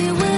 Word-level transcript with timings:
me 0.00 0.12
when 0.12 0.29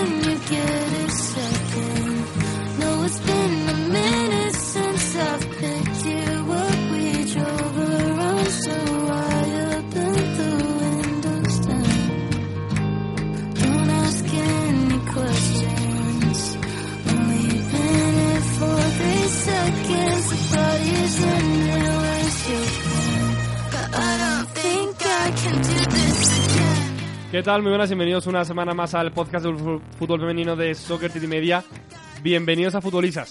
¿Qué 27.33 27.43
tal? 27.43 27.63
Muy 27.63 27.71
buenas, 27.71 27.89
bienvenidos 27.89 28.27
una 28.27 28.45
semana 28.45 28.75
más 28.75 28.93
al 28.93 29.11
podcast 29.11 29.47
del 29.47 29.57
fútbol 29.57 30.21
femenino 30.21 30.55
de 30.55 30.75
Soccer 30.75 31.11
City 31.11 31.27
Media. 31.27 31.65
Bienvenidos 32.23 32.75
a 32.75 32.79
again. 32.81 33.25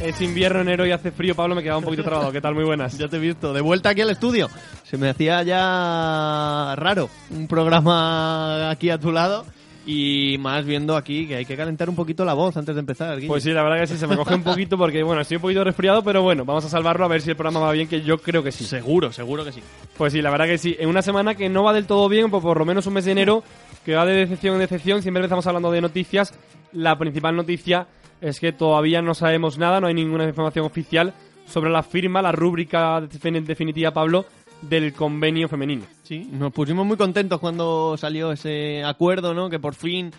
Es 0.00 0.20
invierno, 0.20 0.60
enero 0.60 0.86
y 0.86 0.92
hace 0.92 1.10
frío. 1.10 1.34
Pablo, 1.34 1.56
me 1.56 1.64
quedaba 1.64 1.78
un 1.78 1.84
poquito 1.84 2.04
trabado. 2.04 2.30
¿Qué 2.30 2.40
tal? 2.40 2.54
Muy 2.54 2.62
buenas. 2.62 2.96
Ya 2.96 3.08
te 3.08 3.16
he 3.16 3.18
visto, 3.18 3.52
de 3.52 3.60
vuelta 3.60 3.88
aquí 3.88 4.02
al 4.02 4.10
estudio. 4.10 4.48
Se 4.84 4.96
me 4.96 5.08
hacía 5.08 5.42
ya 5.42 6.76
raro 6.76 7.10
un 7.30 7.48
programa 7.48 8.70
aquí 8.70 8.90
a 8.90 8.98
tu 8.98 9.10
lado 9.10 9.44
y 9.86 10.36
más 10.38 10.64
viendo 10.64 10.96
aquí 10.96 11.26
que 11.26 11.36
hay 11.36 11.44
que 11.44 11.56
calentar 11.56 11.88
un 11.90 11.96
poquito 11.96 12.24
la 12.24 12.32
voz 12.34 12.56
antes 12.56 12.74
de 12.74 12.80
empezar. 12.80 13.16
Guille. 13.16 13.28
Pues 13.28 13.42
sí, 13.42 13.50
la 13.52 13.62
verdad 13.62 13.80
que 13.80 13.86
sí, 13.86 13.96
se 13.98 14.06
me 14.06 14.16
coge 14.16 14.34
un 14.34 14.42
poquito 14.42 14.78
porque, 14.78 15.02
bueno, 15.02 15.20
estoy 15.22 15.36
un 15.36 15.42
poquito 15.42 15.62
resfriado, 15.64 16.02
pero 16.02 16.22
bueno, 16.22 16.44
vamos 16.44 16.64
a 16.64 16.68
salvarlo 16.68 17.04
a 17.04 17.08
ver 17.08 17.20
si 17.20 17.30
el 17.30 17.36
programa 17.36 17.60
va 17.60 17.72
bien, 17.72 17.86
que 17.88 18.00
yo 18.02 18.18
creo 18.18 18.42
que 18.42 18.50
sí. 18.52 18.64
Seguro, 18.64 19.12
seguro 19.12 19.44
que 19.44 19.52
sí. 19.52 19.60
Pues 19.96 20.12
sí, 20.12 20.22
la 20.22 20.30
verdad 20.30 20.46
que 20.46 20.58
sí. 20.58 20.74
En 20.78 20.88
una 20.88 21.02
semana 21.02 21.34
que 21.34 21.48
no 21.48 21.62
va 21.62 21.72
del 21.72 21.86
todo 21.86 22.08
bien, 22.08 22.30
por, 22.30 22.40
por 22.42 22.58
lo 22.58 22.64
menos 22.64 22.86
un 22.86 22.94
mes 22.94 23.04
de 23.04 23.12
enero, 23.12 23.42
que 23.84 23.94
va 23.94 24.06
de 24.06 24.14
decepción 24.14 24.54
en 24.54 24.60
decepción. 24.60 25.02
Siempre 25.02 25.20
empezamos 25.20 25.46
hablando 25.46 25.70
de 25.70 25.80
noticias. 25.82 26.32
La 26.72 26.96
principal 26.98 27.36
noticia 27.36 27.86
es 28.20 28.40
que 28.40 28.52
todavía 28.52 29.02
no 29.02 29.12
sabemos 29.14 29.58
nada, 29.58 29.80
no 29.80 29.86
hay 29.86 29.94
ninguna 29.94 30.24
información 30.24 30.64
oficial 30.64 31.12
sobre 31.46 31.70
la 31.70 31.82
firma, 31.82 32.22
la 32.22 32.32
rúbrica 32.32 33.00
defin- 33.02 33.44
definitiva, 33.44 33.90
Pablo, 33.92 34.24
del 34.68 34.92
convenio 34.92 35.48
femenino. 35.48 35.84
Sí, 36.02 36.28
nos 36.32 36.52
pusimos 36.52 36.86
muy 36.86 36.96
contentos 36.96 37.40
cuando 37.40 37.96
salió 37.96 38.32
ese 38.32 38.82
acuerdo, 38.84 39.34
¿no? 39.34 39.50
Que 39.50 39.58
por 39.58 39.74
fin 39.74 40.12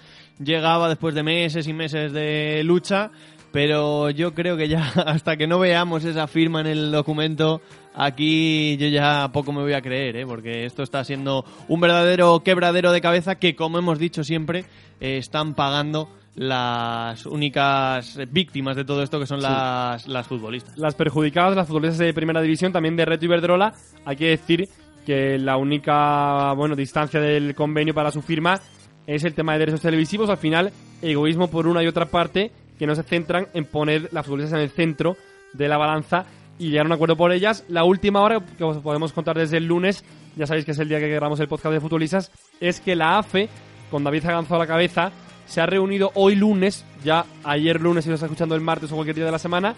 llegaba 0.43 0.89
después 0.89 1.15
de 1.15 1.23
meses 1.23 1.67
y 1.67 1.73
meses 1.73 2.11
de 2.11 2.61
lucha. 2.63 3.11
Pero 3.51 4.09
yo 4.09 4.33
creo 4.33 4.57
que 4.57 4.67
ya 4.67 4.85
hasta 5.05 5.37
que 5.37 5.47
no 5.47 5.59
veamos 5.59 6.03
esa 6.03 6.27
firma 6.27 6.59
en 6.59 6.67
el 6.67 6.91
documento, 6.91 7.61
aquí 7.93 8.75
yo 8.75 8.87
ya 8.87 9.29
poco 9.31 9.53
me 9.53 9.61
voy 9.61 9.71
a 9.71 9.81
creer, 9.81 10.17
¿eh? 10.17 10.25
Porque 10.25 10.65
esto 10.65 10.83
está 10.83 11.05
siendo 11.05 11.45
un 11.69 11.79
verdadero 11.79 12.41
quebradero 12.43 12.91
de 12.91 12.99
cabeza 12.99 13.35
que, 13.35 13.55
como 13.55 13.77
hemos 13.77 13.97
dicho 13.97 14.25
siempre, 14.25 14.65
eh, 14.99 15.17
están 15.17 15.53
pagando 15.53 16.09
las 16.35 17.25
únicas 17.25 18.19
víctimas 18.29 18.75
de 18.75 18.83
todo 18.83 19.01
esto 19.01 19.19
que 19.19 19.25
son 19.25 19.41
las, 19.41 20.07
las 20.07 20.27
futbolistas. 20.27 20.77
Las 20.77 20.95
perjudicadas, 20.95 21.55
las 21.55 21.67
futbolistas 21.67 21.97
de 21.97 22.13
primera 22.13 22.41
división, 22.41 22.73
también 22.73 22.95
de 22.95 23.05
Reto 23.05 23.25
Iberdrola, 23.25 23.73
hay 24.05 24.15
que 24.17 24.29
decir 24.29 24.67
que 25.05 25.37
la 25.37 25.57
única 25.57 26.51
bueno 26.53 26.75
distancia 26.75 27.21
del 27.21 27.55
convenio 27.55 27.93
para 27.93 28.11
su 28.11 28.21
firma 28.21 28.59
es 29.07 29.23
el 29.23 29.33
tema 29.33 29.53
de 29.53 29.59
derechos 29.59 29.81
televisivos. 29.81 30.29
Al 30.29 30.37
final, 30.37 30.71
egoísmo 31.01 31.49
por 31.49 31.67
una 31.67 31.83
y 31.83 31.87
otra 31.87 32.07
parte 32.07 32.51
que 32.77 32.87
no 32.87 32.95
se 32.95 33.03
centran 33.03 33.47
en 33.53 33.65
poner 33.65 34.09
las 34.11 34.25
futbolistas 34.25 34.57
en 34.57 34.63
el 34.63 34.71
centro 34.71 35.15
de 35.53 35.67
la 35.69 35.77
balanza 35.77 36.25
y 36.57 36.69
llegar 36.69 36.85
a 36.85 36.89
un 36.89 36.93
acuerdo 36.93 37.15
por 37.15 37.31
ellas. 37.31 37.63
La 37.69 37.83
última 37.83 38.21
hora 38.21 38.39
que 38.57 38.63
os 38.63 38.77
podemos 38.79 39.13
contar 39.13 39.37
desde 39.37 39.57
el 39.57 39.65
lunes, 39.65 40.03
ya 40.35 40.47
sabéis 40.47 40.65
que 40.65 40.71
es 40.71 40.79
el 40.79 40.89
día 40.89 40.99
que 40.99 41.09
grabamos 41.09 41.39
el 41.39 41.47
podcast 41.47 41.73
de 41.73 41.79
futbolistas, 41.79 42.31
es 42.59 42.81
que 42.81 42.95
la 42.95 43.17
AFE, 43.19 43.47
con 43.91 44.03
David 44.03 44.23
Zaganzo 44.23 44.55
a 44.55 44.59
la 44.59 44.67
cabeza, 44.67 45.11
se 45.45 45.61
ha 45.61 45.65
reunido 45.65 46.11
hoy 46.15 46.35
lunes, 46.35 46.85
ya 47.03 47.25
ayer 47.43 47.79
lunes 47.81 48.03
si 48.03 48.09
lo 48.09 48.15
está 48.15 48.25
escuchando 48.27 48.55
el 48.55 48.61
martes 48.61 48.91
o 48.91 48.95
cualquier 48.95 49.15
día 49.15 49.25
de 49.25 49.31
la 49.31 49.39
semana, 49.39 49.75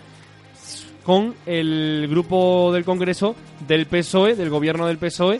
con 1.03 1.35
el 1.45 2.07
grupo 2.09 2.72
del 2.73 2.83
Congreso 2.83 3.35
del 3.67 3.85
PSOE, 3.85 4.35
del 4.35 4.50
gobierno 4.50 4.88
del 4.88 4.97
PSOE, 4.97 5.39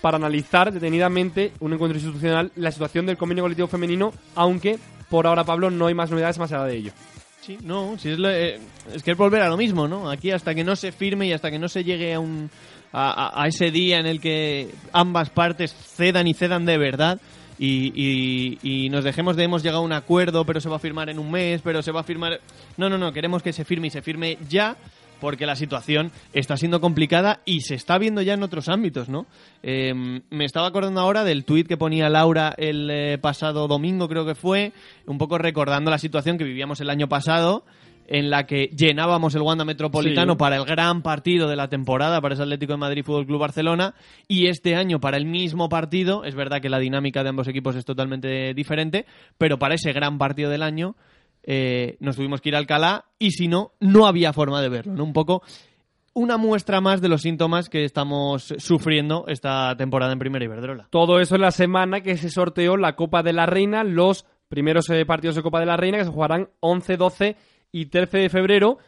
para 0.00 0.16
analizar 0.16 0.72
detenidamente 0.72 1.52
un 1.60 1.72
encuentro 1.72 1.98
institucional 1.98 2.50
la 2.56 2.70
situación 2.70 3.06
del 3.06 3.16
convenio 3.16 3.44
colectivo 3.44 3.68
femenino, 3.68 4.12
aunque 4.34 4.78
por 5.08 5.26
ahora, 5.26 5.44
Pablo, 5.44 5.70
no 5.70 5.86
hay 5.86 5.94
más 5.94 6.10
novedades 6.10 6.38
más 6.38 6.52
allá 6.52 6.64
de 6.64 6.76
ello. 6.76 6.92
Sí, 7.40 7.56
no, 7.62 7.96
si 7.96 8.10
es, 8.10 8.18
lo- 8.18 8.28
eh, 8.30 8.58
es 8.92 9.02
que 9.04 9.12
es 9.12 9.16
volver 9.16 9.40
a 9.42 9.48
lo 9.48 9.56
mismo, 9.56 9.86
¿no? 9.86 10.10
Aquí 10.10 10.32
hasta 10.32 10.52
que 10.54 10.64
no 10.64 10.74
se 10.74 10.90
firme 10.90 11.28
y 11.28 11.32
hasta 11.32 11.48
que 11.50 11.60
no 11.60 11.68
se 11.68 11.84
llegue 11.84 12.14
a 12.14 12.18
un 12.20 12.50
a- 12.92 13.42
a 13.42 13.46
ese 13.46 13.70
día 13.70 13.98
en 13.98 14.06
el 14.06 14.20
que 14.20 14.68
ambas 14.92 15.28
partes 15.30 15.72
cedan 15.72 16.26
y 16.26 16.34
cedan 16.34 16.64
de 16.66 16.78
verdad 16.78 17.20
y, 17.58 17.92
y- 17.94 18.58
y 18.86 18.88
nos 18.90 19.04
dejemos 19.04 19.36
de 19.36 19.44
hemos 19.44 19.62
llegado 19.62 19.82
a 19.82 19.84
un 19.84 19.92
acuerdo, 19.92 20.44
pero 20.44 20.60
se 20.60 20.68
va 20.68 20.76
a 20.76 20.80
firmar 20.80 21.08
en 21.10 21.18
un 21.18 21.30
mes, 21.30 21.60
pero 21.62 21.82
se 21.82 21.92
va 21.92 22.00
a 22.00 22.04
firmar... 22.04 22.40
No, 22.76 22.88
no, 22.88 22.98
no, 22.98 23.12
queremos 23.12 23.42
que 23.42 23.52
se 23.52 23.64
firme 23.64 23.86
y 23.88 23.90
se 23.90 24.02
firme 24.02 24.38
ya 24.48 24.76
porque 25.20 25.46
la 25.46 25.56
situación 25.56 26.12
está 26.34 26.58
siendo 26.58 26.78
complicada 26.82 27.40
y 27.46 27.62
se 27.62 27.74
está 27.74 27.96
viendo 27.96 28.20
ya 28.20 28.34
en 28.34 28.42
otros 28.42 28.68
ámbitos, 28.68 29.08
¿no? 29.08 29.24
Eh, 29.62 29.94
me 30.28 30.44
estaba 30.44 30.66
acordando 30.66 31.00
ahora 31.00 31.24
del 31.24 31.46
tuit 31.46 31.66
que 31.66 31.78
ponía 31.78 32.10
Laura 32.10 32.54
el 32.58 32.90
eh, 32.90 33.16
pasado 33.18 33.66
domingo, 33.66 34.08
creo 34.08 34.26
que 34.26 34.34
fue, 34.34 34.72
un 35.06 35.16
poco 35.16 35.38
recordando 35.38 35.90
la 35.90 35.96
situación 35.98 36.36
que 36.36 36.44
vivíamos 36.44 36.82
el 36.82 36.90
año 36.90 37.08
pasado, 37.08 37.64
en 38.08 38.30
la 38.30 38.46
que 38.46 38.66
llenábamos 38.76 39.34
el 39.34 39.42
Wanda 39.42 39.64
Metropolitano 39.64 40.32
Sí. 40.32 40.38
para 40.38 40.56
el 40.56 40.64
gran 40.64 41.02
partido 41.02 41.48
de 41.48 41.56
la 41.56 41.68
temporada 41.68 42.20
para 42.20 42.34
ese 42.34 42.42
Atlético 42.42 42.72
de 42.72 42.78
Madrid 42.78 43.04
Fútbol 43.04 43.26
Club 43.26 43.40
Barcelona 43.40 43.94
y 44.28 44.46
este 44.46 44.76
año 44.76 45.00
para 45.00 45.16
el 45.16 45.24
mismo 45.26 45.68
partido, 45.68 46.24
es 46.24 46.34
verdad 46.34 46.60
que 46.60 46.68
la 46.68 46.78
dinámica 46.78 47.22
de 47.22 47.30
ambos 47.30 47.48
equipos 47.48 47.76
es 47.76 47.84
totalmente 47.84 48.54
diferente, 48.54 49.06
pero 49.38 49.58
para 49.58 49.74
ese 49.74 49.92
gran 49.92 50.18
partido 50.18 50.50
del 50.50 50.62
año 50.62 50.96
eh, 51.42 51.96
nos 52.00 52.16
tuvimos 52.16 52.40
que 52.40 52.48
ir 52.48 52.56
a 52.56 52.58
Alcalá 52.58 53.04
y 53.18 53.30
si 53.30 53.48
no, 53.48 53.72
no 53.80 54.06
había 54.06 54.32
forma 54.32 54.60
de 54.60 54.68
verlo, 54.68 54.94
¿no? 54.94 55.04
Un 55.04 55.12
poco 55.12 55.42
una 56.12 56.38
muestra 56.38 56.80
más 56.80 57.02
de 57.02 57.08
los 57.08 57.22
síntomas 57.22 57.68
que 57.68 57.84
estamos 57.84 58.54
sufriendo 58.58 59.26
esta 59.28 59.76
temporada 59.76 60.12
en 60.12 60.18
Primera 60.18 60.44
Iberdrola. 60.44 60.88
Todo 60.90 61.20
eso 61.20 61.34
en 61.34 61.42
la 61.42 61.50
semana 61.50 62.00
que 62.00 62.16
se 62.16 62.30
sorteó 62.30 62.78
la 62.78 62.96
Copa 62.96 63.22
de 63.22 63.34
la 63.34 63.44
Reina, 63.44 63.84
los 63.84 64.24
primeros 64.48 64.88
eh, 64.88 65.04
partidos 65.04 65.36
de 65.36 65.42
Copa 65.42 65.60
de 65.60 65.66
la 65.66 65.76
Reina 65.76 65.98
que 65.98 66.04
se 66.04 66.10
jugarán 66.10 66.48
11, 66.60 66.96
12 66.96 67.36
y 67.72 67.86
13 67.86 68.18
de 68.18 68.28
febrero. 68.28 68.78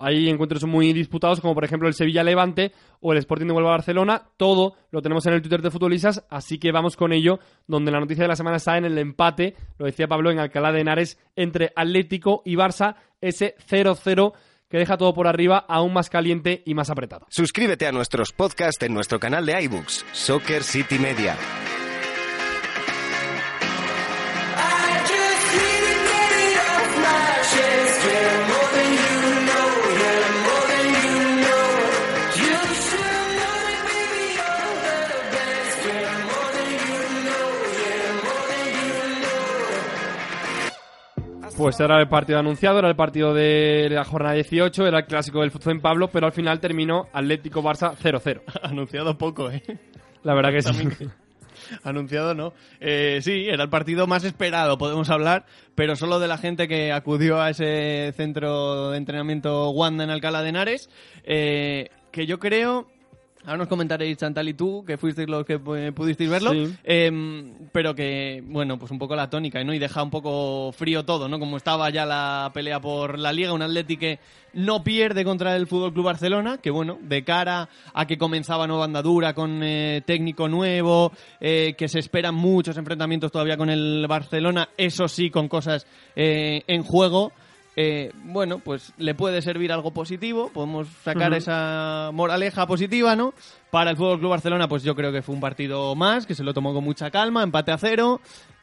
Hay 0.00 0.28
encuentros 0.28 0.64
muy 0.64 0.92
disputados, 0.92 1.40
como 1.40 1.54
por 1.54 1.64
ejemplo 1.64 1.88
el 1.88 1.94
Sevilla-Levante 1.94 2.72
o 3.00 3.12
el 3.12 3.18
Sporting 3.18 3.46
de 3.46 3.52
Huelva-Barcelona. 3.52 4.30
Todo 4.36 4.76
lo 4.90 5.02
tenemos 5.02 5.26
en 5.26 5.34
el 5.34 5.42
Twitter 5.42 5.60
de 5.60 5.70
Futbolistas, 5.70 6.24
así 6.30 6.58
que 6.58 6.70
vamos 6.70 6.96
con 6.96 7.12
ello, 7.12 7.40
donde 7.66 7.90
la 7.90 8.00
noticia 8.00 8.22
de 8.24 8.28
la 8.28 8.36
semana 8.36 8.58
está 8.58 8.76
en 8.76 8.84
el 8.84 8.96
empate, 8.96 9.56
lo 9.76 9.86
decía 9.86 10.06
Pablo, 10.06 10.30
en 10.30 10.38
Alcalá 10.38 10.70
de 10.72 10.80
Henares, 10.80 11.18
entre 11.34 11.72
Atlético 11.74 12.42
y 12.44 12.54
Barça, 12.54 12.94
ese 13.20 13.56
0-0 13.68 14.34
que 14.68 14.78
deja 14.78 14.96
todo 14.96 15.14
por 15.14 15.26
arriba 15.26 15.64
aún 15.66 15.92
más 15.92 16.10
caliente 16.10 16.62
y 16.64 16.74
más 16.74 16.90
apretado. 16.90 17.26
Suscríbete 17.30 17.86
a 17.86 17.92
nuestros 17.92 18.32
podcasts 18.32 18.84
en 18.84 18.94
nuestro 18.94 19.18
canal 19.18 19.46
de 19.46 19.60
iBooks, 19.62 20.04
Soccer 20.12 20.62
City 20.62 20.98
Media. 20.98 21.36
Pues 41.58 41.80
era 41.80 42.00
el 42.00 42.06
partido 42.06 42.38
anunciado, 42.38 42.78
era 42.78 42.88
el 42.88 42.94
partido 42.94 43.34
de 43.34 43.88
la 43.90 44.04
jornada 44.04 44.36
18, 44.36 44.86
era 44.86 44.98
el 44.98 45.06
clásico 45.06 45.40
del 45.40 45.50
fútbol 45.50 45.72
en 45.72 45.80
Pablo, 45.80 46.08
pero 46.08 46.26
al 46.26 46.32
final 46.32 46.60
terminó 46.60 47.08
Atlético 47.12 47.64
Barça 47.64 47.96
0-0. 47.96 48.42
Anunciado 48.62 49.18
poco, 49.18 49.50
¿eh? 49.50 49.60
La 50.22 50.34
verdad 50.34 50.52
que 50.52 50.62
sí. 50.62 50.88
Anunciado 51.82 52.32
no. 52.32 52.52
Eh, 52.78 53.18
sí, 53.22 53.48
era 53.48 53.64
el 53.64 53.70
partido 53.70 54.06
más 54.06 54.22
esperado, 54.22 54.78
podemos 54.78 55.10
hablar, 55.10 55.46
pero 55.74 55.96
solo 55.96 56.20
de 56.20 56.28
la 56.28 56.38
gente 56.38 56.68
que 56.68 56.92
acudió 56.92 57.40
a 57.40 57.50
ese 57.50 58.12
centro 58.16 58.92
de 58.92 58.98
entrenamiento 58.98 59.70
Wanda 59.70 60.04
en 60.04 60.10
Alcalá 60.10 60.42
de 60.42 60.50
Henares, 60.50 60.88
eh, 61.24 61.90
que 62.12 62.24
yo 62.26 62.38
creo... 62.38 62.86
Ahora 63.48 63.58
nos 63.58 63.68
comentaréis, 63.68 64.16
Chantal 64.18 64.48
y 64.48 64.54
tú, 64.54 64.84
que 64.84 64.98
fuisteis 64.98 65.28
los 65.28 65.44
que 65.44 65.54
eh, 65.54 65.92
pudisteis 65.92 66.28
verlo, 66.28 66.52
Sí. 66.52 66.74
eh, 66.84 67.10
pero 67.72 67.94
que, 67.94 68.42
bueno, 68.46 68.78
pues 68.78 68.90
un 68.92 68.98
poco 68.98 69.16
la 69.16 69.30
tónica, 69.30 69.64
¿no? 69.64 69.72
Y 69.72 69.78
deja 69.78 70.02
un 70.02 70.10
poco 70.10 70.70
frío 70.72 71.04
todo, 71.04 71.28
¿no? 71.28 71.38
Como 71.38 71.56
estaba 71.56 71.88
ya 71.90 72.04
la 72.04 72.50
pelea 72.52 72.80
por 72.80 73.18
la 73.18 73.32
Liga, 73.32 73.52
un 73.52 73.62
Atlético 73.62 74.00
que 74.00 74.18
no 74.52 74.82
pierde 74.84 75.24
contra 75.24 75.56
el 75.56 75.66
Fútbol 75.66 75.92
Club 75.92 76.04
Barcelona, 76.06 76.58
que 76.58 76.70
bueno, 76.70 76.98
de 77.00 77.24
cara 77.24 77.68
a 77.94 78.06
que 78.06 78.18
comenzaba 78.18 78.66
nueva 78.66 78.84
andadura 78.84 79.34
con 79.34 79.62
eh, 79.62 80.02
técnico 80.04 80.48
nuevo, 80.48 81.12
eh, 81.40 81.74
que 81.78 81.88
se 81.88 81.98
esperan 81.98 82.34
muchos 82.34 82.76
enfrentamientos 82.76 83.32
todavía 83.32 83.56
con 83.56 83.70
el 83.70 84.06
Barcelona, 84.08 84.68
eso 84.76 85.08
sí, 85.08 85.30
con 85.30 85.48
cosas 85.48 85.86
eh, 86.16 86.62
en 86.66 86.82
juego. 86.82 87.32
Eh, 87.80 88.10
bueno, 88.24 88.58
pues 88.58 88.92
le 88.98 89.14
puede 89.14 89.40
servir 89.40 89.70
algo 89.70 89.92
positivo, 89.92 90.50
podemos 90.52 90.88
sacar 91.04 91.32
esa 91.32 92.10
moraleja 92.12 92.66
positiva, 92.66 93.14
¿no? 93.14 93.34
Para 93.70 93.92
el 93.92 93.96
Fútbol 93.96 94.18
Club 94.18 94.30
Barcelona, 94.30 94.66
pues 94.66 94.82
yo 94.82 94.96
creo 94.96 95.12
que 95.12 95.22
fue 95.22 95.36
un 95.36 95.40
partido 95.40 95.94
más, 95.94 96.26
que 96.26 96.34
se 96.34 96.42
lo 96.42 96.52
tomó 96.52 96.74
con 96.74 96.82
mucha 96.82 97.12
calma, 97.12 97.44
empate 97.44 97.70
a 97.70 97.78
cero, 97.78 98.20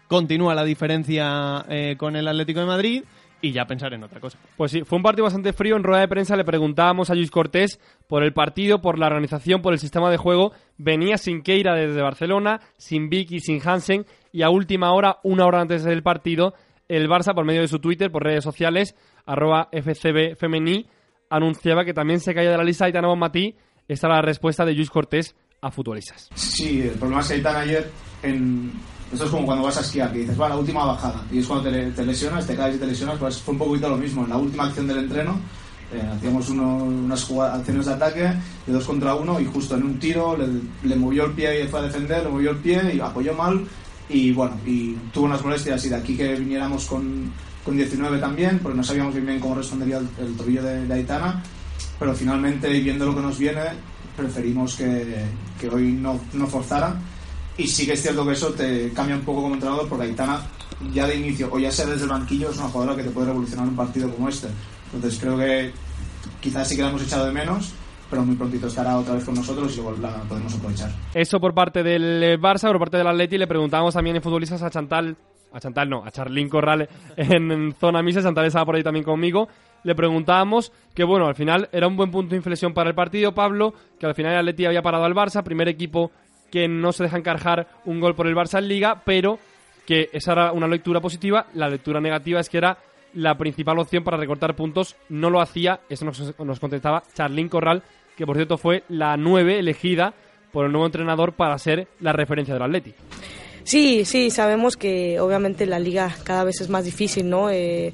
continúa 0.09 0.53
la 0.53 0.65
diferencia 0.65 1.65
eh, 1.69 1.95
con 1.97 2.17
el 2.17 2.27
Atlético 2.27 2.59
de 2.59 2.65
Madrid 2.65 3.03
y 3.39 3.53
ya 3.53 3.65
pensar 3.65 3.93
en 3.93 4.03
otra 4.03 4.19
cosa. 4.19 4.37
Pues 4.57 4.71
sí, 4.71 4.81
fue 4.83 4.97
un 4.97 5.03
partido 5.03 5.23
bastante 5.23 5.53
frío. 5.53 5.77
En 5.77 5.83
rueda 5.83 6.01
de 6.01 6.09
prensa 6.09 6.35
le 6.35 6.43
preguntábamos 6.43 7.09
a 7.09 7.15
Luis 7.15 7.31
Cortés 7.31 7.79
por 8.09 8.21
el 8.21 8.33
partido, 8.33 8.81
por 8.81 8.99
la 8.99 9.07
organización, 9.07 9.61
por 9.61 9.71
el 9.71 9.79
sistema 9.79 10.11
de 10.11 10.17
juego. 10.17 10.51
Venía 10.77 11.17
sin 11.17 11.41
Keira 11.41 11.73
desde 11.73 12.01
Barcelona, 12.01 12.59
sin 12.75 13.09
Vicky, 13.09 13.39
sin 13.39 13.61
Hansen. 13.65 14.05
Y 14.33 14.41
a 14.41 14.49
última 14.49 14.91
hora, 14.91 15.19
una 15.23 15.45
hora 15.45 15.61
antes 15.61 15.85
del 15.85 16.03
partido, 16.03 16.53
el 16.87 17.07
Barça, 17.09 17.33
por 17.33 17.45
medio 17.45 17.61
de 17.61 17.67
su 17.67 17.79
Twitter, 17.79 18.11
por 18.11 18.23
redes 18.23 18.43
sociales, 18.43 18.95
arroba 19.25 19.69
FCB 19.71 20.35
Femení, 20.37 20.85
anunciaba 21.29 21.83
que 21.85 21.93
también 21.93 22.19
se 22.19 22.33
caía 22.33 22.51
de 22.51 22.57
la 22.57 22.63
lista 22.63 22.85
Aitana 22.85 23.07
Bonmatí. 23.07 23.55
Esta 23.87 24.07
era 24.07 24.15
la 24.17 24.21
respuesta 24.21 24.65
de 24.65 24.73
Luis 24.73 24.89
Cortés 24.89 25.35
a 25.61 25.71
futbolistas. 25.71 26.29
Sí, 26.35 26.81
el 26.81 26.91
problema 26.91 27.21
es 27.21 27.27
que 27.27 27.33
Aitana 27.35 27.59
ayer, 27.59 27.89
en... 28.23 28.71
esto 29.11 29.25
es 29.25 29.31
como 29.31 29.45
cuando 29.45 29.63
vas 29.63 29.77
a 29.77 29.81
esquiar, 29.81 30.11
que 30.11 30.19
dices, 30.19 30.39
va, 30.39 30.49
la 30.49 30.57
última 30.57 30.85
bajada, 30.85 31.23
y 31.31 31.39
es 31.39 31.47
cuando 31.47 31.69
te, 31.69 31.91
te 31.91 32.05
lesionas, 32.05 32.45
te 32.45 32.55
caes 32.55 32.75
y 32.75 32.79
te 32.79 32.85
lesionas, 32.87 33.17
pues 33.17 33.41
fue 33.41 33.53
un 33.53 33.59
poquito 33.59 33.89
lo 33.89 33.97
mismo. 33.97 34.23
En 34.23 34.29
la 34.29 34.37
última 34.37 34.65
acción 34.65 34.87
del 34.87 34.99
entreno, 34.99 35.39
eh, 35.93 36.01
hacíamos 36.15 36.49
uno- 36.49 36.77
unas 36.83 37.31
acciones 37.31 37.85
de 37.85 37.93
ataque 37.93 38.21
de 38.65 38.73
dos 38.73 38.85
contra 38.85 39.15
uno, 39.15 39.39
y 39.39 39.45
justo 39.45 39.75
en 39.75 39.83
un 39.83 39.99
tiro 39.99 40.35
le, 40.37 40.47
le 40.87 40.95
movió 40.95 41.25
el 41.25 41.33
pie 41.33 41.63
y 41.63 41.67
fue 41.67 41.79
a 41.79 41.83
defender, 41.83 42.23
le 42.23 42.29
movió 42.29 42.51
el 42.51 42.57
pie 42.57 42.93
y 42.95 42.99
apoyó 42.99 43.33
mal, 43.33 43.65
y 44.09 44.31
bueno, 44.31 44.57
y 44.65 44.93
tuvo 45.13 45.25
unas 45.25 45.43
molestias, 45.43 45.85
y 45.85 45.89
de 45.89 45.95
aquí 45.95 46.15
que 46.15 46.35
viniéramos 46.35 46.85
con, 46.85 47.31
con 47.63 47.75
19 47.75 48.19
también, 48.19 48.59
porque 48.59 48.77
no 48.77 48.83
sabíamos 48.83 49.13
bien, 49.13 49.25
bien 49.25 49.39
cómo 49.39 49.55
respondería 49.55 49.97
el, 49.97 50.07
el 50.19 50.35
tobillo 50.35 50.63
de, 50.63 50.85
de 50.85 50.93
Aitana, 50.93 51.43
pero 51.99 52.13
finalmente, 52.13 52.69
viendo 52.79 53.05
lo 53.05 53.15
que 53.15 53.21
nos 53.21 53.37
viene, 53.37 53.61
preferimos 54.15 54.75
que, 54.75 55.25
que 55.59 55.69
hoy 55.69 55.91
no, 55.91 56.19
no 56.33 56.47
forzara. 56.47 56.99
Y 57.57 57.67
sí 57.67 57.85
que 57.85 57.93
es 57.93 58.01
cierto 58.01 58.25
que 58.25 58.33
eso 58.33 58.51
te 58.51 58.91
cambia 58.91 59.15
un 59.15 59.21
poco 59.21 59.43
como 59.43 59.55
entrenador, 59.55 59.87
porque 59.87 60.05
Aitana 60.05 60.41
ya 60.93 61.07
de 61.07 61.15
inicio, 61.15 61.49
o 61.51 61.59
ya 61.59 61.71
sea 61.71 61.85
desde 61.85 62.03
el 62.03 62.09
banquillo, 62.09 62.51
es 62.51 62.57
una 62.57 62.67
jugadora 62.67 62.97
que 62.97 63.03
te 63.03 63.11
puede 63.11 63.27
revolucionar 63.27 63.67
un 63.67 63.75
partido 63.75 64.09
como 64.09 64.29
este. 64.29 64.47
Entonces 64.93 65.19
creo 65.19 65.37
que 65.37 65.71
quizás 66.41 66.67
sí 66.67 66.75
que 66.75 66.81
la 66.81 66.89
hemos 66.89 67.03
echado 67.03 67.25
de 67.25 67.31
menos, 67.31 67.73
pero 68.09 68.23
muy 68.23 68.35
prontito 68.35 68.67
estará 68.67 68.97
otra 68.97 69.15
vez 69.15 69.25
con 69.25 69.35
nosotros 69.35 69.73
y 69.73 69.81
luego 69.81 69.97
la 69.99 70.11
podemos 70.23 70.53
aprovechar. 70.55 70.91
Eso 71.13 71.39
por 71.39 71.53
parte 71.53 71.83
del 71.83 72.23
eh, 72.23 72.39
Barça, 72.39 72.69
por 72.69 72.79
parte 72.79 72.97
del 72.97 73.07
Atleti 73.07 73.37
le 73.37 73.47
preguntábamos 73.47 73.93
también 73.93 74.15
en 74.15 74.21
futbolistas 74.21 74.61
a 74.63 74.69
Chantal, 74.69 75.15
a 75.51 75.59
Chantal 75.59 75.89
no, 75.89 76.03
a 76.05 76.11
Charlín 76.11 76.49
Corral 76.49 76.87
en, 77.17 77.51
en 77.51 77.73
zona 77.73 78.01
misa, 78.01 78.21
Chantal 78.21 78.45
estaba 78.45 78.65
por 78.65 78.75
ahí 78.75 78.83
también 78.83 79.05
conmigo. 79.05 79.47
Le 79.83 79.93
preguntábamos 79.93 80.71
que 80.95 81.03
bueno, 81.03 81.27
al 81.27 81.35
final 81.35 81.69
era 81.71 81.87
un 81.87 81.95
buen 81.95 82.09
punto 82.09 82.31
de 82.31 82.37
inflexión 82.37 82.73
para 82.73 82.89
el 82.89 82.95
partido, 82.95 83.33
Pablo, 83.33 83.73
que 83.99 84.05
al 84.05 84.15
final 84.15 84.33
el 84.33 84.39
Atleti 84.39 84.65
había 84.65 84.81
parado 84.81 85.05
al 85.05 85.13
Barça, 85.13 85.43
primer 85.43 85.67
equipo 85.67 86.11
que 86.51 86.67
no 86.67 86.91
se 86.91 87.03
deja 87.03 87.17
encarjar 87.17 87.67
un 87.85 87.99
gol 87.99 88.15
por 88.15 88.27
el 88.27 88.35
Barça 88.35 88.59
en 88.59 88.67
Liga, 88.67 89.01
pero 89.05 89.37
que 89.85 90.09
esa 90.13 90.31
era 90.31 90.51
una 90.51 90.67
lectura 90.67 90.99
positiva, 90.99 91.47
la 91.53 91.69
lectura 91.69 91.99
negativa 91.99 92.39
es 92.39 92.49
que 92.49 92.57
era 92.57 92.77
la 93.15 93.37
principal 93.37 93.79
opción 93.79 94.03
para 94.03 94.17
recortar 94.17 94.55
puntos, 94.55 94.95
no 95.09 95.29
lo 95.29 95.41
hacía, 95.41 95.79
eso 95.89 96.05
nos, 96.05 96.37
nos 96.39 96.59
contestaba 96.59 97.03
Charlín 97.13 97.49
Corral, 97.49 97.81
que 98.15 98.25
por 98.25 98.35
cierto 98.35 98.57
fue 98.57 98.83
la 98.89 99.17
9 99.17 99.59
elegida 99.59 100.13
por 100.51 100.65
el 100.65 100.71
nuevo 100.71 100.85
entrenador 100.85 101.33
para 101.33 101.57
ser 101.57 101.87
la 101.99 102.13
referencia 102.13 102.53
del 102.53 102.63
Atleti. 102.63 102.93
Sí, 103.63 104.05
sí, 104.05 104.29
sabemos 104.29 104.77
que 104.77 105.19
obviamente 105.19 105.65
la 105.65 105.79
liga 105.79 106.15
cada 106.23 106.43
vez 106.43 106.61
es 106.61 106.69
más 106.69 106.85
difícil, 106.85 107.29
¿no? 107.29 107.49
Eh, 107.49 107.93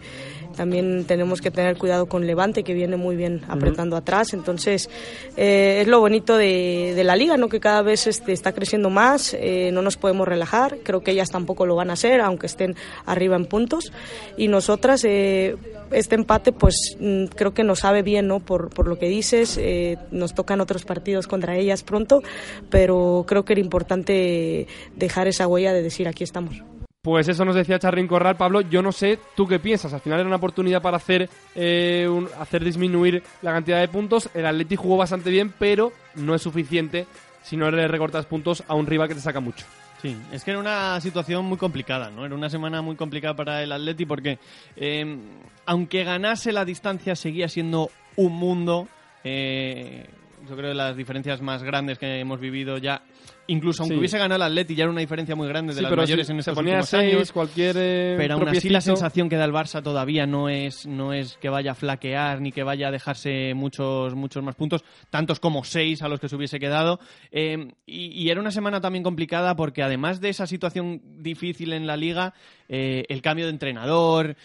también 0.56 1.06
tenemos 1.06 1.42
que 1.42 1.52
tener 1.52 1.78
cuidado 1.78 2.08
con 2.08 2.26
Levante, 2.26 2.64
que 2.64 2.74
viene 2.74 2.98
muy 2.98 3.16
bien 3.16 3.42
apretando 3.48 3.96
atrás. 3.96 4.34
Entonces, 4.34 4.90
eh, 5.38 5.80
es 5.82 5.88
lo 5.88 6.00
bonito 6.00 6.38
de, 6.38 6.94
de 6.96 7.04
la 7.04 7.16
liga, 7.16 7.38
¿no? 7.38 7.50
Que 7.50 7.60
cada 7.60 7.82
vez 7.82 8.08
este, 8.08 8.32
está 8.32 8.52
creciendo 8.52 8.90
más, 8.90 9.34
eh, 9.34 9.72
no 9.74 9.82
nos 9.82 9.98
podemos 9.98 10.28
relajar. 10.28 10.78
Creo 10.84 11.02
que 11.02 11.12
ellas 11.12 11.30
tampoco 11.30 11.66
lo 11.66 11.76
van 11.76 11.90
a 11.90 11.94
hacer, 11.94 12.22
aunque 12.22 12.48
estén 12.48 12.76
arriba 13.06 13.36
en 13.36 13.46
puntos. 13.46 13.92
Y 14.38 14.48
nosotras, 14.48 15.04
eh, 15.04 15.56
este 15.92 16.16
empate, 16.16 16.52
pues 16.52 16.98
mm, 17.00 17.26
creo 17.26 17.54
que 17.54 17.64
nos 17.64 17.80
sabe 17.80 18.02
bien, 18.02 18.28
¿no? 18.28 18.40
Por, 18.40 18.70
por 18.70 18.88
lo 18.88 18.98
que 18.98 19.08
dices, 19.08 19.58
eh, 19.58 19.98
nos 20.12 20.34
tocan 20.34 20.62
otros 20.62 20.86
partidos 20.86 21.28
contra 21.28 21.56
ellas 21.58 21.84
pronto, 21.84 22.22
pero 22.70 23.26
creo 23.28 23.46
que 23.46 23.54
era 23.54 23.62
importante 23.62 24.68
dejar 24.96 25.28
esa 25.28 25.48
huella 25.48 25.74
de 25.74 25.82
decir 25.82 26.08
aquí 26.08 26.24
estamos. 26.24 26.64
Pues 27.04 27.28
eso 27.28 27.46
nos 27.46 27.56
decía 27.56 27.80
Charlín 27.80 28.08
Corral, 28.08 28.36
Pablo. 28.36 28.62
Yo 28.62 28.84
no 28.84 28.92
sé, 28.92 29.18
¿tú 29.36 29.48
qué 29.48 29.58
piensas? 29.58 29.92
Al 29.92 30.02
final 30.02 30.20
era 30.20 30.28
una 30.28 30.36
oportunidad 30.36 30.84
para 30.84 30.98
hacer, 30.98 31.28
eh, 31.56 32.08
hacer 32.40 32.64
disminuir 32.64 33.24
la 33.42 33.54
cantidad 33.54 33.80
de 33.80 33.88
puntos. 33.88 34.30
El 34.36 34.46
Atleti 34.46 34.76
jugó 34.76 34.98
bastante 34.98 35.32
bien, 35.32 35.52
pero 35.58 35.92
no 36.14 36.36
es 36.36 36.44
suficiente 36.44 37.08
si 37.42 37.58
no 37.58 37.72
le 37.72 37.88
recortas 37.88 38.28
puntos 38.28 38.64
a 38.68 38.76
un 38.76 38.86
rival 38.86 39.08
que 39.08 39.16
te 39.16 39.22
saca 39.22 39.40
mucho. 39.40 39.66
Sí, 40.00 40.16
es 40.32 40.44
que 40.44 40.52
era 40.52 40.60
una 40.60 41.02
situación 41.02 41.44
muy 41.46 41.58
complicada, 41.58 42.12
¿no? 42.12 42.24
Era 42.24 42.36
una 42.36 42.52
semana 42.52 42.84
muy 42.84 42.96
complicada 42.96 43.36
para 43.36 43.64
el 43.64 43.72
Atleti 43.72 44.06
porque 44.06 44.38
eh, 44.76 45.18
aunque 45.66 46.04
ganase 46.04 46.52
la 46.52 46.66
distancia 46.66 47.16
seguía 47.16 47.48
siendo 47.48 47.90
un 48.16 48.34
mundo. 48.34 48.88
eh, 49.24 50.08
yo 50.50 50.56
creo 50.56 50.72
que 50.72 50.76
las 50.76 50.98
diferencias 50.98 51.42
más 51.42 51.64
grandes 51.64 52.00
que 52.00 52.20
hemos 52.20 52.40
vivido 52.40 52.78
ya, 52.80 53.04
incluso 53.48 53.84
aunque 53.84 53.96
Sí. 53.96 54.00
hubiese 54.00 54.18
ganado 54.18 54.38
el 54.38 54.52
Atleti, 54.52 54.76
ya 54.76 54.84
era 54.84 54.92
una 54.92 55.02
diferencia 55.02 55.36
muy 55.36 55.48
grande 55.48 55.74
de 55.74 55.78
Sí, 55.78 55.84
las 55.84 55.90
pero 55.90 56.02
mayores 56.04 56.28
si 56.28 56.34
en 56.34 56.40
estos 56.40 56.58
últimos 56.58 56.88
seis, 56.90 57.14
años. 57.16 57.32
cualquier 57.32 57.76
eh, 57.80 58.14
Pero 58.18 58.36
aún 58.36 58.48
así 58.48 58.70
la 58.70 58.82
sensación 58.82 59.28
que 59.30 59.36
da 59.36 59.46
el 59.46 59.52
Barça 59.52 59.82
todavía 59.84 60.26
no 60.26 60.48
es, 60.50 60.86
no 60.86 61.14
es 61.14 61.38
que 61.38 61.50
vaya 61.50 61.72
a 61.72 61.76
flaquear 61.76 62.40
ni 62.42 62.52
que 62.52 62.64
vaya 62.64 62.88
a 62.88 62.92
dejarse 62.92 63.54
muchos, 63.56 64.16
muchos 64.16 64.44
más 64.44 64.56
puntos, 64.56 64.84
tantos 65.10 65.40
como 65.40 65.64
seis 65.64 66.02
a 66.02 66.08
los 66.08 66.20
que 66.20 66.30
se 66.30 66.36
hubiese 66.36 66.60
quedado. 66.60 67.00
Eh, 67.32 67.68
y, 67.86 68.08
y 68.24 68.30
era 68.30 68.40
una 68.40 68.52
semana 68.52 68.80
también 68.82 69.04
complicada 69.04 69.56
porque 69.56 69.84
además 69.84 70.22
de 70.22 70.30
esa 70.30 70.48
situación 70.48 71.02
difícil 71.20 71.74
en 71.74 71.88
la 71.88 71.98
liga, 71.98 72.34
eh, 72.70 73.04
el 73.10 73.22
cambio 73.22 73.46
de 73.46 73.52
entrenador, 73.52 74.36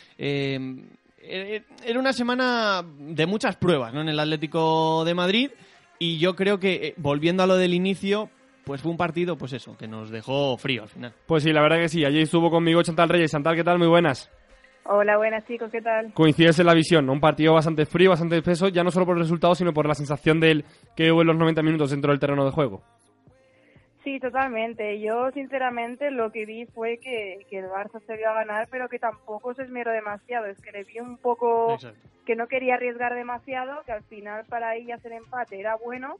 era 1.29 1.99
una 1.99 2.13
semana 2.13 2.85
de 2.99 3.27
muchas 3.27 3.57
pruebas 3.57 3.93
¿no? 3.93 4.01
en 4.01 4.09
el 4.09 4.19
Atlético 4.21 5.05
de 5.05 5.15
Madrid 5.15 5.51
y 5.99 6.19
yo 6.19 6.37
creo 6.37 6.59
que 6.61 6.95
volviendo 6.99 7.43
a 7.43 7.47
lo 7.47 7.57
del 7.57 7.75
inicio, 7.75 8.31
pues 8.67 8.83
fue 8.83 8.91
un 8.91 8.97
partido, 8.97 9.39
pues 9.39 9.53
eso, 9.53 9.77
que 9.79 9.87
nos 9.87 10.11
dejó 10.11 10.57
frío 10.59 10.83
al 10.83 10.89
final. 10.89 11.15
Pues 11.25 11.45
sí, 11.45 11.53
la 11.53 11.63
verdad 11.63 11.77
que 11.77 11.89
sí. 11.89 12.05
Allí 12.05 12.23
estuvo 12.23 12.51
conmigo 12.51 12.83
Chantal 12.83 13.09
Reyes. 13.09 13.31
Chantal, 13.31 13.55
¿qué 13.55 13.63
tal? 13.63 13.79
Muy 13.79 13.87
buenas. 13.87 14.29
Hola, 14.87 15.17
buenas 15.17 15.47
chicos, 15.47 15.71
¿qué 15.71 15.81
tal? 15.81 16.13
Coincides 16.13 16.59
en 16.59 16.67
la 16.67 16.75
visión, 16.75 17.07
¿no? 17.07 17.13
Un 17.13 17.21
partido 17.21 17.55
bastante 17.55 17.87
frío, 17.87 18.11
bastante 18.11 18.37
espeso, 18.39 18.67
ya 18.69 18.83
no 18.83 18.91
solo 18.91 19.07
por 19.07 19.17
el 19.17 19.23
resultado, 19.23 19.55
sino 19.55 19.73
por 19.73 19.87
la 19.87 19.95
sensación 19.95 20.41
del 20.41 20.65
que 20.97 21.13
hubo 21.13 21.21
en 21.23 21.29
los 21.29 21.37
90 21.37 21.63
minutos 21.63 21.91
dentro 21.91 22.11
del 22.11 22.19
terreno 22.19 22.45
de 22.45 22.51
juego. 22.51 22.83
Sí, 24.03 24.19
totalmente. 24.19 25.01
Yo, 25.01 25.31
sinceramente, 25.33 26.11
lo 26.11 26.33
que 26.33 26.45
vi 26.45 26.67
fue 26.67 26.99
que, 26.99 27.47
que 27.49 27.61
el 27.61 27.67
Barça 27.67 28.01
se 28.05 28.17
vio 28.17 28.31
a 28.31 28.35
ganar, 28.35 28.67
pero 28.69 28.89
que 28.89 28.99
tampoco 28.99 29.55
se 29.55 29.63
esmeró 29.63 29.93
demasiado. 29.93 30.47
Es 30.47 30.61
que 30.61 30.73
le 30.73 30.83
vi 30.83 30.99
un 30.99 31.19
poco 31.19 31.75
Exacto. 31.75 32.09
que 32.25 32.35
no 32.35 32.49
quería 32.49 32.75
arriesgar 32.75 33.15
demasiado, 33.15 33.83
que 33.85 33.93
al 33.93 34.03
final 34.05 34.45
para 34.49 34.75
ellas 34.75 35.05
el 35.05 35.13
empate 35.13 35.61
era 35.61 35.77
bueno 35.77 36.17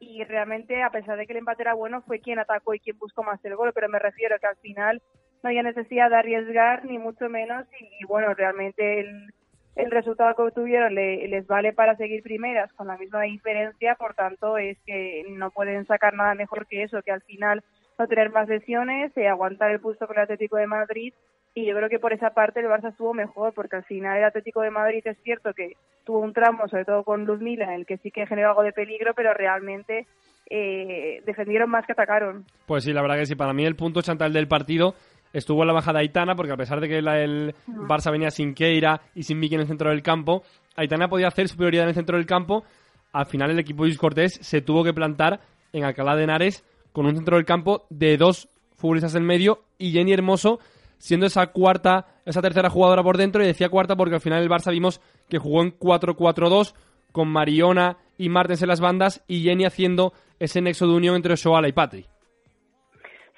y 0.00 0.24
realmente, 0.24 0.82
a 0.82 0.90
pesar 0.90 1.16
de 1.18 1.26
que 1.26 1.32
el 1.34 1.38
empate 1.40 1.62
era 1.62 1.74
bueno, 1.74 2.02
fue 2.02 2.20
quien 2.20 2.38
atacó 2.40 2.74
y 2.74 2.80
quien 2.80 2.98
buscó 2.98 3.22
más 3.22 3.44
el 3.44 3.54
gol. 3.54 3.72
Pero 3.74 3.88
me 3.88 3.98
refiero 4.00 4.38
que 4.40 4.46
al 4.46 4.56
final 4.56 5.02
no 5.42 5.48
había 5.48 5.62
necesidad 5.62 6.10
de 6.10 6.16
arriesgar, 6.16 6.84
ni 6.86 6.98
mucho 6.98 7.28
menos. 7.28 7.66
Y, 7.78 8.04
bueno, 8.06 8.34
realmente 8.34 9.00
el, 9.00 9.28
el 9.76 9.90
resultado 9.90 10.34
que 10.34 10.42
obtuvieron 10.42 10.94
le- 10.94 11.28
les 11.28 11.46
vale 11.46 11.72
para 11.72 11.96
seguir 11.96 12.22
primeras 12.22 12.72
con 12.72 12.86
la 12.88 12.96
misma 12.96 13.22
diferencia, 13.22 13.94
por 13.94 14.14
tanto 14.14 14.58
es 14.58 14.78
que 14.86 15.24
no 15.28 15.50
pueden 15.50 15.86
sacar 15.86 16.14
nada 16.14 16.34
mejor 16.34 16.66
que 16.66 16.82
eso, 16.82 17.02
que 17.02 17.12
al 17.12 17.22
final 17.22 17.62
no 17.98 18.08
tener 18.08 18.30
más 18.30 18.48
lesiones, 18.48 19.14
eh, 19.16 19.28
aguantar 19.28 19.70
el 19.70 19.80
pulso 19.80 20.06
con 20.06 20.16
el 20.16 20.22
Atlético 20.22 20.56
de 20.56 20.66
Madrid 20.66 21.12
y 21.54 21.66
yo 21.66 21.74
creo 21.76 21.88
que 21.88 21.98
por 21.98 22.12
esa 22.12 22.30
parte 22.30 22.60
el 22.60 22.66
Barça 22.66 22.90
estuvo 22.90 23.12
mejor 23.14 23.52
porque 23.54 23.76
al 23.76 23.84
final 23.84 24.16
el 24.18 24.24
Atlético 24.24 24.60
de 24.62 24.70
Madrid 24.70 25.02
es 25.04 25.16
cierto 25.22 25.52
que 25.54 25.72
tuvo 26.04 26.20
un 26.20 26.32
tramo, 26.32 26.68
sobre 26.68 26.84
todo 26.84 27.02
con 27.04 27.24
Luzmila, 27.24 27.64
en 27.66 27.80
el 27.80 27.86
que 27.86 27.98
sí 27.98 28.10
que 28.10 28.26
generó 28.26 28.50
algo 28.50 28.62
de 28.62 28.72
peligro, 28.72 29.12
pero 29.14 29.34
realmente 29.34 30.06
eh, 30.48 31.22
defendieron 31.26 31.70
más 31.70 31.86
que 31.86 31.92
atacaron. 31.92 32.44
Pues 32.66 32.84
sí, 32.84 32.92
la 32.92 33.02
verdad 33.02 33.16
que 33.16 33.26
sí. 33.26 33.34
Para 33.36 33.52
mí 33.52 33.64
el 33.64 33.76
punto 33.76 34.02
chantal 34.02 34.32
del 34.32 34.48
partido 34.48 34.94
estuvo 35.32 35.62
en 35.62 35.68
la 35.68 35.72
bajada 35.74 35.98
de 36.00 36.04
Aitana, 36.06 36.34
porque 36.34 36.52
a 36.52 36.56
pesar 36.56 36.80
de 36.80 36.88
que 36.88 37.02
la- 37.02 37.20
el 37.20 37.54
Barça 37.68 38.10
venía 38.10 38.30
sin 38.30 38.54
Keira 38.54 39.00
y 39.14 39.22
sin 39.22 39.38
Miki 39.38 39.54
en 39.54 39.60
el 39.60 39.66
centro 39.68 39.90
del 39.90 40.02
campo, 40.02 40.42
Aitana 40.76 41.08
podía 41.08 41.28
hacer 41.28 41.48
superioridad 41.48 41.84
en 41.84 41.90
el 41.90 41.94
centro 41.94 42.16
del 42.16 42.26
campo. 42.26 42.64
Al 43.12 43.26
final 43.26 43.50
el 43.50 43.58
equipo 43.58 43.82
de 43.82 43.88
Luis 43.90 43.98
Cortés 43.98 44.34
se 44.40 44.60
tuvo 44.60 44.82
que 44.82 44.92
plantar 44.92 45.40
en 45.72 45.84
Alcalá 45.84 46.16
de 46.16 46.24
Henares 46.24 46.64
con 46.92 47.06
un 47.06 47.14
centro 47.14 47.36
del 47.36 47.44
campo 47.46 47.84
de 47.90 48.16
dos 48.16 48.48
futbolistas 48.76 49.14
en 49.14 49.24
medio 49.24 49.60
y 49.78 49.92
Jenny 49.92 50.12
Hermoso 50.12 50.58
siendo 51.00 51.26
esa 51.26 51.48
cuarta, 51.48 52.06
esa 52.26 52.42
tercera 52.42 52.70
jugadora 52.70 53.02
por 53.02 53.16
dentro 53.16 53.42
y 53.42 53.46
decía 53.46 53.70
cuarta 53.70 53.96
porque 53.96 54.14
al 54.16 54.20
final 54.20 54.42
el 54.42 54.50
Barça 54.50 54.70
vimos 54.70 55.00
que 55.28 55.38
jugó 55.38 55.62
en 55.62 55.76
4-4-2 55.76 56.74
con 57.10 57.28
Mariona 57.28 57.96
y 58.18 58.28
Martens 58.28 58.62
en 58.62 58.68
las 58.68 58.80
bandas 58.80 59.24
y 59.26 59.42
Jenny 59.42 59.64
haciendo 59.64 60.12
ese 60.38 60.60
nexo 60.60 60.86
de 60.86 60.94
unión 60.94 61.16
entre 61.16 61.36
Soala 61.36 61.68
y 61.68 61.72
Patri. 61.72 62.06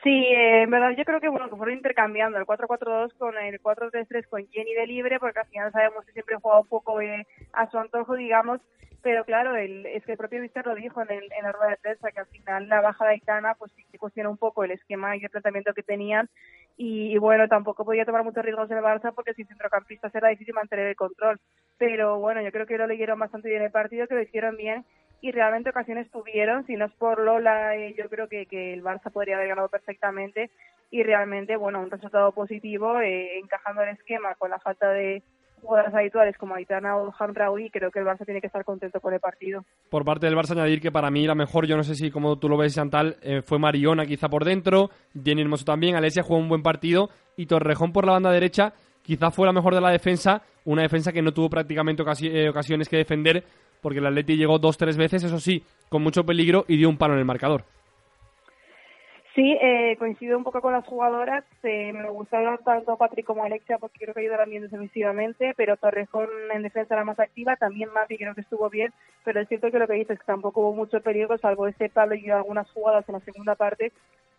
Sí, 0.02 0.10
eh, 0.10 0.62
en 0.62 0.70
verdad 0.70 0.90
yo 0.96 1.04
creo 1.04 1.20
que 1.20 1.28
bueno 1.28 1.48
fueron 1.48 1.76
intercambiando 1.76 2.36
el 2.36 2.44
4-4-2 2.44 3.14
con 3.18 3.36
el 3.38 3.60
4-3-3 3.62 4.26
con 4.26 4.46
Jenny 4.48 4.74
de 4.74 4.86
libre, 4.86 5.20
porque 5.20 5.38
al 5.40 5.46
final 5.46 5.70
sabemos 5.70 6.04
que 6.04 6.12
siempre 6.12 6.36
juega 6.42 6.60
un 6.60 6.66
poco 6.66 7.00
eh, 7.00 7.24
a 7.52 7.70
su 7.70 7.78
antojo, 7.78 8.14
digamos, 8.14 8.60
pero 9.00 9.24
claro, 9.24 9.54
el, 9.56 9.86
es 9.86 10.04
que 10.04 10.12
el 10.12 10.18
propio 10.18 10.40
Víctor 10.40 10.66
lo 10.66 10.74
dijo 10.74 11.02
en, 11.02 11.10
el, 11.10 11.24
en 11.32 11.44
la 11.44 11.52
rueda 11.52 11.70
de 11.70 11.76
prensa, 11.76 12.10
que 12.10 12.20
al 12.20 12.26
final 12.26 12.68
la 12.68 12.80
baja 12.80 13.04
de 13.04 13.12
Aitana 13.12 13.54
pues 13.54 13.70
sí 13.76 13.84
cuestiona 13.98 14.28
un 14.28 14.38
poco 14.38 14.64
el 14.64 14.72
esquema 14.72 15.16
y 15.16 15.22
el 15.22 15.30
planteamiento 15.30 15.72
que 15.72 15.84
tenían, 15.84 16.28
y, 16.76 17.12
y 17.14 17.18
bueno, 17.18 17.46
tampoco 17.46 17.84
podía 17.84 18.04
tomar 18.04 18.24
muchos 18.24 18.44
riesgos 18.44 18.68
en 18.72 18.78
el 18.78 18.84
Barça 18.84 19.14
porque 19.14 19.34
sin 19.34 19.46
centrocampistas 19.46 20.12
era 20.16 20.30
difícil 20.30 20.54
mantener 20.54 20.86
el 20.86 20.96
control, 20.96 21.38
pero 21.78 22.18
bueno, 22.18 22.42
yo 22.42 22.50
creo 22.50 22.66
que 22.66 22.78
lo 22.78 22.88
leyeron 22.88 23.20
bastante 23.20 23.48
bien 23.48 23.62
el 23.62 23.70
partido, 23.70 24.08
que 24.08 24.14
lo 24.16 24.22
hicieron 24.22 24.56
bien, 24.56 24.84
y 25.22 25.30
realmente 25.30 25.70
ocasiones 25.70 26.10
tuvieron, 26.10 26.66
si 26.66 26.74
no 26.74 26.84
es 26.84 26.92
por 26.92 27.20
Lola, 27.20 27.74
eh, 27.76 27.94
yo 27.96 28.08
creo 28.10 28.28
que, 28.28 28.44
que 28.46 28.74
el 28.74 28.82
Barça 28.82 29.10
podría 29.10 29.36
haber 29.36 29.48
ganado 29.48 29.68
perfectamente 29.68 30.50
y 30.90 31.02
realmente, 31.02 31.56
bueno, 31.56 31.80
un 31.80 31.90
resultado 31.90 32.32
positivo, 32.32 33.00
eh, 33.00 33.38
encajando 33.38 33.82
el 33.82 33.90
esquema 33.90 34.34
con 34.34 34.50
la 34.50 34.58
falta 34.58 34.90
de 34.90 35.22
jugadoras 35.62 35.94
habituales 35.94 36.36
como 36.36 36.56
Aitana 36.56 36.96
o 36.96 37.14
Hamraoui, 37.16 37.70
creo 37.70 37.92
que 37.92 38.00
el 38.00 38.04
Barça 38.04 38.24
tiene 38.24 38.40
que 38.40 38.48
estar 38.48 38.64
contento 38.64 39.00
con 39.00 39.14
el 39.14 39.20
partido. 39.20 39.64
Por 39.90 40.04
parte 40.04 40.26
del 40.26 40.34
Barça 40.34 40.50
añadir 40.52 40.80
que 40.80 40.90
para 40.90 41.08
mí 41.08 41.24
la 41.24 41.36
mejor, 41.36 41.66
yo 41.68 41.76
no 41.76 41.84
sé 41.84 41.94
si 41.94 42.10
como 42.10 42.36
tú 42.36 42.48
lo 42.48 42.56
ves 42.56 42.74
Chantal, 42.74 43.16
eh, 43.22 43.42
fue 43.42 43.60
Mariona 43.60 44.04
quizá 44.04 44.28
por 44.28 44.44
dentro, 44.44 44.90
Jenny 45.14 45.42
Hermoso 45.42 45.64
también, 45.64 45.94
Alesia 45.94 46.24
jugó 46.24 46.40
un 46.40 46.48
buen 46.48 46.64
partido 46.64 47.10
y 47.36 47.46
Torrejón 47.46 47.92
por 47.92 48.04
la 48.06 48.12
banda 48.12 48.32
derecha 48.32 48.72
quizá 49.02 49.30
fue 49.30 49.46
la 49.46 49.52
mejor 49.52 49.74
de 49.74 49.80
la 49.80 49.90
defensa, 49.90 50.42
una 50.64 50.82
defensa 50.82 51.12
que 51.12 51.22
no 51.22 51.32
tuvo 51.32 51.48
prácticamente 51.48 52.02
ocasi- 52.04 52.30
eh, 52.32 52.48
ocasiones 52.48 52.88
que 52.88 52.96
defender 52.96 53.44
porque 53.82 53.98
el 53.98 54.06
Atleti 54.06 54.36
llegó 54.36 54.58
dos 54.58 54.78
tres 54.78 54.96
veces, 54.96 55.24
eso 55.24 55.38
sí, 55.38 55.62
con 55.90 56.02
mucho 56.02 56.24
peligro 56.24 56.64
y 56.68 56.78
dio 56.78 56.88
un 56.88 56.96
palo 56.96 57.12
en 57.14 57.18
el 57.18 57.26
marcador. 57.26 57.64
Sí, 59.34 59.56
eh, 59.62 59.96
coincido 59.98 60.36
un 60.36 60.44
poco 60.44 60.60
con 60.60 60.74
las 60.74 60.84
jugadoras. 60.84 61.44
Eh, 61.62 61.92
me 61.94 62.08
gustaron 62.10 62.58
tanto 62.64 62.98
Patrick 62.98 63.24
como 63.24 63.42
Alexia 63.42 63.78
porque 63.78 63.98
creo 63.98 64.12
que 64.12 64.20
ayudaron 64.20 64.50
bien 64.50 64.62
defensivamente, 64.62 65.54
pero 65.56 65.78
Torrejón 65.78 66.28
en 66.52 66.62
defensa 66.62 66.94
era 66.94 67.04
más 67.04 67.18
activa. 67.18 67.56
También 67.56 67.90
Mapi 67.94 68.18
creo 68.18 68.34
que 68.34 68.42
estuvo 68.42 68.68
bien, 68.68 68.92
pero 69.24 69.40
es 69.40 69.48
cierto 69.48 69.70
que 69.70 69.78
lo 69.78 69.86
que 69.86 69.94
dices 69.94 70.10
es 70.10 70.18
que 70.18 70.26
tampoco 70.26 70.60
hubo 70.60 70.74
mucho 70.74 71.00
peligro, 71.00 71.38
salvo 71.38 71.66
ese 71.66 71.88
palo 71.88 72.14
y 72.14 72.28
algunas 72.28 72.70
jugadas 72.72 73.08
en 73.08 73.14
la 73.14 73.20
segunda 73.20 73.54
parte. 73.54 73.92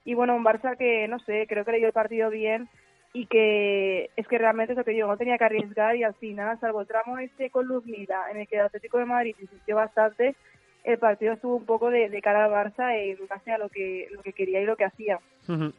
Y 0.06 0.14
bueno, 0.14 0.36
un 0.36 0.46
Barça 0.46 0.78
que, 0.78 1.08
no 1.08 1.18
sé, 1.20 1.48
creo 1.50 1.66
que 1.66 1.72
leyó 1.72 1.88
el 1.88 1.94
partido 1.94 2.30
bien 2.30 2.70
y 3.14 3.28
que 3.28 4.10
es 4.16 4.28
que 4.28 4.38
realmente 4.40 4.74
es 4.74 4.78
lo 4.78 4.84
que 4.84 4.92
digo, 4.92 5.08
no 5.08 5.18
tenía 5.18 5.38
que 5.38 5.44
arriesgar 5.46 5.96
y 5.96 6.04
al 6.04 6.16
final, 6.16 6.60
salvo 6.60 6.82
el 6.82 6.88
tramo 6.88 7.20
este 7.20 7.50
con 7.52 7.68
Luz 7.68 7.86
Mila, 7.86 8.24
en 8.32 8.38
el 8.42 8.48
que 8.48 8.56
el 8.56 8.64
Atlético 8.64 8.98
de 8.98 9.06
Madrid 9.06 9.36
insistió 9.40 9.76
bastante, 9.76 10.36
el 10.84 10.98
partido 10.98 11.34
estuvo 11.34 11.56
un 11.56 11.66
poco 11.66 11.90
de, 11.90 12.10
de 12.10 12.22
cara 12.22 12.44
al 12.44 12.52
Barça 12.52 12.92
en 12.96 13.18
base 13.28 13.52
a 13.52 13.58
lo 13.58 13.70
que, 13.70 14.08
lo 14.12 14.22
que 14.22 14.34
quería 14.34 14.60
y 14.62 14.66
lo 14.66 14.76
que 14.76 14.84
hacía. 14.84 15.20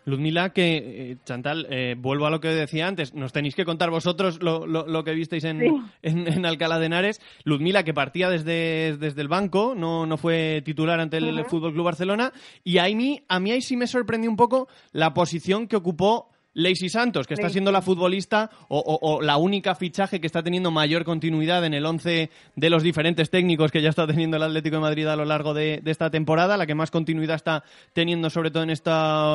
Luzmila, 0.04 0.50
que, 0.50 0.76
eh, 1.12 1.16
Chantal, 1.24 1.66
eh, 1.70 1.94
vuelvo 1.98 2.26
a 2.26 2.30
lo 2.30 2.40
que 2.40 2.48
decía 2.48 2.86
antes, 2.86 3.14
nos 3.14 3.32
tenéis 3.32 3.54
que 3.54 3.64
contar 3.64 3.90
vosotros 3.90 4.42
lo, 4.42 4.66
lo- 4.66 4.86
lo 4.86 5.04
que 5.04 5.12
visteis 5.12 5.44
en, 5.44 5.60
Sí. 5.60 5.66
en, 6.02 6.26
en 6.28 6.46
Alcalá 6.46 6.78
de 6.78 6.86
Henares. 6.86 7.20
Luzmila, 7.44 7.82
que 7.82 7.92
partía 7.94 8.30
desde, 8.30 8.96
desde 8.98 9.20
el 9.22 9.28
banco, 9.28 9.74
no, 9.76 10.06
no 10.06 10.16
fue 10.16 10.62
titular 10.64 11.00
ante 11.00 11.16
el 11.18 11.40
Ujú. 11.40 11.48
Fútbol 11.50 11.72
Club 11.72 11.84
Barcelona. 11.86 12.32
Y 12.62 12.78
a 12.78 12.84
mí, 12.84 13.22
a 13.28 13.40
mí 13.40 13.52
ahí 13.52 13.60
sí 13.62 13.76
me 13.76 13.86
sorprendió 13.86 14.30
un 14.30 14.36
poco 14.36 14.68
la 14.92 15.12
posición 15.14 15.66
que 15.66 15.76
ocupó 15.76 16.30
Lacey 16.54 16.88
Santos, 16.88 17.26
que 17.26 17.34
está 17.34 17.48
siendo 17.50 17.72
la 17.72 17.82
futbolista 17.82 18.48
o, 18.68 18.78
o- 18.78 19.14
o 19.16 19.20
la 19.22 19.36
única 19.36 19.74
fichaje 19.74 20.20
que 20.20 20.26
está 20.28 20.42
teniendo 20.42 20.70
mayor 20.70 21.04
continuidad 21.04 21.64
en 21.64 21.74
el 21.74 21.84
11 21.84 22.30
de 22.54 22.70
los 22.70 22.82
diferentes 22.84 23.28
técnicos 23.28 23.72
que 23.72 23.82
ya 23.82 23.88
está 23.90 24.06
teniendo 24.06 24.36
el 24.36 24.42
Atlético 24.44 24.76
de 24.76 24.82
Madrid 24.82 25.06
a 25.08 25.16
lo 25.16 25.24
largo 25.24 25.52
de, 25.52 25.80
de 25.82 25.90
esta 25.90 26.10
temporada, 26.10 26.56
la 26.56 26.66
que 26.66 26.74
más 26.76 26.90
continuidad 26.92 27.34
está 27.36 27.64
teniendo 27.92 28.30
sobre 28.30 28.50
todo 28.52 28.62
en 28.62 28.70
este 28.70 28.90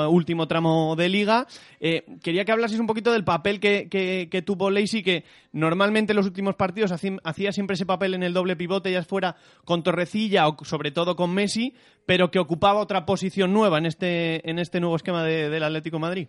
último 0.09 0.47
tramo 0.47 0.95
de 0.95 1.09
liga. 1.09 1.45
Eh, 1.81 2.05
quería 2.23 2.45
que 2.45 2.51
hablases 2.53 2.79
un 2.79 2.87
poquito 2.87 3.11
del 3.11 3.23
papel 3.25 3.59
que, 3.59 3.89
que- 3.89 4.29
que 4.31 4.41
tuvo 4.41 4.69
Lacey, 4.69 5.03
que 5.03 5.25
normalmente 5.51 6.13
en 6.13 6.17
los 6.17 6.25
últimos 6.25 6.55
partidos 6.55 6.91
hacía, 6.93 7.17
hacía 7.23 7.51
siempre 7.51 7.73
ese 7.73 7.85
papel 7.85 8.13
en 8.13 8.23
el 8.23 8.33
doble 8.33 8.55
pivote, 8.55 8.91
ya 8.91 9.03
fuera 9.03 9.35
con 9.65 9.83
Torrecilla 9.83 10.47
o 10.47 10.55
sobre 10.63 10.91
todo 10.91 11.15
con 11.17 11.33
Messi, 11.33 11.73
pero 12.05 12.31
que 12.31 12.39
ocupaba 12.39 12.79
otra 12.79 13.05
posición 13.05 13.51
nueva 13.51 13.77
en 13.77 13.87
este, 13.87 14.49
en 14.49 14.57
este 14.57 14.79
nuevo 14.79 14.95
esquema 14.95 15.23
de- 15.23 15.49
del 15.49 15.63
Atlético 15.63 15.97
de 15.97 16.01
Madrid. 16.01 16.27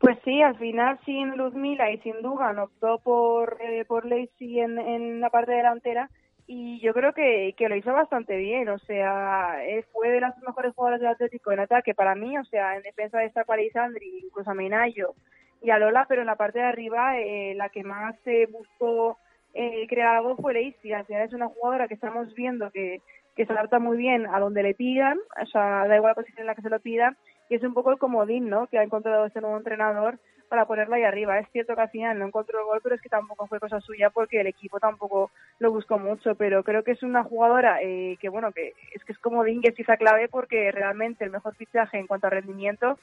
Pues 0.00 0.18
sí, 0.24 0.40
al 0.40 0.56
final 0.56 0.98
sin 1.04 1.36
Luzmila 1.36 1.90
y 1.90 1.98
sin 1.98 2.22
Dugan 2.22 2.58
optó 2.58 2.98
por, 3.00 3.58
eh, 3.60 3.84
por 3.84 4.06
Lacey 4.06 4.60
en, 4.60 4.78
en 4.78 5.20
la 5.20 5.28
parte 5.28 5.52
delantera 5.52 6.08
y 6.46 6.80
yo 6.80 6.94
creo 6.94 7.12
que, 7.12 7.54
que 7.56 7.68
lo 7.68 7.76
hizo 7.76 7.92
bastante 7.92 8.36
bien, 8.38 8.68
o 8.70 8.78
sea, 8.78 9.62
eh, 9.64 9.84
fue 9.92 10.08
de 10.10 10.20
las 10.20 10.36
mejores 10.38 10.74
jugadoras 10.74 11.00
del 11.00 11.10
Atlético 11.10 11.52
en 11.52 11.60
ataque 11.60 11.94
para 11.94 12.14
mí, 12.14 12.36
o 12.38 12.44
sea, 12.46 12.76
en 12.76 12.82
defensa 12.82 13.18
destacó 13.18 13.52
a 13.52 13.56
Alessandri, 13.56 14.22
incluso 14.24 14.50
a 14.50 14.54
Menayo 14.54 15.14
y 15.62 15.70
a 15.70 15.78
Lola, 15.78 16.06
pero 16.08 16.22
en 16.22 16.26
la 16.26 16.36
parte 16.36 16.58
de 16.60 16.64
arriba 16.64 17.20
eh, 17.20 17.54
la 17.54 17.68
que 17.68 17.84
más 17.84 18.16
eh, 18.24 18.48
buscó 18.50 19.18
eh, 19.54 19.86
crear 19.86 20.16
algo 20.16 20.36
fue 20.36 20.54
Lacey, 20.54 20.92
al 20.92 21.04
final 21.04 21.22
es 21.22 21.34
una 21.34 21.48
jugadora 21.48 21.88
que 21.88 21.94
estamos 21.94 22.34
viendo 22.34 22.70
que, 22.70 23.02
que 23.36 23.46
se 23.46 23.52
adapta 23.52 23.78
muy 23.78 23.98
bien 23.98 24.26
a 24.26 24.40
donde 24.40 24.62
le 24.62 24.74
pidan, 24.74 25.18
o 25.40 25.46
sea, 25.46 25.86
da 25.86 25.96
igual 25.96 26.12
la 26.12 26.14
posición 26.14 26.40
en 26.40 26.46
la 26.46 26.54
que 26.54 26.62
se 26.62 26.70
lo 26.70 26.80
pidan, 26.80 27.16
y 27.50 27.56
es 27.56 27.62
un 27.62 27.74
poco 27.74 27.90
el 27.92 27.98
comodín, 27.98 28.48
¿no? 28.48 28.66
Que 28.68 28.78
ha 28.78 28.82
encontrado 28.82 29.26
este 29.26 29.40
nuevo 29.42 29.58
entrenador 29.58 30.18
para 30.48 30.64
ponerla 30.66 30.96
ahí 30.96 31.02
arriba. 31.04 31.38
Es 31.38 31.48
cierto 31.52 31.74
que 31.74 31.82
al 31.82 31.90
final 31.90 32.18
no 32.18 32.26
encontró 32.26 32.58
el 32.60 32.64
gol, 32.64 32.80
pero 32.82 32.94
es 32.94 33.00
que 33.02 33.08
tampoco 33.08 33.46
fue 33.46 33.60
cosa 33.60 33.80
suya 33.80 34.10
porque 34.10 34.40
el 34.40 34.46
equipo 34.46 34.80
tampoco 34.80 35.30
lo 35.58 35.70
buscó 35.70 35.98
mucho. 35.98 36.34
Pero 36.36 36.64
creo 36.64 36.82
que 36.82 36.92
es 36.92 37.02
una 37.02 37.22
jugadora 37.22 37.78
eh, 37.82 38.16
que, 38.20 38.28
bueno, 38.28 38.50
que 38.52 38.72
es 38.94 39.04
que 39.04 39.12
es 39.12 39.18
comodín, 39.18 39.60
que 39.60 39.68
es 39.68 39.74
pieza 39.74 39.96
clave 39.96 40.28
porque 40.28 40.72
realmente 40.72 41.24
el 41.24 41.30
mejor 41.30 41.54
fichaje 41.54 41.98
en 41.98 42.06
cuanto 42.06 42.26
a 42.28 42.30
rendimiento. 42.30 42.98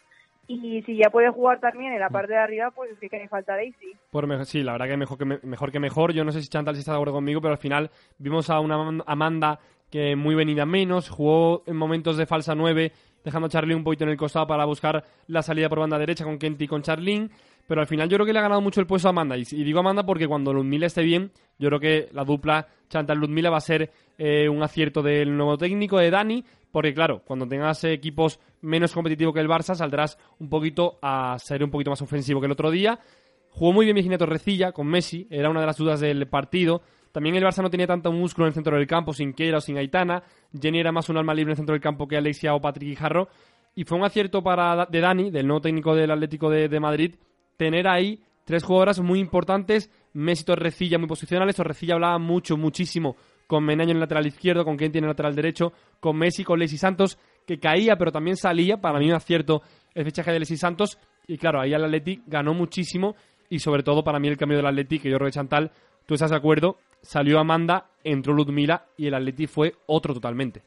Y 0.49 0.81
si 0.83 0.95
ya 0.95 1.09
puede 1.09 1.29
jugar 1.29 1.59
también 1.59 1.91
en 1.91 1.99
la 1.99 2.09
parte 2.09 2.31
de 2.31 2.39
arriba, 2.39 2.71
pues 2.71 2.91
es 2.91 2.99
que 2.99 3.09
que 3.09 3.27
falta 3.27 3.55
Daisy. 3.55 3.93
Por 4.11 4.45
sí, 4.45 4.63
la 4.63 4.71
verdad 4.71 4.87
que 4.87 4.95
mejor, 4.97 5.17
que 5.17 5.25
me- 5.25 5.39
mejor 5.43 5.71
que 5.73 5.79
mejor. 5.79 6.13
Yo 6.13 6.23
no 6.23 6.31
sé 6.31 6.41
si 6.41 6.47
Chantal 6.47 6.75
si 6.75 6.79
está 6.79 6.91
de 6.93 6.97
acuerdo 6.97 7.15
conmigo, 7.15 7.41
pero 7.41 7.51
al 7.51 7.57
final 7.57 7.91
vimos 8.17 8.49
a 8.49 8.59
una 8.61 8.75
Am- 8.75 9.03
Amanda 9.05 9.59
que 9.91 10.15
muy 10.17 10.35
venida 10.35 10.65
menos, 10.65 11.09
jugó 11.09 11.63
en 11.65 11.75
momentos 11.77 12.17
de 12.17 12.25
falsa 12.25 12.55
9, 12.55 12.91
dejando 13.23 13.49
a 13.51 13.75
un 13.75 13.83
poquito 13.83 14.03
en 14.03 14.11
el 14.11 14.17
costado 14.17 14.47
para 14.47 14.65
buscar 14.65 15.03
la 15.27 15.41
salida 15.41 15.69
por 15.69 15.79
banda 15.79 15.97
derecha 15.97 16.23
con 16.23 16.37
Kenty 16.37 16.65
y 16.65 16.67
con 16.67 16.81
Charlene. 16.81 17.29
Pero 17.67 17.81
al 17.81 17.87
final 17.87 18.07
yo 18.07 18.15
creo 18.15 18.25
que 18.25 18.33
le 18.33 18.39
ha 18.39 18.43
ganado 18.43 18.61
mucho 18.61 18.79
el 18.79 18.87
puesto 18.87 19.09
a 19.09 19.11
Amanda. 19.11 19.37
Y, 19.37 19.43
y 19.51 19.63
digo 19.63 19.79
Amanda 19.79 20.05
porque 20.05 20.27
cuando 20.27 20.53
Ludmila 20.53 20.87
esté 20.87 21.03
bien, 21.03 21.31
yo 21.59 21.67
creo 21.67 21.79
que 21.79 22.09
la 22.13 22.23
dupla 22.23 22.67
Chantal-Ludmila 22.89 23.49
va 23.49 23.57
a 23.57 23.61
ser 23.61 23.91
eh, 24.17 24.47
un 24.47 24.63
acierto 24.63 25.01
del 25.01 25.35
nuevo 25.35 25.57
técnico, 25.57 25.97
de 25.97 26.09
Dani. 26.09 26.45
Porque 26.71 26.93
claro, 26.93 27.21
cuando 27.25 27.47
tengas 27.47 27.83
equipos 27.83 28.39
menos 28.61 28.93
competitivos 28.93 29.33
que 29.33 29.41
el 29.41 29.47
Barça, 29.47 29.75
saldrás 29.75 30.17
un 30.39 30.49
poquito 30.49 30.97
a 31.01 31.37
ser 31.39 31.63
un 31.63 31.71
poquito 31.71 31.89
más 31.89 32.01
ofensivo 32.01 32.39
que 32.39 32.45
el 32.45 32.51
otro 32.51 32.71
día. 32.71 32.99
Jugó 33.49 33.73
muy 33.73 33.85
bien 33.85 33.95
Virginia 33.95 34.17
Torrecilla 34.17 34.71
con 34.71 34.87
Messi, 34.87 35.27
era 35.31 35.49
una 35.49 35.61
de 35.61 35.65
las 35.65 35.77
dudas 35.77 35.99
del 35.99 36.27
partido. 36.27 36.81
También 37.17 37.35
el 37.35 37.43
Barça 37.43 37.63
no 37.63 37.71
tenía 37.71 37.87
tanto 37.87 38.11
músculo 38.11 38.45
en 38.45 38.49
el 38.49 38.53
centro 38.53 38.77
del 38.77 38.85
campo, 38.85 39.11
sin 39.11 39.33
Keira 39.33 39.57
o 39.57 39.59
sin 39.59 39.75
Aitana. 39.75 40.21
Jenny 40.53 40.81
era 40.81 40.91
más 40.91 41.09
un 41.09 41.17
alma 41.17 41.33
libre 41.33 41.49
en 41.49 41.53
el 41.53 41.57
centro 41.57 41.73
del 41.73 41.81
campo 41.81 42.07
que 42.07 42.15
Alexia 42.15 42.53
o 42.53 42.61
Patrick 42.61 42.89
Guijarro. 42.89 43.27
Y 43.73 43.85
fue 43.85 43.97
un 43.97 44.05
acierto 44.05 44.43
para 44.43 44.85
de 44.85 45.01
Dani, 45.01 45.31
del 45.31 45.47
nuevo 45.47 45.59
técnico 45.59 45.95
del 45.95 46.11
Atlético 46.11 46.51
de, 46.51 46.69
de 46.69 46.79
Madrid, 46.79 47.15
tener 47.57 47.87
ahí 47.87 48.21
tres 48.45 48.63
jugadoras 48.63 48.99
muy 48.99 49.19
importantes. 49.19 49.89
Messi 50.13 50.45
Torrecilla 50.45 50.99
muy 50.99 51.07
posicionales. 51.07 51.55
Torrecilla 51.55 51.95
hablaba 51.95 52.19
mucho, 52.19 52.55
muchísimo 52.55 53.15
con 53.47 53.65
Menaño 53.65 53.89
en 53.89 53.97
el 53.97 54.01
lateral 54.01 54.27
izquierdo, 54.27 54.63
con 54.63 54.77
Kenty 54.77 54.99
en 54.99 55.05
el 55.05 55.09
lateral 55.09 55.33
derecho, 55.33 55.73
con 55.99 56.17
Messi, 56.17 56.43
con 56.43 56.59
Lexi 56.59 56.77
Santos, 56.77 57.17
que 57.47 57.57
caía 57.57 57.95
pero 57.97 58.11
también 58.11 58.37
salía. 58.37 58.77
Para 58.77 58.99
mí 58.99 59.09
un 59.09 59.15
acierto 59.15 59.63
el 59.95 60.05
fichaje 60.05 60.31
de 60.31 60.37
Lexi 60.37 60.57
Santos. 60.57 60.99
Y 61.25 61.39
claro, 61.39 61.61
ahí 61.61 61.73
el 61.73 61.83
Atleti 61.83 62.21
ganó 62.27 62.53
muchísimo. 62.53 63.15
Y 63.49 63.57
sobre 63.57 63.81
todo 63.81 64.03
para 64.03 64.19
mí 64.19 64.27
el 64.27 64.37
cambio 64.37 64.57
del 64.57 64.67
Atleti, 64.67 64.99
que 64.99 65.09
yo 65.09 65.17
creo 65.17 65.25
que 65.25 65.33
Chantal, 65.33 65.71
tú 66.05 66.13
estás 66.13 66.29
de 66.29 66.37
acuerdo, 66.37 66.77
salió 67.01 67.39
Amanda, 67.39 67.85
entró 68.03 68.33
Ludmila 68.33 68.85
y 68.97 69.07
el 69.07 69.13
Atleti 69.13 69.47
fue 69.47 69.75
otro 69.85 70.13
totalmente. 70.13 70.61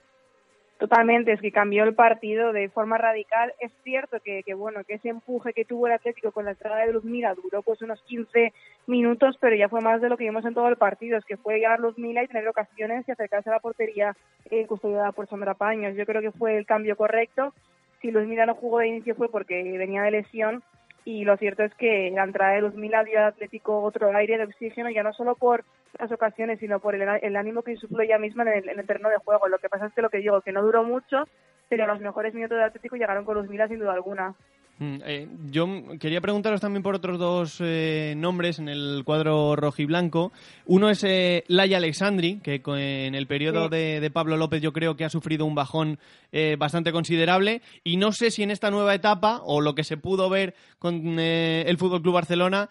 Totalmente, 0.80 1.32
es 1.32 1.40
que 1.42 1.52
cambió 1.52 1.84
el 1.84 1.94
partido 1.94 2.54
de 2.54 2.70
forma 2.70 2.96
radical. 2.96 3.52
Es 3.60 3.70
cierto 3.84 4.18
que, 4.24 4.42
que, 4.42 4.54
bueno, 4.54 4.82
que 4.84 4.94
ese 4.94 5.10
empuje 5.10 5.52
que 5.52 5.66
tuvo 5.66 5.86
el 5.86 5.92
Atlético 5.92 6.32
con 6.32 6.46
la 6.46 6.52
entrada 6.52 6.78
de 6.78 6.92
Luzmila 6.94 7.34
duró 7.34 7.60
pues 7.60 7.82
unos 7.82 8.00
15 8.04 8.54
minutos, 8.86 9.36
pero 9.38 9.54
ya 9.56 9.68
fue 9.68 9.82
más 9.82 10.00
de 10.00 10.08
lo 10.08 10.16
que 10.16 10.24
vimos 10.24 10.42
en 10.46 10.54
todo 10.54 10.68
el 10.68 10.76
partido, 10.76 11.18
es 11.18 11.24
que 11.26 11.36
fue 11.36 11.56
llegar 11.56 11.80
Luzmila 11.80 12.22
y 12.22 12.28
tener 12.28 12.48
ocasiones 12.48 13.06
y 13.06 13.12
acercarse 13.12 13.50
a 13.50 13.52
la 13.52 13.60
portería 13.60 14.16
eh, 14.50 14.66
custodiada 14.66 15.12
por 15.12 15.28
Sandra 15.28 15.52
Paños. 15.52 15.94
Yo 15.96 16.06
creo 16.06 16.22
que 16.22 16.32
fue 16.32 16.56
el 16.56 16.64
cambio 16.64 16.96
correcto. 16.96 17.52
Si 18.00 18.10
Luzmila 18.10 18.46
no 18.46 18.54
jugó 18.54 18.78
de 18.78 18.88
inicio 18.88 19.14
fue 19.14 19.30
porque 19.30 19.62
venía 19.76 20.00
de 20.00 20.12
lesión 20.12 20.62
y 21.04 21.24
lo 21.24 21.36
cierto 21.36 21.62
es 21.62 21.74
que 21.74 22.10
la 22.10 22.24
entrada 22.24 22.54
de 22.54 22.60
Luzmila 22.62 23.04
dio 23.04 23.18
al 23.18 23.26
Atlético 23.26 23.82
otro 23.82 24.14
aire 24.14 24.38
de 24.38 24.44
oxígeno, 24.44 24.90
ya 24.90 25.02
no 25.02 25.12
solo 25.12 25.34
por 25.34 25.64
las 25.98 26.12
ocasiones, 26.12 26.58
sino 26.60 26.80
por 26.80 26.94
el, 26.94 27.02
el 27.22 27.36
ánimo 27.36 27.62
que 27.62 27.72
insufló 27.72 28.02
ella 28.02 28.18
misma 28.18 28.42
en 28.44 28.48
el, 28.48 28.68
en 28.68 28.78
el 28.78 28.86
terreno 28.86 29.08
de 29.08 29.18
juego. 29.18 29.48
Lo 29.48 29.58
que 29.58 29.68
pasa 29.68 29.86
es 29.86 29.92
que 29.94 30.02
lo 30.02 30.10
que 30.10 30.18
digo, 30.18 30.40
que 30.40 30.52
no 30.52 30.62
duró 30.62 30.84
mucho, 30.84 31.26
pero 31.68 31.86
los 31.86 32.00
mejores 32.00 32.34
minutos 32.34 32.56
del 32.56 32.66
Atlético 32.66 32.96
llegaron 32.96 33.24
con 33.24 33.36
Luzmila 33.36 33.68
sin 33.68 33.78
duda 33.78 33.92
alguna. 33.92 34.34
Mm, 34.82 34.96
eh, 35.04 35.28
yo 35.50 35.66
quería 36.00 36.22
preguntaros 36.22 36.58
también 36.62 36.82
por 36.82 36.94
otros 36.94 37.18
dos 37.18 37.56
eh, 37.60 38.14
nombres 38.16 38.58
en 38.58 38.70
el 38.70 39.02
cuadro 39.04 39.54
rojiblanco. 39.54 40.32
Uno 40.64 40.88
es 40.88 41.04
eh, 41.04 41.44
Laia 41.48 41.76
Alexandri, 41.76 42.40
que 42.40 42.62
en 42.64 43.14
el 43.14 43.26
periodo 43.26 43.64
Sí. 43.64 43.76
de, 43.76 44.00
de 44.00 44.10
Pablo 44.10 44.38
López 44.38 44.62
yo 44.62 44.72
creo 44.72 44.96
que 44.96 45.04
ha 45.04 45.10
sufrido 45.10 45.44
un 45.44 45.54
bajón 45.54 45.98
eh, 46.32 46.56
bastante 46.58 46.92
considerable. 46.92 47.60
Y 47.84 47.98
no 47.98 48.10
sé 48.12 48.30
si 48.30 48.42
en 48.42 48.50
esta 48.50 48.70
nueva 48.70 48.94
etapa, 48.94 49.42
o 49.44 49.60
lo 49.60 49.74
que 49.74 49.84
se 49.84 49.98
pudo 49.98 50.30
ver 50.30 50.54
con 50.78 51.18
eh, 51.18 51.62
el 51.66 51.76
Fútbol 51.76 52.00
Club 52.00 52.14
Barcelona, 52.14 52.70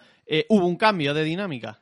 hubo 0.49 0.65
un 0.65 0.77
cambio 0.77 1.13
de 1.13 1.23
dinámica. 1.23 1.79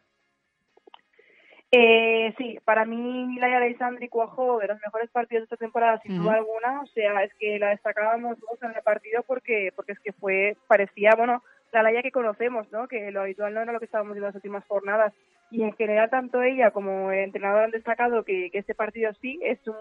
Eh, 1.71 2.33
sí, 2.37 2.59
para 2.63 2.85
mí 2.85 3.37
Laia 3.39 3.57
Alexandri 3.57 4.07
cuajó 4.07 4.57
de 4.59 4.67
los 4.67 4.79
mejores 4.81 5.09
partidos 5.09 5.41
de 5.41 5.43
esta 5.45 5.57
temporada 5.57 5.99
sin 6.01 6.17
duda 6.17 6.35
alguna, 6.35 6.81
o 6.81 6.85
sea, 6.87 7.23
es 7.23 7.33
que 7.35 7.59
la 7.59 7.69
destacábamos 7.69 8.39
todos 8.39 8.63
en 8.63 8.69
el 8.73 8.81
partido 8.83 9.21
porque 9.23 9.73
porque 9.75 9.91
es 9.91 9.99
que 9.99 10.13
fue 10.13 10.55
parecía, 10.67 11.13
bueno, 11.17 11.43
la 11.73 11.83
Laia 11.83 12.01
que 12.03 12.11
conocemos, 12.11 12.71
¿no? 12.71 12.87
Que 12.87 13.11
lo 13.11 13.21
habitual 13.21 13.53
no 13.53 13.61
era 13.61 13.73
lo 13.73 13.79
que 13.79 13.85
estábamos 13.85 14.13
viendo 14.13 14.27
en 14.27 14.29
las 14.29 14.35
últimas 14.35 14.63
jornadas 14.65 15.13
y 15.51 15.63
en 15.63 15.73
general 15.73 16.09
tanto 16.09 16.41
ella 16.41 16.71
como 16.71 17.11
el 17.11 17.19
entrenador 17.19 17.63
han 17.63 17.71
destacado 17.71 18.23
que, 18.23 18.49
que 18.49 18.59
este 18.59 18.73
partido 18.73 19.11
sí 19.21 19.37
es 19.43 19.59
un 19.67 19.75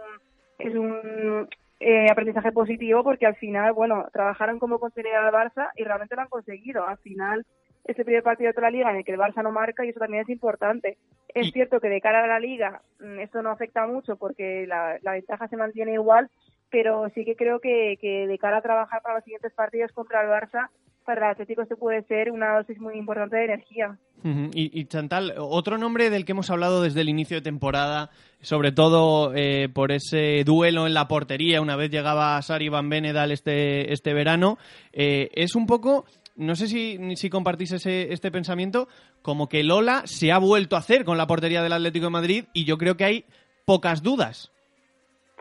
es 0.58 0.74
un 0.74 1.48
eh, 1.78 2.10
aprendizaje 2.10 2.52
positivo 2.52 3.04
porque 3.04 3.26
al 3.26 3.36
final, 3.36 3.72
bueno, 3.74 4.06
trabajaron 4.12 4.58
como 4.58 4.78
continuidad 4.78 5.26
al 5.26 5.34
Barça 5.34 5.70
y 5.76 5.84
realmente 5.84 6.16
lo 6.16 6.22
han 6.22 6.28
conseguido. 6.28 6.86
Al 6.86 6.98
final 6.98 7.44
es 7.86 7.98
el 7.98 8.04
primer 8.04 8.22
partido 8.22 8.48
de 8.48 8.54
toda 8.54 8.70
la 8.70 8.76
liga 8.76 8.90
en 8.90 8.96
el 8.96 9.04
que 9.04 9.12
el 9.12 9.18
Barça 9.18 9.42
no 9.42 9.52
marca 9.52 9.84
y 9.84 9.90
eso 9.90 10.00
también 10.00 10.22
es 10.22 10.28
importante. 10.28 10.98
Es 11.34 11.52
cierto 11.52 11.80
que 11.80 11.88
de 11.88 12.00
cara 12.00 12.24
a 12.24 12.26
la 12.26 12.40
liga 12.40 12.82
mm, 13.00 13.20
esto 13.20 13.42
no 13.42 13.50
afecta 13.50 13.86
mucho 13.86 14.16
porque 14.16 14.66
la, 14.66 14.98
la 15.02 15.12
ventaja 15.12 15.48
se 15.48 15.56
mantiene 15.56 15.94
igual, 15.94 16.28
pero 16.70 17.08
sí 17.14 17.24
que 17.24 17.36
creo 17.36 17.60
que, 17.60 17.96
que 18.00 18.26
de 18.26 18.38
cara 18.38 18.58
a 18.58 18.62
trabajar 18.62 19.02
para 19.02 19.16
los 19.16 19.24
siguientes 19.24 19.52
partidos 19.52 19.92
contra 19.92 20.22
el 20.22 20.28
Barça, 20.28 20.68
para 21.06 21.26
el 21.26 21.32
Atlético 21.32 21.62
esto 21.62 21.76
puede 21.76 22.02
ser 22.02 22.32
una 22.32 22.56
dosis 22.56 22.78
muy 22.80 22.98
importante 22.98 23.36
de 23.36 23.44
energía. 23.44 23.96
Y 24.52 24.84
Chantal, 24.86 25.34
otro 25.38 25.78
nombre 25.78 26.10
del 26.10 26.24
que 26.24 26.32
hemos 26.32 26.50
hablado 26.50 26.82
desde 26.82 27.02
el 27.02 27.08
inicio 27.08 27.36
de 27.36 27.42
temporada, 27.42 28.10
sobre 28.40 28.72
todo 28.72 29.32
eh, 29.36 29.68
por 29.68 29.92
ese 29.92 30.42
duelo 30.44 30.88
en 30.88 30.94
la 30.94 31.06
portería, 31.06 31.60
una 31.60 31.76
vez 31.76 31.90
llegaba 31.90 32.42
Sari 32.42 32.68
Van 32.68 32.88
Benedal 32.88 33.30
este, 33.30 33.92
este 33.92 34.14
verano, 34.14 34.58
eh, 34.92 35.30
es 35.34 35.54
un 35.54 35.66
poco, 35.66 36.06
no 36.36 36.54
sé 36.54 36.66
si, 36.68 37.16
si 37.16 37.30
compartís 37.30 37.72
ese, 37.72 38.12
este 38.12 38.30
pensamiento, 38.30 38.88
como 39.22 39.48
que 39.48 39.62
Lola 39.62 40.02
se 40.06 40.32
ha 40.32 40.38
vuelto 40.38 40.76
a 40.76 40.80
hacer 40.80 41.04
con 41.04 41.16
la 41.18 41.26
portería 41.26 41.62
del 41.62 41.72
Atlético 41.72 42.06
de 42.06 42.10
Madrid 42.10 42.44
y 42.52 42.64
yo 42.64 42.78
creo 42.78 42.96
que 42.96 43.04
hay 43.04 43.24
pocas 43.64 44.02
dudas. 44.02 44.52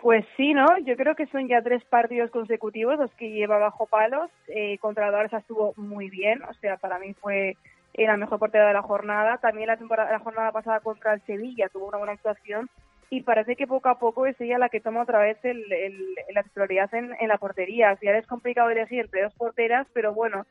Pues 0.02 0.24
sí, 0.38 0.54
¿no? 0.54 0.78
Yo 0.86 0.96
creo 0.98 1.16
que 1.16 1.26
son 1.28 1.48
ya 1.48 1.62
tres 1.64 1.84
partidos 1.86 2.30
consecutivos 2.30 3.00
los 3.00 3.12
que 3.16 3.32
lleva 3.32 3.58
bajo 3.58 3.88
palos. 3.88 4.30
Eh, 4.48 4.78
contra 4.78 5.08
el 5.08 5.14
Barça 5.14 5.40
estuvo 5.40 5.74
muy 5.78 6.10
bien, 6.10 6.44
o 6.44 6.54
sea, 6.56 6.78
para 6.78 7.00
mí 7.00 7.14
fue 7.14 7.56
eh, 7.96 8.06
la 8.06 8.16
mejor 8.18 8.38
portera 8.38 8.68
de 8.68 8.74
la 8.74 8.84
jornada. 8.84 9.38
También 9.40 9.68
la, 9.68 9.78
temporada, 9.78 10.12
la 10.12 10.20
jornada 10.20 10.52
pasada 10.52 10.80
contra 10.82 11.14
el 11.14 11.22
Sevilla 11.26 11.70
tuvo 11.70 11.88
una 11.88 11.98
buena 11.98 12.14
actuación 12.14 12.70
y 13.10 13.22
parece 13.22 13.56
que 13.56 13.66
poco 13.68 13.90
a 13.90 13.98
poco 13.98 14.28
es 14.28 14.40
ella 14.40 14.58
la 14.60 14.70
que 14.70 14.80
toma 14.82 15.02
otra 15.04 15.20
vez 15.20 15.38
el, 15.44 15.72
el- 15.72 16.16
la 16.34 16.44
titularidad 16.44 16.94
en, 16.94 17.16
en 17.20 17.28
la 17.28 17.38
portería. 17.38 17.90
Al 17.90 17.98
final 17.98 18.16
es 18.18 18.28
complicado 18.28 18.70
elegir 18.70 19.02
entre 19.02 19.24
dos 19.24 19.34
porteras, 19.34 19.88
pero 19.94 20.14
bueno, 20.14 20.46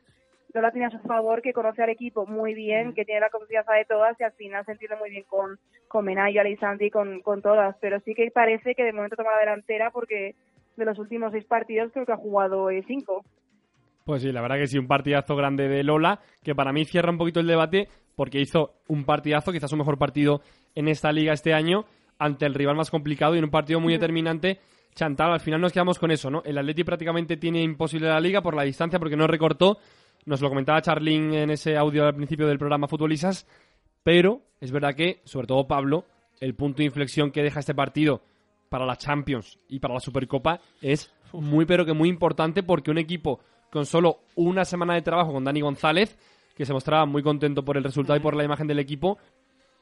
Lola 0.55 0.71
tiene 0.71 0.87
a 0.87 0.89
su 0.89 0.99
favor 0.99 1.41
que 1.41 1.51
conoce 1.51 1.83
al 1.83 1.89
equipo 1.89 2.25
muy 2.25 2.53
bien, 2.53 2.93
que 2.93 3.03
tiene 3.03 3.19
la 3.19 3.29
confianza 3.29 3.73
de 3.73 3.83
todas 3.83 4.17
y 4.19 4.23
al 4.23 4.31
final 4.31 4.63
se 4.65 4.71
entiende 4.71 4.95
muy 4.95 5.09
bien 5.09 5.23
con, 5.27 5.59
con 5.89 6.05
Menayo, 6.05 6.39
Alisandi, 6.39 6.89
con, 6.89 7.19
con 7.19 7.41
todas. 7.41 7.75
Pero 7.81 7.99
sí 7.99 8.15
que 8.15 8.31
parece 8.31 8.73
que 8.73 8.83
de 8.83 8.93
momento 8.93 9.17
toma 9.17 9.31
la 9.35 9.41
delantera 9.41 9.91
porque 9.91 10.33
de 10.77 10.85
los 10.85 10.97
últimos 10.97 11.33
seis 11.33 11.43
partidos 11.43 11.91
creo 11.91 12.05
que 12.05 12.13
ha 12.13 12.17
jugado 12.17 12.69
eh, 12.69 12.83
cinco. 12.87 13.25
Pues 14.05 14.21
sí, 14.21 14.31
la 14.31 14.41
verdad 14.41 14.55
que 14.55 14.67
sí, 14.67 14.77
un 14.77 14.87
partidazo 14.87 15.35
grande 15.35 15.67
de 15.67 15.83
Lola, 15.83 16.19
que 16.41 16.55
para 16.55 16.71
mí 16.71 16.85
cierra 16.85 17.11
un 17.11 17.17
poquito 17.17 17.41
el 17.41 17.47
debate, 17.47 17.89
porque 18.15 18.39
hizo 18.39 18.75
un 18.87 19.03
partidazo, 19.03 19.51
quizás 19.51 19.69
su 19.69 19.75
mejor 19.75 19.97
partido 19.97 20.41
en 20.73 20.87
esta 20.87 21.11
liga 21.11 21.33
este 21.33 21.53
año, 21.53 21.83
ante 22.17 22.45
el 22.45 22.53
rival 22.53 22.77
más 22.77 22.91
complicado 22.91 23.35
y 23.35 23.39
en 23.39 23.45
un 23.45 23.51
partido 23.51 23.81
muy 23.81 23.91
determinante. 23.91 24.59
Chantal, 24.93 25.33
al 25.33 25.41
final 25.41 25.59
nos 25.59 25.73
quedamos 25.73 25.99
con 25.99 26.11
eso, 26.11 26.29
¿no? 26.29 26.41
El 26.45 26.57
Atleti 26.57 26.85
prácticamente 26.85 27.35
tiene 27.35 27.61
imposible 27.61 28.07
la 28.07 28.21
liga 28.21 28.41
por 28.41 28.55
la 28.55 28.63
distancia, 28.63 28.99
porque 28.99 29.17
no 29.17 29.27
recortó. 29.27 29.79
Nos 30.25 30.41
lo 30.41 30.49
comentaba 30.49 30.81
Charlín 30.81 31.35
en 31.35 31.51
ese 31.51 31.77
audio 31.77 32.03
al 32.03 32.15
principio 32.15 32.47
del 32.47 32.57
programa 32.57 32.87
Futbolistas, 32.87 33.45
pero 34.01 34.41
es 34.59 34.71
verdad 34.71 34.95
que, 34.95 35.21
sobre 35.23 35.45
todo 35.45 35.67
Pablo, 35.67 36.05
el 36.39 36.55
punto 36.55 36.79
de 36.79 36.85
inflexión 36.85 37.29
que 37.29 37.43
deja 37.43 37.59
este 37.59 37.75
partido 37.75 38.23
para 38.67 38.87
la 38.87 38.97
Champions 38.97 39.59
y 39.69 39.79
para 39.79 39.93
la 39.93 39.99
Supercopa 39.99 40.59
es 40.81 41.13
muy 41.31 41.65
pero 41.65 41.85
que 41.85 41.93
muy 41.93 42.09
importante 42.09 42.63
porque 42.63 42.89
un 42.89 42.97
equipo 42.97 43.39
con 43.71 43.85
solo 43.85 44.21
una 44.33 44.65
semana 44.65 44.95
de 44.95 45.03
trabajo 45.03 45.31
con 45.31 45.43
Dani 45.43 45.61
González, 45.61 46.17
que 46.55 46.65
se 46.65 46.73
mostraba 46.73 47.05
muy 47.05 47.21
contento 47.21 47.63
por 47.63 47.77
el 47.77 47.83
resultado 47.83 48.17
y 48.17 48.21
por 48.21 48.35
la 48.35 48.43
imagen 48.43 48.65
del 48.65 48.79
equipo, 48.79 49.19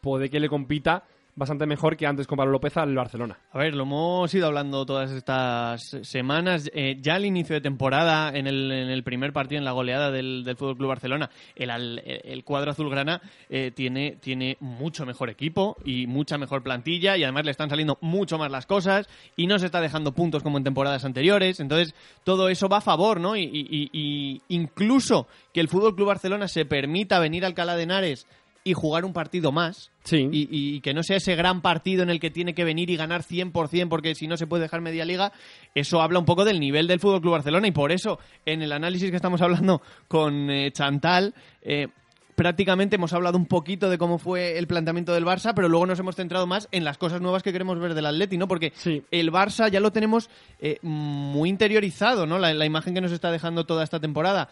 puede 0.02 0.30
que 0.30 0.42
le 0.42 0.50
compita 0.50 1.06
bastante 1.36 1.66
mejor 1.66 1.98
que 1.98 2.06
antes 2.06 2.28
con 2.28 2.38
Pablo 2.38 2.52
López 2.54 2.78
al 2.78 2.96
Barcelona. 2.96 3.38
A 3.52 3.58
ver, 3.58 3.74
lo 3.76 3.84
hemos 3.84 4.34
ido 4.34 4.48
hablando 4.48 4.86
todas 4.86 5.12
estas 5.12 5.82
semanas. 6.04 6.70
Eh, 6.74 6.98
ya 7.02 7.16
al 7.16 7.26
inicio 7.26 7.56
de 7.56 7.62
temporada, 7.62 8.30
en 8.38 8.48
el, 8.48 8.72
en 8.72 8.90
el 8.90 9.04
primer 9.04 9.34
partido, 9.34 9.58
en 9.60 9.66
la 9.66 9.72
goleada 9.72 10.12
del, 10.12 10.44
Fútbol 10.58 10.78
Club 10.78 10.90
Barcelona, 10.90 11.30
el, 11.56 11.70
al- 11.70 12.02
el 12.06 12.44
cuadro 12.44 12.72
azulgrana 12.72 13.22
eh, 13.50 13.72
tiene, 13.76 14.18
tiene 14.22 14.58
mucho 14.60 15.06
mejor 15.06 15.30
equipo 15.30 15.76
y 15.84 16.06
mucha 16.08 16.38
mejor 16.38 16.62
plantilla 16.64 17.18
y 17.18 17.24
además 17.24 17.46
le 17.46 17.52
están 17.52 17.70
saliendo 17.70 17.98
mucho 18.02 18.38
más 18.38 18.52
las 18.52 18.66
cosas 18.66 19.08
y 19.36 19.48
no 19.48 19.58
se 19.60 19.66
está 19.66 19.82
dejando 19.82 20.12
puntos 20.14 20.44
como 20.44 20.58
en 20.58 20.64
temporadas 20.64 21.04
anteriores. 21.06 21.60
Entonces, 21.60 21.96
todo 22.24 22.50
eso 22.50 22.70
va 22.70 22.78
a 22.78 22.82
favor, 22.82 23.20
¿no? 23.20 23.36
Y, 23.36 23.42
y- 23.44 23.90
y- 23.92 24.42
incluso 24.50 25.28
que 25.54 25.60
el 25.62 25.68
Fútbol 25.68 25.96
Club 25.96 26.08
Barcelona 26.08 26.48
se 26.48 26.66
permita 26.66 27.20
venir 27.20 27.44
a 27.44 27.48
Alcalá 27.48 27.76
de 27.76 27.84
Henares 27.84 28.28
y 28.66 28.74
jugar 28.74 29.04
un 29.06 29.14
partido 29.14 29.52
más 29.52 29.92
Sí. 30.04 30.28
y, 30.32 30.48
y 30.52 30.82
que 30.82 30.94
no 30.94 31.04
sea 31.04 31.18
ese 31.18 31.36
gran 31.36 31.62
partido 31.62 32.04
en 32.04 32.10
el 32.10 32.20
que 32.20 32.30
tiene 32.32 32.54
que 32.54 32.64
venir 32.64 32.90
y 32.90 32.96
ganar 32.98 33.22
100% 33.24 33.90
porque 33.90 34.16
si 34.16 34.28
no 34.28 34.38
se 34.38 34.48
puede 34.48 34.64
dejar 34.64 34.82
media 34.82 35.06
liga, 35.06 35.32
eso 35.76 36.02
habla 36.02 36.20
un 36.20 36.26
poco 36.26 36.46
del 36.46 36.60
nivel 36.60 36.88
del 36.88 37.00
Fútbol 37.00 37.22
Club 37.22 37.34
Barcelona 37.34 37.68
y 37.68 37.72
por 37.72 37.92
eso 37.92 38.20
en 38.46 38.62
el 38.62 38.72
análisis 38.72 39.10
que 39.10 39.16
estamos 39.18 39.42
hablando 39.42 39.82
con 40.08 40.50
eh, 40.50 40.72
Chantal 40.72 41.34
eh, 41.62 41.88
prácticamente 42.36 42.96
hemos 42.96 43.14
hablado 43.14 43.38
un 43.38 43.46
poquito 43.46 43.90
de 43.90 43.98
cómo 44.00 44.18
fue 44.18 44.58
el 44.58 44.66
planteamiento 44.66 45.14
del 45.14 45.24
Barça, 45.24 45.54
pero 45.56 45.70
luego 45.70 45.86
nos 45.86 46.00
hemos 46.00 46.16
centrado 46.16 46.48
más 46.48 46.68
en 46.72 46.84
las 46.84 46.98
cosas 46.98 47.22
nuevas 47.22 47.44
que 47.44 47.52
queremos 47.52 47.78
ver 47.80 47.94
del 47.94 48.08
Atleti, 48.08 48.38
¿no? 48.38 48.48
Porque 48.48 48.74
Sí. 48.76 49.04
el 49.12 49.32
Barça 49.32 49.70
ya 49.70 49.80
lo 49.80 49.92
tenemos 49.92 50.30
eh, 50.60 50.80
muy 50.82 51.48
interiorizado, 51.50 52.26
¿no? 52.26 52.40
La, 52.40 52.52
la 52.54 52.66
imagen 52.66 52.96
que 52.96 53.02
nos 53.02 53.12
está 53.12 53.30
dejando 53.30 53.66
toda 53.66 53.84
esta 53.84 54.00
temporada. 54.00 54.50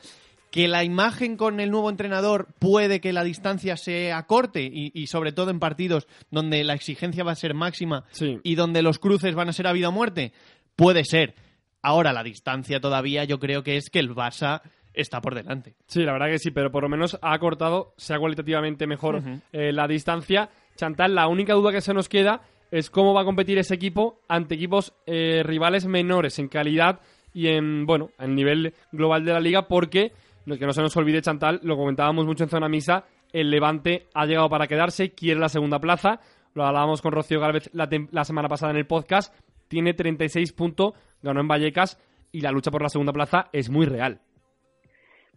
Que 0.52 0.68
la 0.68 0.84
imagen 0.84 1.38
con 1.38 1.60
el 1.60 1.72
nuevo 1.72 1.90
entrenador 1.90 2.48
puede 2.60 3.00
que 3.02 3.14
la 3.14 3.24
distancia 3.24 3.78
se 3.78 4.12
acorte 4.12 4.62
y, 4.64 4.92
y 4.94 5.08
sobre 5.08 5.32
todo 5.32 5.50
en 5.50 5.60
partidos 5.60 6.08
donde 6.30 6.64
la 6.64 6.74
exigencia 6.74 7.24
va 7.24 7.32
a 7.32 7.36
ser 7.36 7.54
máxima 7.54 8.04
Sí. 8.12 8.40
y 8.44 8.56
donde 8.56 8.82
los 8.82 9.00
cruces 9.00 9.34
van 9.34 9.50
a 9.50 9.54
ser 9.54 9.66
a 9.68 9.74
vida 9.74 9.90
o 9.90 9.92
muerte, 9.94 10.34
puede 10.76 11.06
ser. 11.06 11.36
Ahora 11.82 12.14
la 12.14 12.22
distancia 12.24 12.80
todavía 12.80 13.24
yo 13.24 13.40
creo 13.40 13.64
que 13.64 13.78
es 13.78 13.90
que 13.90 14.00
el 14.00 14.14
Barça 14.14 14.62
está 14.94 15.22
por 15.22 15.36
delante. 15.36 15.74
Sí, 15.88 16.02
la 16.04 16.12
verdad 16.12 16.28
que 16.28 16.38
sí, 16.40 16.52
pero 16.52 16.70
por 16.70 16.84
lo 16.84 16.90
menos 16.90 17.18
ha 17.22 17.34
acortado, 17.34 17.94
sea 17.98 18.20
cualitativamente 18.20 18.86
mejor 18.88 19.24
eh, 19.54 19.72
la 19.72 19.88
distancia. 19.88 20.50
Chantal, 20.76 21.16
la 21.16 21.28
única 21.28 21.54
duda 21.54 21.72
que 21.72 21.80
se 21.82 21.94
nos 21.94 22.10
queda 22.10 22.42
es 22.72 22.90
cómo 22.90 23.14
va 23.14 23.22
a 23.22 23.26
competir 23.26 23.58
ese 23.58 23.74
equipo 23.76 24.20
ante 24.28 24.56
equipos 24.56 24.94
eh, 25.06 25.44
rivales 25.44 25.86
menores 25.86 26.40
en 26.40 26.50
calidad 26.50 27.00
y 27.34 27.48
en, 27.48 27.86
bueno, 27.86 28.10
en 28.20 28.36
nivel 28.36 28.74
global 28.92 29.24
de 29.24 29.32
la 29.34 29.40
liga, 29.40 29.68
porque, 29.70 30.12
que 30.46 30.66
no 30.66 30.74
se 30.74 30.82
nos 30.82 30.96
olvide, 30.98 31.22
Chantal, 31.22 31.60
lo 31.64 31.78
comentábamos 31.78 32.26
mucho 32.26 32.44
en 32.44 32.50
Zona 32.50 32.68
Misa, 32.70 33.06
el 33.32 33.50
Levante 33.50 34.08
ha 34.14 34.26
llegado 34.26 34.50
para 34.50 34.68
quedarse, 34.68 35.14
quiere 35.14 35.40
la 35.40 35.50
segunda 35.50 35.80
plaza, 35.80 36.20
lo 36.54 36.66
hablábamos 36.66 37.02
con 37.02 37.12
Rocío 37.12 37.40
Galvez 37.40 37.70
la, 37.74 37.88
la 38.12 38.24
semana 38.24 38.50
pasada 38.50 38.72
en 38.72 38.78
el 38.78 38.88
podcast, 38.88 39.34
tiene 39.68 39.94
36 39.94 40.52
puntos, 40.54 40.94
ganó 41.22 41.40
en 41.42 41.48
Vallecas 41.48 41.98
y 42.32 42.42
la 42.42 42.52
lucha 42.52 42.72
por 42.72 42.82
la 42.82 42.90
segunda 42.90 43.14
plaza 43.14 43.48
es 43.54 43.70
muy 43.70 43.86
real. 43.86 44.20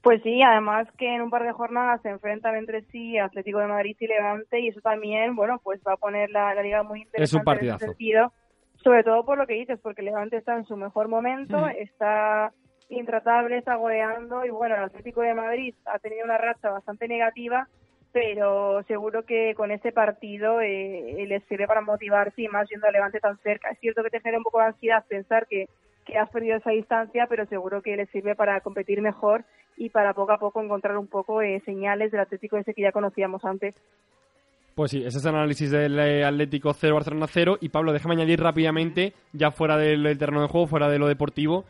Pues 0.02 0.22
sí, 0.22 0.42
además 0.42 0.86
que 0.98 1.14
en 1.14 1.22
un 1.22 1.30
par 1.30 1.44
de 1.44 1.52
jornadas 1.52 2.02
se 2.02 2.10
enfrentan 2.10 2.56
entre 2.56 2.82
sí 2.90 3.16
Atlético 3.16 3.60
de 3.60 3.68
Madrid 3.68 3.96
y 3.98 4.06
Levante 4.06 4.60
y 4.60 4.68
eso 4.68 4.80
también, 4.82 5.34
bueno, 5.34 5.60
pues 5.62 5.80
va 5.86 5.94
a 5.94 5.96
poner 5.96 6.30
la, 6.30 6.52
la 6.54 6.62
liga 6.62 6.82
muy 6.82 7.02
interesante 7.02 7.38
en 7.40 7.44
partidazo. 7.44 7.76
ese 7.76 7.86
sentido, 7.86 8.32
sobre 8.82 9.02
todo 9.02 9.24
por 9.24 9.38
lo 9.38 9.46
que 9.46 9.54
dices, 9.54 9.80
porque 9.82 10.02
Levante 10.02 10.36
está 10.36 10.56
en 10.56 10.66
su 10.66 10.76
mejor 10.76 11.08
momento, 11.08 11.56
Ujú. 11.56 11.68
está 11.78 12.52
intratable, 12.88 13.58
está 13.58 13.76
goleando 13.76 14.44
y 14.44 14.50
bueno, 14.50 14.76
el 14.76 14.84
Atlético 14.84 15.22
de 15.22 15.34
Madrid 15.34 15.74
ha 15.86 15.98
tenido 15.98 16.24
una 16.24 16.38
racha 16.38 16.70
bastante 16.70 17.08
negativa, 17.08 17.68
pero 18.12 18.82
seguro 18.84 19.24
que 19.24 19.54
con 19.56 19.70
este 19.70 19.92
partido 19.92 20.60
eh, 20.60 21.24
les 21.26 21.42
sirve 21.44 21.66
para 21.66 21.80
motivarse 21.80 22.42
y 22.42 22.48
más 22.48 22.68
viendo 22.68 22.86
a 22.86 22.92
Levante 22.92 23.20
tan 23.20 23.38
cerca. 23.38 23.70
Es 23.70 23.78
cierto 23.80 24.02
que 24.02 24.10
te 24.10 24.20
genera 24.20 24.38
un 24.38 24.44
poco 24.44 24.60
de 24.60 24.66
ansiedad 24.66 25.04
pensar 25.08 25.46
que, 25.48 25.68
que 26.04 26.18
has 26.18 26.30
perdido 26.30 26.56
esa 26.56 26.70
distancia, 26.70 27.26
pero 27.28 27.46
seguro 27.46 27.82
que 27.82 27.96
les 27.96 28.08
sirve 28.10 28.34
para 28.34 28.60
competir 28.60 29.00
mejor 29.00 29.44
y 29.76 29.90
para 29.90 30.14
poco 30.14 30.32
a 30.32 30.38
poco 30.38 30.62
encontrar 30.62 30.96
un 30.96 31.08
poco 31.08 31.42
eh, 31.42 31.60
señales 31.64 32.12
del 32.12 32.20
Atlético 32.20 32.56
ese 32.56 32.74
que 32.74 32.82
ya 32.82 32.92
conocíamos 32.92 33.44
antes. 33.44 33.74
Pues 34.74 34.90
sí, 34.90 35.04
ese 35.04 35.18
es 35.18 35.24
el 35.24 35.34
análisis 35.34 35.70
del 35.70 35.98
eh, 35.98 36.24
Atlético 36.24 36.72
0 36.72 36.94
Barcelona 36.94 37.26
0 37.28 37.58
y 37.60 37.68
Pablo, 37.68 37.92
déjame 37.92 38.14
añadir 38.14 38.40
rápidamente, 38.40 39.12
ya 39.32 39.52
fuera 39.52 39.76
del 39.76 40.18
terreno 40.18 40.42
de 40.42 40.48
juego, 40.48 40.66
fuera 40.66 40.88
de 40.88 40.98
lo 40.98 41.06
deportivo, 41.06 41.64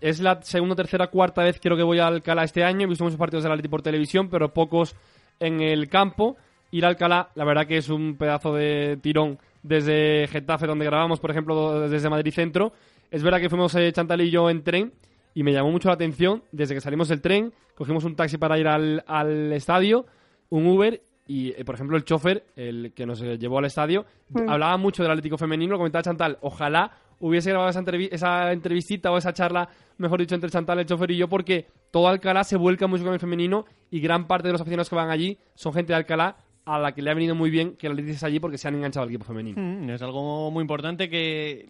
es 0.00 0.20
la 0.20 0.42
segunda, 0.42 0.74
tercera, 0.74 1.08
cuarta 1.08 1.42
vez 1.42 1.58
creo 1.60 1.76
que 1.76 1.82
voy 1.82 1.98
a 1.98 2.06
Alcalá 2.06 2.44
este 2.44 2.64
año. 2.64 2.86
He 2.86 2.88
visto 2.88 3.04
muchos 3.04 3.18
partidos 3.18 3.42
del 3.42 3.52
Atleti 3.52 3.68
por 3.68 3.82
televisión, 3.82 4.28
pero 4.28 4.52
pocos 4.52 4.94
en 5.40 5.60
el 5.60 5.88
campo. 5.88 6.36
Ir 6.70 6.84
a 6.84 6.88
Alcalá, 6.88 7.30
la 7.34 7.44
verdad 7.44 7.66
que 7.66 7.78
es 7.78 7.88
un 7.88 8.16
pedazo 8.16 8.54
de 8.54 8.98
tirón 9.00 9.38
desde 9.62 10.26
Getafe, 10.28 10.66
donde 10.66 10.84
grabamos, 10.84 11.20
por 11.20 11.30
ejemplo, 11.30 11.88
desde 11.88 12.10
Madrid 12.10 12.32
Centro. 12.32 12.72
Es 13.10 13.22
verdad 13.22 13.40
que 13.40 13.48
fuimos 13.48 13.74
eh, 13.74 13.90
Chantal 13.92 14.20
y 14.20 14.30
yo 14.30 14.50
en 14.50 14.62
tren 14.62 14.92
y 15.34 15.42
me 15.42 15.52
llamó 15.52 15.70
mucho 15.70 15.88
la 15.88 15.94
atención 15.94 16.42
desde 16.52 16.74
que 16.74 16.80
salimos 16.80 17.08
del 17.08 17.20
tren, 17.20 17.52
cogimos 17.74 18.04
un 18.04 18.16
taxi 18.16 18.38
para 18.38 18.58
ir 18.58 18.66
al, 18.66 19.04
al 19.06 19.52
estadio, 19.52 20.04
un 20.50 20.66
Uber 20.66 21.00
y, 21.26 21.50
eh, 21.50 21.64
por 21.64 21.74
ejemplo, 21.74 21.96
el 21.96 22.04
chofer, 22.04 22.44
el 22.56 22.92
que 22.94 23.06
nos 23.06 23.20
llevó 23.20 23.58
al 23.58 23.66
estadio, 23.66 24.04
hablaba 24.46 24.76
mucho 24.78 25.02
del 25.02 25.12
Atlético 25.12 25.38
Femenino, 25.38 25.72
lo 25.72 25.78
comentaba 25.78 26.02
Chantal, 26.02 26.38
ojalá 26.40 26.90
hubiese 27.20 27.50
grabado 27.50 27.70
esa, 27.70 27.80
entrevi- 27.82 28.08
esa 28.12 28.52
entrevistita 28.52 29.10
o 29.10 29.18
esa 29.18 29.32
charla, 29.32 29.68
mejor 29.98 30.20
dicho, 30.20 30.34
entre 30.34 30.50
Chantal, 30.50 30.78
el 30.78 30.86
chofer 30.86 31.10
y 31.10 31.16
yo, 31.16 31.28
porque 31.28 31.66
todo 31.90 32.08
Alcalá 32.08 32.44
se 32.44 32.56
vuelca 32.56 32.86
mucho 32.86 33.04
con 33.04 33.12
el 33.14 33.20
femenino 33.20 33.64
y 33.90 34.00
gran 34.00 34.26
parte 34.26 34.48
de 34.48 34.52
los 34.52 34.60
aficionados 34.60 34.88
que 34.90 34.96
van 34.96 35.10
allí 35.10 35.38
son 35.54 35.72
gente 35.72 35.92
de 35.92 35.96
Alcalá 35.96 36.36
a 36.64 36.78
la 36.78 36.92
que 36.92 37.00
le 37.02 37.10
ha 37.10 37.14
venido 37.14 37.34
muy 37.34 37.48
bien 37.50 37.76
que 37.76 37.88
la 37.88 37.94
dices 37.94 38.22
allí 38.24 38.40
porque 38.40 38.58
se 38.58 38.68
han 38.68 38.74
enganchado 38.74 39.04
al 39.04 39.08
equipo 39.08 39.24
femenino. 39.24 39.60
Mm, 39.60 39.88
Es 39.90 40.02
algo 40.02 40.50
muy 40.50 40.60
importante 40.60 41.08
que, 41.08 41.66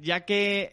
ya 0.00 0.20
que 0.24 0.70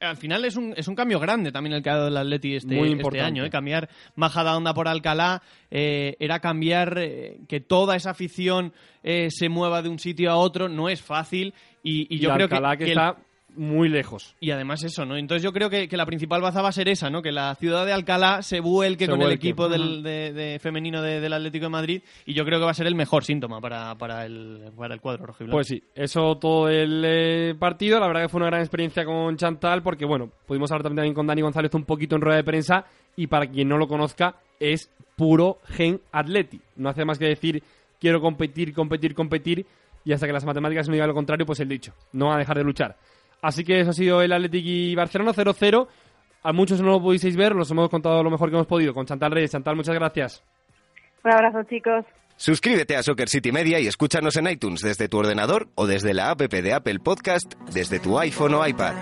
al 0.00 0.16
final 0.16 0.44
es 0.44 0.54
un, 0.56 0.72
es 0.76 0.86
un 0.86 0.94
cambio 0.94 1.18
grande 1.18 1.50
también 1.50 1.72
el 1.74 1.82
que 1.82 1.90
ha 1.90 1.96
dado 1.96 2.08
el 2.08 2.16
Atleti 2.16 2.54
este, 2.56 2.76
Muy 2.76 2.92
este 2.92 3.20
año. 3.20 3.44
¿eh? 3.44 3.50
Cambiar 3.50 3.88
Majadahonda 4.14 4.72
por 4.74 4.86
Alcalá 4.86 5.42
eh, 5.70 6.14
era 6.20 6.38
cambiar 6.40 6.96
eh, 6.98 7.40
que 7.48 7.58
toda 7.60 7.96
esa 7.96 8.10
afición 8.10 8.72
eh, 9.02 9.28
se 9.30 9.48
mueva 9.48 9.82
de 9.82 9.88
un 9.88 9.98
sitio 9.98 10.30
a 10.30 10.36
otro. 10.36 10.68
No 10.68 10.88
es 10.88 11.02
fácil 11.02 11.54
y, 11.82 12.06
y 12.14 12.18
yo 12.20 12.28
Y 12.30 12.32
creo 12.34 12.44
Alcalá 12.44 12.76
que, 12.76 12.78
que, 12.78 12.84
que 12.84 12.92
el- 12.92 12.98
está 12.98 13.16
muy 13.58 13.88
lejos. 13.88 14.34
y 14.40 14.50
además 14.52 14.82
eso, 14.84 15.04
¿no? 15.04 15.16
Entonces 15.16 15.42
yo 15.42 15.52
creo 15.52 15.68
que, 15.68 15.88
que 15.88 15.96
la 15.96 16.06
principal 16.06 16.40
baza 16.40 16.62
va 16.62 16.68
a 16.68 16.72
ser 16.72 16.88
esa, 16.88 17.10
¿no? 17.10 17.20
Que 17.20 17.32
la 17.32 17.54
ciudad 17.56 17.84
de 17.84 17.92
Alcalá 17.92 18.40
se 18.42 18.60
vuelque 18.60 19.04
Se 19.06 19.10
con 19.10 19.20
el 19.22 19.32
equipo 19.32 19.68
del, 19.68 20.02
de, 20.02 20.32
de 20.32 20.58
femenino 20.58 21.02
de- 21.02 21.20
del 21.20 21.32
Atlético 21.32 21.64
de 21.66 21.70
Madrid 21.70 22.02
y 22.24 22.34
yo 22.34 22.44
creo 22.44 22.58
que 22.58 22.64
va 22.64 22.70
a 22.70 22.74
ser 22.74 22.86
el 22.86 22.94
mejor 22.94 23.24
síntoma 23.24 23.60
para, 23.60 23.94
para, 23.96 24.24
el, 24.24 24.70
para 24.76 24.94
el 24.94 25.00
cuadro 25.00 25.26
rojiblanco. 25.26 25.56
Pues 25.56 25.66
sí, 25.66 25.82
eso 25.94 26.36
todo 26.38 26.68
el 26.68 27.02
eh, 27.04 27.54
partido. 27.58 27.98
La 28.00 28.06
verdad 28.06 28.22
que 28.22 28.28
fue 28.28 28.38
una 28.38 28.46
gran 28.50 28.60
experiencia 28.60 29.04
con 29.04 29.36
Chantal 29.36 29.82
porque, 29.82 30.04
bueno, 30.06 30.30
pudimos 30.46 30.70
hablar 30.72 30.84
también 30.94 31.12
con 31.14 31.26
Dani 31.26 31.42
González 31.42 31.74
un 31.74 31.84
poquito 31.84 32.16
en 32.16 32.22
rueda 32.22 32.36
de 32.36 32.44
prensa 32.44 32.84
y 33.16 33.26
para 33.26 33.46
quien 33.46 33.68
no 33.68 33.76
lo 33.76 33.88
conozca, 33.88 34.36
es 34.60 34.90
puro 35.16 35.58
gen 35.66 36.00
atleti. 36.12 36.60
No 36.76 36.88
hace 36.88 37.04
más 37.04 37.18
que 37.18 37.26
decir 37.26 37.62
quiero 38.00 38.20
competir, 38.20 38.72
competir, 38.72 39.14
competir 39.14 39.66
y 40.04 40.12
hasta 40.12 40.26
que 40.26 40.32
las 40.32 40.44
matemáticas 40.44 40.88
me 40.88 40.94
digan 40.94 41.08
lo 41.08 41.14
contrario, 41.14 41.44
pues 41.44 41.58
el 41.60 41.68
dicho. 41.68 41.92
No 42.12 42.26
va 42.28 42.36
a 42.36 42.38
dejar 42.38 42.56
de 42.56 42.64
luchar. 42.64 42.96
Así 43.42 43.64
que 43.64 43.80
eso 43.80 43.90
ha 43.90 43.94
sido 43.94 44.22
el 44.22 44.32
Athletic 44.32 44.64
y 44.64 44.94
Barcelona 44.94 45.32
0-0. 45.32 45.88
A 46.42 46.52
muchos 46.52 46.80
no 46.80 46.88
lo 46.88 47.02
pudisteis 47.02 47.36
ver, 47.36 47.54
los 47.54 47.70
hemos 47.70 47.88
contado 47.88 48.22
lo 48.22 48.30
mejor 48.30 48.48
que 48.50 48.56
hemos 48.56 48.66
podido 48.66 48.94
con 48.94 49.06
Chantal 49.06 49.32
Reyes. 49.32 49.50
Chantal, 49.50 49.76
muchas 49.76 49.94
gracias. 49.94 50.44
Un 51.24 51.32
abrazo, 51.32 51.62
chicos. 51.64 52.04
Suscríbete 52.36 52.96
a 52.96 53.02
Soccer 53.02 53.28
City 53.28 53.50
Media 53.50 53.80
y 53.80 53.88
escúchanos 53.88 54.36
en 54.36 54.48
iTunes 54.48 54.80
desde 54.80 55.08
tu 55.08 55.18
ordenador 55.18 55.68
o 55.74 55.88
desde 55.88 56.14
la 56.14 56.30
app 56.30 56.40
de 56.40 56.72
Apple 56.72 57.00
Podcast 57.00 57.54
desde 57.72 57.98
tu 57.98 58.16
iPhone 58.16 58.54
o 58.54 58.66
iPad. 58.66 58.94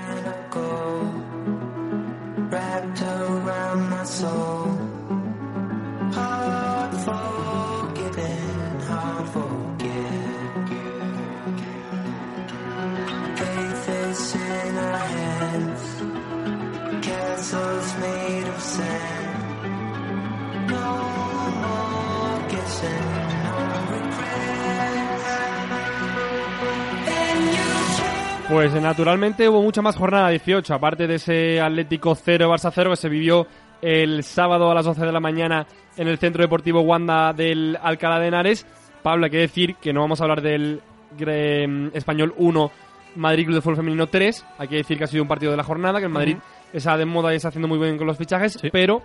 Castles 17.50 17.96
made 18.00 18.48
of 18.48 18.60
sand. 18.60 19.68
No 20.68 20.96
more 21.62 22.48
guessing, 22.50 23.06
no 23.44 23.56
regrets. 23.92 25.26
And 27.06 27.52
you 27.52 28.48
Pues 28.48 28.74
eh, 28.74 28.80
naturalmente 28.80 29.48
hubo 29.48 29.62
mucha 29.62 29.82
más 29.82 29.96
jornada 29.96 30.28
18, 30.30 30.74
aparte 30.74 31.06
de 31.06 31.14
ese 31.16 31.60
Atlético 31.60 32.14
0 32.16 32.50
Barça 32.52 32.70
0 32.74 32.90
que 32.90 32.96
se 32.96 33.08
vivió 33.08 33.46
el 33.82 34.24
sábado 34.24 34.70
a 34.70 34.74
las 34.74 34.84
12 34.86 35.04
de 35.04 35.12
la 35.12 35.20
mañana 35.20 35.66
en 35.96 36.08
el 36.08 36.18
Centro 36.18 36.42
Deportivo 36.42 36.80
Wanda 36.80 37.32
del 37.32 37.78
Alcalá 37.80 38.18
de 38.18 38.28
Henares. 38.28 38.66
Pablo, 39.02 39.26
hay 39.26 39.30
que 39.30 39.38
decir 39.38 39.76
que 39.76 39.92
no 39.92 40.00
vamos 40.00 40.20
a 40.20 40.24
hablar 40.24 40.42
del 40.42 40.80
Gre- 41.16 41.90
Español 41.94 42.34
1 42.38 42.70
Madrid 43.16 43.44
Club 43.44 43.54
de 43.56 43.60
Fútbol 43.62 43.76
Femenino 43.76 44.08
3, 44.08 44.44
hay 44.58 44.68
que 44.68 44.76
decir 44.76 44.98
que 44.98 45.04
ha 45.04 45.06
sido 45.06 45.22
un 45.22 45.28
partido 45.28 45.50
de 45.50 45.56
la 45.56 45.62
jornada, 45.64 46.00
que 46.00 46.04
el 46.06 46.12
Madrid 46.12 46.36
de 46.84 47.04
moda 47.06 47.32
y 47.32 47.36
está 47.36 47.48
haciendo 47.48 47.68
muy 47.68 47.78
bien 47.78 47.96
con 47.96 48.06
los 48.06 48.16
fichajes, 48.18 48.58
pero 48.70 49.02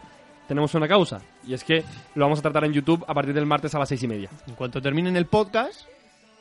tenemos 0.47 0.73
una 0.75 0.87
causa, 0.87 1.21
y 1.47 1.53
es 1.53 1.63
que 1.63 1.83
lo 2.15 2.25
vamos 2.25 2.39
a 2.39 2.41
tratar 2.41 2.65
en 2.65 2.73
YouTube 2.73 3.05
a 3.07 3.13
partir 3.13 3.33
del 3.33 3.45
martes 3.45 3.73
a 3.73 3.79
las 3.79 3.87
seis 3.87 4.03
y 4.03 4.07
media. 4.07 4.29
En 4.47 4.55
cuanto 4.55 4.81
terminen 4.81 5.15
el 5.15 5.25
podcast, 5.25 5.87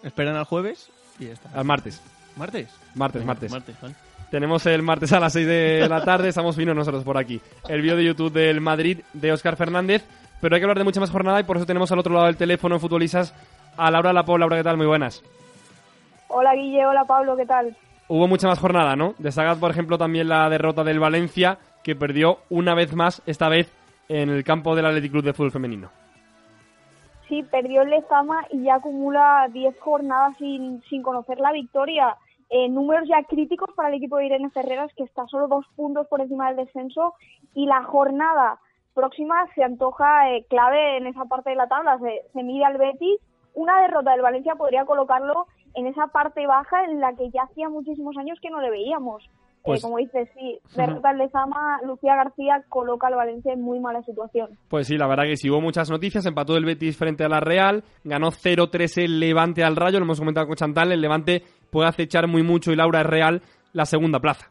esperan 0.02 0.36
al 0.36 0.44
jueves 0.44 0.90
y 1.18 1.26
ya 1.26 1.32
está. 1.34 1.48
Al 1.54 1.64
martes. 1.64 2.02
¿Martes? 2.36 2.68
Martes, 2.94 3.20
Venga, 3.20 3.26
martes. 3.34 3.50
martes 3.52 3.76
vale. 3.80 3.94
Tenemos 4.30 4.64
el 4.66 4.82
martes 4.82 5.12
a 5.12 5.18
las 5.18 5.32
6 5.32 5.44
de 5.44 5.86
la 5.88 6.04
tarde, 6.04 6.28
estamos 6.28 6.54
finos 6.54 6.76
nosotros 6.76 7.02
por 7.02 7.18
aquí. 7.18 7.40
El 7.68 7.82
vídeo 7.82 7.96
de 7.96 8.04
YouTube 8.04 8.32
del 8.32 8.60
Madrid 8.60 9.00
de 9.12 9.32
Óscar 9.32 9.56
Fernández, 9.56 10.04
pero 10.40 10.54
hay 10.54 10.60
que 10.60 10.64
hablar 10.64 10.78
de 10.78 10.84
mucha 10.84 11.00
más 11.00 11.10
jornada 11.10 11.40
y 11.40 11.42
por 11.42 11.56
eso 11.56 11.66
tenemos 11.66 11.90
al 11.90 11.98
otro 11.98 12.14
lado 12.14 12.26
del 12.26 12.36
teléfono 12.36 12.76
en 12.76 12.80
Futbolistas 12.80 13.34
a 13.76 13.90
Laura 13.90 14.12
Lapo. 14.12 14.38
Laura, 14.38 14.56
¿qué 14.56 14.62
tal? 14.62 14.76
Muy 14.76 14.86
buenas. 14.86 15.22
Hola, 16.28 16.54
Guille. 16.54 16.86
Hola, 16.86 17.04
Pablo. 17.04 17.36
¿Qué 17.36 17.44
tal? 17.44 17.76
Hubo 18.12 18.26
mucha 18.26 18.48
más 18.48 18.58
jornada, 18.58 18.96
¿no? 18.96 19.14
Destacad, 19.18 19.60
por 19.60 19.70
ejemplo, 19.70 19.96
también 19.96 20.28
la 20.28 20.50
derrota 20.50 20.82
del 20.82 20.98
Valencia, 20.98 21.58
que 21.84 21.94
perdió 21.94 22.38
una 22.50 22.74
vez 22.74 22.92
más, 22.92 23.22
esta 23.24 23.48
vez 23.48 23.72
en 24.08 24.30
el 24.30 24.42
campo 24.42 24.74
del 24.74 24.86
Athletic 24.86 25.12
Club 25.12 25.22
de 25.22 25.32
Fútbol 25.32 25.52
Femenino. 25.52 25.90
Sí, 27.28 27.44
perdió 27.44 27.82
el 27.82 27.90
Lezama 27.90 28.44
y 28.50 28.64
ya 28.64 28.74
acumula 28.74 29.46
10 29.52 29.78
jornadas 29.78 30.36
sin, 30.38 30.82
sin 30.90 31.04
conocer 31.04 31.38
la 31.38 31.52
victoria. 31.52 32.16
Eh, 32.48 32.68
números 32.68 33.08
ya 33.08 33.22
críticos 33.22 33.70
para 33.76 33.90
el 33.90 33.94
equipo 33.94 34.16
de 34.16 34.26
Irene 34.26 34.50
Ferreras, 34.50 34.90
que 34.96 35.04
está 35.04 35.28
solo 35.28 35.46
dos 35.46 35.64
puntos 35.76 36.08
por 36.08 36.20
encima 36.20 36.48
del 36.48 36.66
descenso. 36.66 37.14
Y 37.54 37.66
la 37.66 37.84
jornada 37.84 38.58
próxima 38.92 39.36
se 39.54 39.62
antoja 39.62 40.32
eh, 40.32 40.44
clave 40.50 40.96
en 40.96 41.06
esa 41.06 41.26
parte 41.26 41.50
de 41.50 41.56
la 41.56 41.68
tabla. 41.68 41.96
Se, 42.00 42.22
se 42.32 42.42
mide 42.42 42.64
al 42.64 42.76
Betis. 42.76 43.20
Una 43.54 43.80
derrota 43.82 44.10
del 44.10 44.22
Valencia 44.22 44.56
podría 44.56 44.84
colocarlo 44.84 45.46
en 45.74 45.86
esa 45.86 46.06
parte 46.08 46.46
baja 46.46 46.84
en 46.84 47.00
la 47.00 47.12
que 47.14 47.30
ya 47.30 47.42
hacía 47.42 47.68
muchísimos 47.68 48.16
años 48.16 48.38
que 48.40 48.50
no 48.50 48.60
le 48.60 48.70
veíamos. 48.70 49.24
Eh, 49.24 49.62
Pues- 49.62 49.82
como 49.82 49.98
dices, 49.98 50.28
sí, 50.34 50.58
derrota 50.74 51.10
al 51.10 51.18
Lezama, 51.18 51.80
Lucía 51.84 52.16
García 52.16 52.64
coloca 52.70 53.08
al 53.08 53.14
Valencia 53.16 53.52
en 53.52 53.60
muy 53.60 53.78
mala 53.78 54.02
situación. 54.04 54.56
Pues 54.68 54.86
sí, 54.86 54.96
la 54.96 55.06
verdad 55.06 55.24
que 55.24 55.36
sí 55.36 55.50
hubo 55.50 55.60
muchas 55.60 55.90
noticias. 55.90 56.24
Empató 56.24 56.56
el 56.56 56.64
Betis 56.64 56.96
frente 56.96 57.24
a 57.24 57.28
la 57.28 57.40
Real, 57.40 57.84
ganó 58.02 58.30
0-3 58.30 58.96
el 58.96 59.20
Levante 59.20 59.62
al 59.62 59.76
Rayo, 59.76 59.98
lo 59.98 60.06
hemos 60.06 60.18
comentado 60.18 60.46
con 60.46 60.56
Chantal. 60.56 60.92
El 60.92 61.02
Levante 61.02 61.42
puede 61.70 61.88
acechar 61.88 62.26
muy 62.26 62.42
mucho 62.42 62.72
y 62.72 62.76
Laura 62.76 63.00
es 63.02 63.06
Real 63.06 63.42
la 63.74 63.84
segunda 63.84 64.18
plaza. 64.18 64.50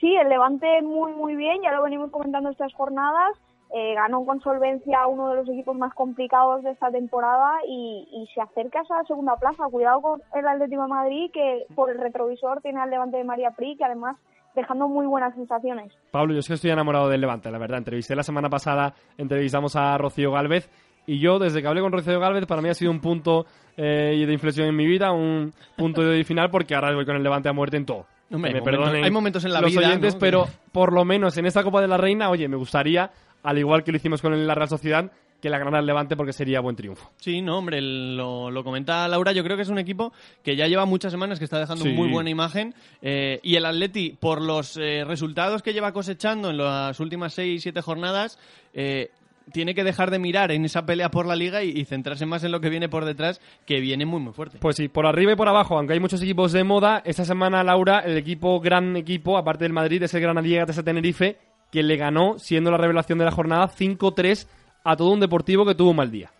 Sí, 0.00 0.14
el 0.14 0.28
Levante 0.28 0.80
muy, 0.82 1.12
muy 1.12 1.34
bien, 1.34 1.60
ya 1.62 1.72
lo 1.72 1.82
venimos 1.82 2.10
comentando 2.12 2.50
estas 2.50 2.72
jornadas. 2.74 3.36
Eh, 3.74 3.94
ganó 3.94 4.24
con 4.24 4.40
solvencia 4.40 5.06
uno 5.06 5.28
de 5.28 5.36
los 5.36 5.48
equipos 5.48 5.76
más 5.76 5.92
complicados 5.92 6.62
de 6.62 6.70
esta 6.70 6.90
temporada 6.90 7.52
y, 7.68 8.08
y 8.10 8.26
se 8.34 8.40
acerca 8.40 8.78
a 8.80 8.82
esa 8.82 9.04
segunda 9.04 9.36
plaza. 9.36 9.64
Cuidado 9.70 10.00
con 10.00 10.22
el 10.34 10.48
Atlético 10.48 10.82
de 10.82 10.88
Madrid, 10.88 11.30
que 11.32 11.66
por 11.74 11.90
el 11.90 11.98
retrovisor 11.98 12.62
tiene 12.62 12.80
al 12.80 12.88
Levante 12.88 13.18
de 13.18 13.24
María 13.24 13.50
Pri, 13.50 13.76
que 13.76 13.84
además 13.84 14.16
dejando 14.54 14.88
muy 14.88 15.06
buenas 15.06 15.34
sensaciones. 15.34 15.92
Pablo, 16.10 16.32
yo 16.32 16.40
es 16.40 16.48
que 16.48 16.54
estoy 16.54 16.70
enamorado 16.70 17.08
del 17.10 17.20
Levante, 17.20 17.50
la 17.50 17.58
verdad. 17.58 17.78
Entrevisté 17.78 18.16
la 18.16 18.22
semana 18.22 18.48
pasada, 18.48 18.94
entrevistamos 19.18 19.76
a 19.76 19.98
Rocío 19.98 20.32
Galvez 20.32 20.70
y 21.06 21.20
yo, 21.20 21.38
desde 21.38 21.60
que 21.62 21.68
hablé 21.68 21.80
con 21.82 21.92
Rocío 21.92 22.18
Galvez, 22.20 22.46
para 22.46 22.62
mí 22.62 22.68
ha 22.70 22.74
sido 22.74 22.90
un 22.90 23.00
punto 23.00 23.44
eh, 23.76 24.24
de 24.26 24.32
inflexión 24.32 24.66
en 24.66 24.76
mi 24.76 24.86
vida, 24.86 25.12
un 25.12 25.52
punto 25.76 26.02
de 26.02 26.24
final, 26.24 26.50
porque 26.50 26.74
ahora 26.74 26.94
voy 26.94 27.04
con 27.06 27.16
el 27.16 27.22
Levante 27.22 27.48
a 27.48 27.52
muerte 27.52 27.76
en 27.76 27.84
todo. 27.86 28.06
Que 28.28 28.34
hay 28.36 28.40
momentos- 28.60 28.92
hay 28.92 29.10
momentos 29.10 29.44
en 29.46 29.52
la 29.54 29.60
los 29.62 29.70
vida, 29.70 29.88
oyentes, 29.88 30.14
¿no? 30.14 30.20
pero 30.20 30.44
por 30.70 30.92
lo 30.92 31.04
menos 31.06 31.38
en 31.38 31.46
esta 31.46 31.62
Copa 31.62 31.80
de 31.80 31.88
la 31.88 31.96
Reina, 31.96 32.28
oye, 32.28 32.46
me 32.46 32.56
gustaría, 32.56 33.10
al 33.42 33.58
igual 33.58 33.84
que 33.84 33.92
lo 33.92 33.96
hicimos 33.96 34.20
con 34.22 34.46
la 34.46 34.54
Real 34.54 34.68
Sociedad, 34.68 35.10
que 35.40 35.48
la 35.50 35.58
ganara 35.58 35.78
el 35.78 35.86
Levante 35.86 36.16
porque 36.16 36.32
sería 36.32 36.58
buen 36.60 36.74
triunfo. 36.74 37.10
Sí, 37.18 37.40
no, 37.42 37.58
hombre, 37.58 37.80
lo, 37.80 38.50
lo 38.50 38.64
comenta 38.64 39.06
Laura. 39.06 39.30
Yo 39.30 39.44
creo 39.44 39.56
que 39.56 39.62
es 39.62 39.68
un 39.68 39.78
equipo 39.78 40.12
que 40.42 40.56
ya 40.56 40.66
lleva 40.66 40.84
muchas 40.84 41.12
semanas 41.12 41.38
que 41.38 41.44
está 41.44 41.60
dejando 41.60 41.84
Sí. 41.84 41.90
muy 41.90 42.08
buena 42.10 42.28
imagen. 42.30 42.74
eh, 43.02 43.38
y 43.44 43.54
el 43.54 43.64
Atleti, 43.64 44.16
por 44.18 44.42
los 44.42 44.76
eh, 44.76 45.04
resultados 45.06 45.62
que 45.62 45.72
lleva 45.72 45.92
cosechando 45.92 46.50
en 46.50 46.56
las 46.58 46.98
últimas 46.98 47.34
seis, 47.34 47.62
siete 47.62 47.80
jornadas, 47.82 48.36
eh, 48.74 49.10
tiene 49.52 49.74
que 49.74 49.84
dejar 49.84 50.10
de 50.10 50.18
mirar 50.18 50.50
en 50.50 50.64
esa 50.64 50.84
pelea 50.84 51.10
por 51.10 51.24
la 51.24 51.36
liga 51.36 51.62
y, 51.62 51.70
y 51.70 51.84
centrarse 51.84 52.26
más 52.26 52.42
en 52.44 52.50
lo 52.52 52.60
que 52.60 52.68
viene 52.68 52.88
por 52.88 53.04
detrás, 53.04 53.40
que 53.64 53.80
viene 53.80 54.04
muy, 54.04 54.20
muy 54.20 54.32
fuerte. 54.32 54.58
Pues 54.58 54.74
sí, 54.76 54.88
por 54.88 55.06
arriba 55.06 55.32
y 55.32 55.36
por 55.36 55.48
abajo, 55.48 55.78
aunque 55.78 55.94
hay 55.94 56.00
muchos 56.00 56.20
equipos 56.20 56.50
de 56.52 56.64
moda, 56.64 57.00
esta 57.06 57.24
semana, 57.24 57.62
Laura, 57.62 58.00
el 58.00 58.16
equipo, 58.18 58.60
gran 58.60 58.96
equipo, 58.96 59.38
aparte 59.38 59.64
del 59.64 59.72
Madrid, 59.72 60.02
es 60.02 60.12
el 60.12 60.20
Granadilla 60.20 60.66
de 60.66 60.82
Tenerife, 60.82 61.36
que 61.70 61.82
le 61.82 61.96
ganó, 61.96 62.38
siendo 62.38 62.70
la 62.70 62.78
revelación 62.78 63.18
de 63.18 63.24
la 63.24 63.30
jornada, 63.30 63.68
5-3 63.68 64.48
a 64.84 64.96
todo 64.96 65.12
un 65.12 65.20
deportivo 65.20 65.66
que 65.66 65.74
tuvo 65.74 65.90
un 65.90 65.96
mal 65.96 66.10
día. 66.10 66.30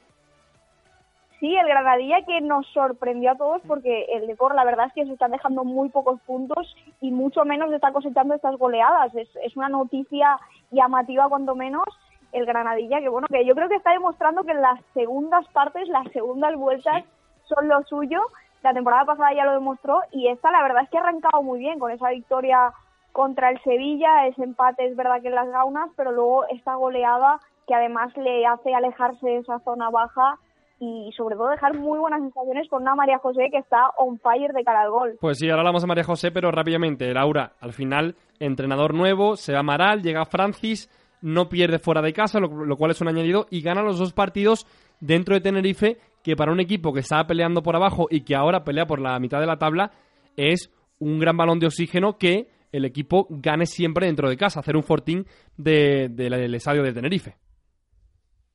Sí, 1.41 1.55
el 1.55 1.69
Granadilla 1.69 2.23
que 2.27 2.41
nos 2.41 2.67
sorprendió 2.69 3.31
a 3.31 3.37
todos 3.37 3.63
porque 3.69 4.07
el 4.13 4.27
Depor 4.27 4.57
la 4.57 4.65
verdad 4.65 4.87
es 4.87 4.93
que 4.93 5.07
se 5.07 5.13
están 5.13 5.31
dejando 5.31 5.63
muy 5.63 5.89
pocos 5.89 6.21
puntos 6.23 6.75
y 7.01 7.13
mucho 7.13 7.45
menos 7.45 7.73
está 7.73 7.93
cosechando 7.93 8.35
estas 8.35 8.57
goleadas. 8.57 9.15
Es, 9.15 9.29
es 9.45 9.57
una 9.57 9.69
noticia 9.69 10.37
llamativa 10.73 11.29
cuando 11.29 11.55
menos 11.55 11.85
el 12.33 12.45
Granadilla 12.45 13.01
que 13.01 13.09
bueno, 13.09 13.29
que 13.29 13.45
yo 13.47 13.55
creo 13.55 13.69
que 13.69 13.77
está 13.77 13.93
demostrando 13.93 14.43
que 14.43 14.51
en 14.51 14.63
las 14.63 14.81
segundas 14.95 15.47
partes, 15.53 15.89
las 15.89 16.11
segundas 16.13 16.57
vueltas 16.57 17.05
son 17.45 17.69
lo 17.69 17.83
suyo. 17.85 18.21
La 18.65 18.75
temporada 18.75 19.05
pasada 19.05 19.33
ya 19.33 19.45
lo 19.45 19.53
demostró 19.53 20.01
y 20.11 20.27
esta 20.27 20.51
la 20.51 20.63
verdad 20.63 20.83
es 20.83 20.91
que 20.91 20.99
ha 20.99 21.03
arrancado 21.03 21.41
muy 21.45 21.61
bien 21.61 21.79
con 21.79 21.93
esa 21.93 22.11
victoria 22.11 22.73
contra 23.13 23.51
el 23.51 23.61
Sevilla, 23.63 24.27
ese 24.27 24.45
empate 24.45 24.87
es 24.87 24.97
verdad 24.97 25.21
que 25.23 25.29
en 25.29 25.35
las 25.35 25.49
gaunas, 25.49 25.91
pero 25.97 26.13
luego 26.13 26.47
esta 26.49 26.75
goleada 26.75 27.41
que 27.67 27.75
además 27.75 28.17
le 28.17 28.47
hace 28.47 28.75
alejarse 28.75 29.27
de 29.27 29.39
esa 29.39 29.59
zona 29.61 29.91
baja 29.91 30.39
y 30.81 31.11
sobre 31.17 31.37
todo 31.37 31.49
dejar 31.49 31.77
muy 31.77 31.99
buenas 31.99 32.21
sensaciones 32.21 32.69
con 32.69 32.83
una 32.83 32.95
María 32.95 33.19
José 33.19 33.49
que 33.51 33.59
está 33.59 33.91
on 33.99 34.19
fire 34.19 34.53
de 34.53 34.65
cara 34.65 34.83
al 34.83 34.91
gol. 34.91 35.19
Pues 35.21 35.39
sí, 35.39 35.49
ahora 35.49 35.63
hablamos 35.63 35.83
de 35.83 35.89
María 35.89 36.05
José, 36.05 36.31
pero 36.31 36.51
rápidamente, 36.51 37.13
Laura, 37.13 37.53
al 37.61 37.73
final, 37.73 38.15
entrenador 38.39 38.95
nuevo, 38.95 39.37
se 39.37 39.53
va 39.53 39.61
Amaral, 39.61 40.03
llega 40.03 40.25
Francis, 40.25 40.89
no 41.21 41.49
pierde 41.49 41.79
fuera 41.79 42.01
de 42.01 42.13
casa, 42.13 42.39
lo, 42.39 42.49
lo 42.65 42.77
cual 42.77 42.93
es 42.93 43.01
un 43.01 43.09
añadido, 43.09 43.47
y 43.51 43.61
gana 43.61 43.83
los 43.83 43.99
dos 43.99 44.13
partidos 44.13 44.67
dentro 45.01 45.35
de 45.35 45.41
Tenerife, 45.41 45.99
que 46.23 46.37
para 46.37 46.53
un 46.53 46.61
equipo 46.61 46.93
que 46.93 47.01
estaba 47.01 47.27
peleando 47.27 47.63
por 47.63 47.75
abajo 47.75 48.07
y 48.09 48.23
que 48.23 48.37
ahora 48.37 48.65
pelea 48.65 48.87
por 48.87 49.01
la 49.01 49.19
mitad 49.19 49.41
de 49.41 49.47
la 49.47 49.59
tabla, 49.59 49.91
es 50.37 50.73
un 51.01 51.19
gran 51.19 51.37
balón 51.37 51.59
de 51.59 51.67
oxígeno 51.67 52.19
que 52.19 52.49
el 52.73 52.85
equipo 52.85 53.27
gane 53.31 53.67
siempre 53.67 54.07
dentro 54.07 54.29
de 54.29 54.37
casa, 54.37 54.61
hacer 54.61 54.77
un 54.77 54.83
fortín 54.83 55.25
de- 55.57 56.09
de- 56.11 56.31
del 56.31 56.55
estadio 56.55 56.83
de 56.83 56.93
Tenerife. 56.93 57.37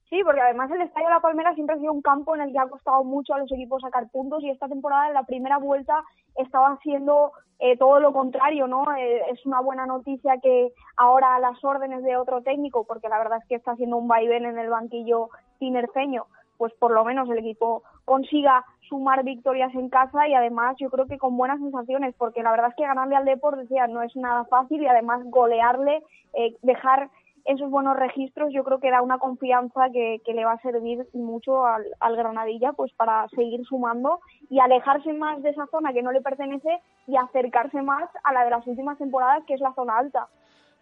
Sí, 0.10 0.21
porque 0.23 0.41
además 0.41 0.69
el 0.69 0.82
Estadio 0.82 1.10
La 1.10 1.19
Palmera 1.21 1.56
siempre 1.56 1.76
ha 1.76 1.80
sido 1.80 1.91
un 1.91 2.04
campo 2.04 2.36
en 2.36 2.41
el 2.41 2.52
que 2.52 2.60
ha 2.60 2.67
costado 2.67 3.04
mucho 3.04 3.34
a 3.34 3.39
los 3.39 3.52
equipos 3.52 3.82
sacar 3.82 4.12
puntos 4.12 4.43
y 4.43 4.49
esta 4.52 4.67
temporada 4.67 5.08
en 5.08 5.15
la 5.15 5.23
primera 5.23 5.58
vuelta 5.58 6.04
estaba 6.36 6.73
haciendo 6.73 7.32
eh, 7.58 7.78
todo 7.78 7.99
lo 7.99 8.13
contrario, 8.13 8.67
¿no? 8.67 8.84
Eh, 8.95 9.21
es 9.32 9.43
una 9.45 9.60
buena 9.62 9.88
noticia 9.88 10.38
que 10.39 10.71
ahora 10.97 11.36
a 11.36 11.39
las 11.39 11.63
órdenes 11.63 12.04
de 12.04 12.15
otro 12.15 12.43
técnico, 12.43 12.86
porque 12.86 13.10
la 13.10 13.17
verdad 13.17 13.39
es 13.41 13.47
que 13.47 13.56
está 13.56 13.71
haciendo 13.71 13.97
un 13.97 14.08
vaivén 14.08 14.45
en 14.45 14.60
el 14.60 14.69
banquillo 14.69 15.30
tinerfeño, 15.58 16.26
pues 16.58 16.73
por 16.76 16.91
lo 16.91 17.04
menos 17.06 17.28
el 17.30 17.39
equipo 17.39 17.82
consiga 18.06 18.63
sumar 18.93 19.23
victorias 19.23 19.73
en 19.73 19.89
casa 19.89 20.27
y 20.27 20.36
además 20.36 20.75
yo 20.79 20.91
creo 20.91 21.08
que 21.08 21.17
con 21.17 21.36
buenas 21.36 21.60
sensaciones, 21.60 22.13
porque 22.15 22.43
la 22.43 22.51
verdad 22.51 22.69
es 22.69 22.75
que 22.75 22.86
ganarle 22.86 23.15
al 23.15 23.25
Depor, 23.25 23.58
decía, 23.58 23.88
no 23.88 24.03
es 24.03 24.15
nada 24.15 24.45
fácil 24.45 24.84
y 24.84 24.88
además 24.88 25.21
golearle, 25.25 26.03
eh, 26.34 26.56
dejar 26.62 27.10
esos 27.45 27.71
buenos 27.71 27.97
registros 27.97 28.53
yo 28.53 28.63
creo 28.63 28.79
que 28.79 28.91
da 28.91 29.01
una 29.01 29.17
confianza 29.17 29.89
que, 29.91 30.21
que 30.23 30.34
le 30.34 30.45
va 30.45 30.53
a 30.53 30.62
servir 30.62 31.08
mucho 31.13 31.65
al, 31.65 31.84
al 31.99 32.15
Granadilla 32.15 32.71
pues 32.73 32.93
para 32.93 33.27
seguir 33.29 33.65
sumando 33.65 34.19
y 34.49 34.60
alejarse 34.60 35.12
más 35.13 35.41
de 35.41 35.49
esa 35.49 35.65
zona 35.71 35.91
que 35.91 36.03
no 36.03 36.12
le 36.12 36.21
pertenece 36.21 36.79
y 37.08 37.17
acercarse 37.17 37.82
más 37.82 38.08
a 38.23 38.32
la 38.32 38.43
de 38.45 38.51
las 38.51 38.65
últimas 38.67 38.99
temporadas 38.99 39.43
que 39.47 39.56
es 39.56 39.60
la 39.60 39.73
zona 39.73 39.97
alta. 39.97 40.27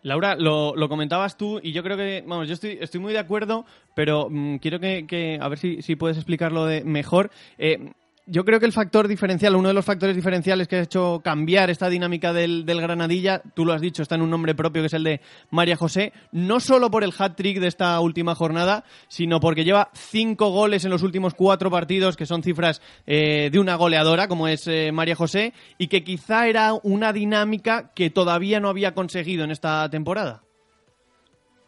Laura, 0.04 0.36
lo, 0.36 0.74
comentabas 0.90 1.38
tú 1.38 1.60
y 1.62 1.74
yo 1.74 1.84
creo 1.84 1.96
que, 1.96 2.24
vamos, 2.26 2.48
yo 2.48 2.56
estoy, 2.56 2.78
estoy 2.82 3.00
muy 3.00 3.14
de 3.14 3.20
acuerdo, 3.20 3.66
pero 3.96 4.28
mm, 4.30 4.56
quiero 4.58 4.80
que, 4.80 5.06
que- 5.06 5.38
a 5.40 5.48
ver 5.48 5.60
si, 5.60 5.82
si 5.84 5.96
puedes 5.96 6.18
explicarlo 6.18 6.66
de 6.66 6.84
mejor. 6.84 7.30
Eh, 7.60 7.92
yo 8.32 8.46
creo 8.46 8.62
que 8.62 8.66
el 8.66 8.72
factor 8.72 9.10
diferencial, 9.10 9.58
uno 9.58 9.68
de 9.68 9.74
los 9.74 9.84
factores 9.84 10.16
diferenciales 10.16 10.70
que 10.70 10.78
ha 10.78 10.82
hecho 10.82 11.20
cambiar 11.22 11.70
esta 11.70 11.90
dinámica 11.90 12.32
del, 12.32 12.64
Granadilla, 12.66 13.42
tú 13.54 13.66
lo 13.66 13.74
has 13.74 13.82
dicho, 13.82 14.02
está 14.02 14.16
en 14.16 14.22
un 14.22 14.30
nombre 14.30 14.56
propio 14.56 14.82
que 14.82 14.86
es 14.86 14.94
el 14.94 15.04
de 15.04 15.20
María 15.50 15.76
José, 15.76 16.14
no 16.32 16.62
solo 16.62 16.90
por 16.90 17.04
el 17.04 17.12
hat-trick 17.18 17.60
de 17.60 17.68
esta 17.68 18.00
última 18.00 18.34
jornada, 18.34 18.86
sino 19.10 19.42
porque 19.42 19.66
lleva 19.66 19.90
cinco 19.92 20.50
goles 20.50 20.86
en 20.86 20.92
los 20.92 21.04
últimos 21.04 21.34
cuatro 21.34 21.70
partidos, 21.70 22.16
que 22.16 22.26
son 22.26 22.42
cifras 22.42 22.82
eh, 23.06 23.50
de 23.52 23.60
una 23.60 23.76
goleadora, 23.76 24.30
como 24.30 24.48
es 24.48 24.66
eh, 24.66 24.94
María 24.94 25.16
José, 25.16 25.52
y 25.78 25.90
que 25.90 26.06
quizá 26.06 26.48
era 26.48 26.72
una 26.84 27.12
dinámica 27.12 27.92
que 27.94 28.12
todavía 28.12 28.62
no 28.62 28.70
había 28.70 28.94
conseguido 28.94 29.44
en 29.44 29.52
esta 29.52 29.90
temporada. 29.90 30.44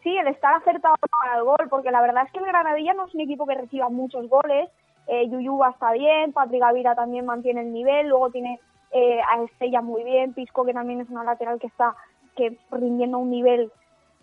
Sí, 0.02 0.16
el 0.16 0.28
estar 0.28 0.54
acertado 0.54 0.94
para 1.10 1.38
el 1.38 1.44
gol, 1.44 1.68
porque 1.68 1.90
la 1.90 2.00
verdad 2.00 2.24
es 2.24 2.32
que 2.32 2.38
el 2.38 2.46
Granadilla 2.46 2.94
no 2.94 3.06
es 3.06 3.14
un 3.14 3.20
equipo 3.20 3.46
que 3.46 3.54
reciba 3.54 3.90
muchos 3.90 4.28
goles. 4.30 4.70
Eh, 5.06 5.28
Yuyuba 5.28 5.70
está 5.70 5.92
bien, 5.92 6.32
Patrick 6.32 6.60
Gavira 6.60 6.94
también 6.94 7.26
mantiene 7.26 7.60
el 7.60 7.72
nivel, 7.72 8.08
luego 8.08 8.30
tiene 8.30 8.58
eh, 8.90 9.20
a 9.20 9.42
Estella 9.42 9.82
muy 9.82 10.02
bien, 10.04 10.32
Pisco 10.32 10.64
que 10.64 10.72
también 10.72 11.00
es 11.00 11.10
una 11.10 11.24
lateral 11.24 11.58
que 11.58 11.66
está 11.66 11.94
que 12.36 12.58
rindiendo 12.70 13.18
un 13.18 13.30
nivel 13.30 13.70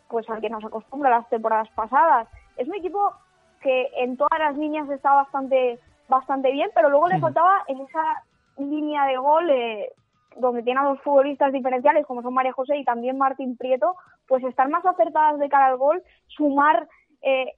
pues 0.10 0.30
al 0.30 0.42
que 0.42 0.50
nos 0.50 0.64
acostumbra 0.66 1.10
las 1.10 1.30
temporadas 1.30 1.70
pasadas. 1.70 2.28
Es 2.58 2.68
un 2.68 2.76
equipo 2.76 3.14
que 3.62 3.90
en 3.98 4.18
todas 4.18 4.40
las 4.40 4.58
líneas 4.58 4.90
está 4.90 5.14
bastante 5.14 5.80
bastante 6.10 6.52
bien, 6.52 6.70
pero 6.76 6.90
luego 6.90 7.08
le 7.08 7.20
faltaba 7.20 7.64
en 7.68 7.80
esa 7.80 8.24
línea 8.58 9.06
de 9.06 9.18
gol 9.18 9.50
eh, 9.50 9.94
donde 10.36 10.64
tiene 10.64 10.82
a 10.82 10.84
dos 10.84 11.02
futbolistas 11.02 11.54
diferenciales 11.54 12.06
como 12.06 12.22
son 12.22 12.34
María 12.34 12.52
José 12.54 12.78
y 12.78 12.84
también 12.84 13.18
Martín 13.18 13.56
Prieto, 13.58 13.96
pues 14.28 14.44
estar 14.44 14.68
más 14.70 14.86
acertadas 14.86 15.40
de 15.40 15.50
cara 15.50 15.68
al 15.68 15.78
gol, 15.78 16.04
sumar 16.28 16.88
eh, 17.22 17.54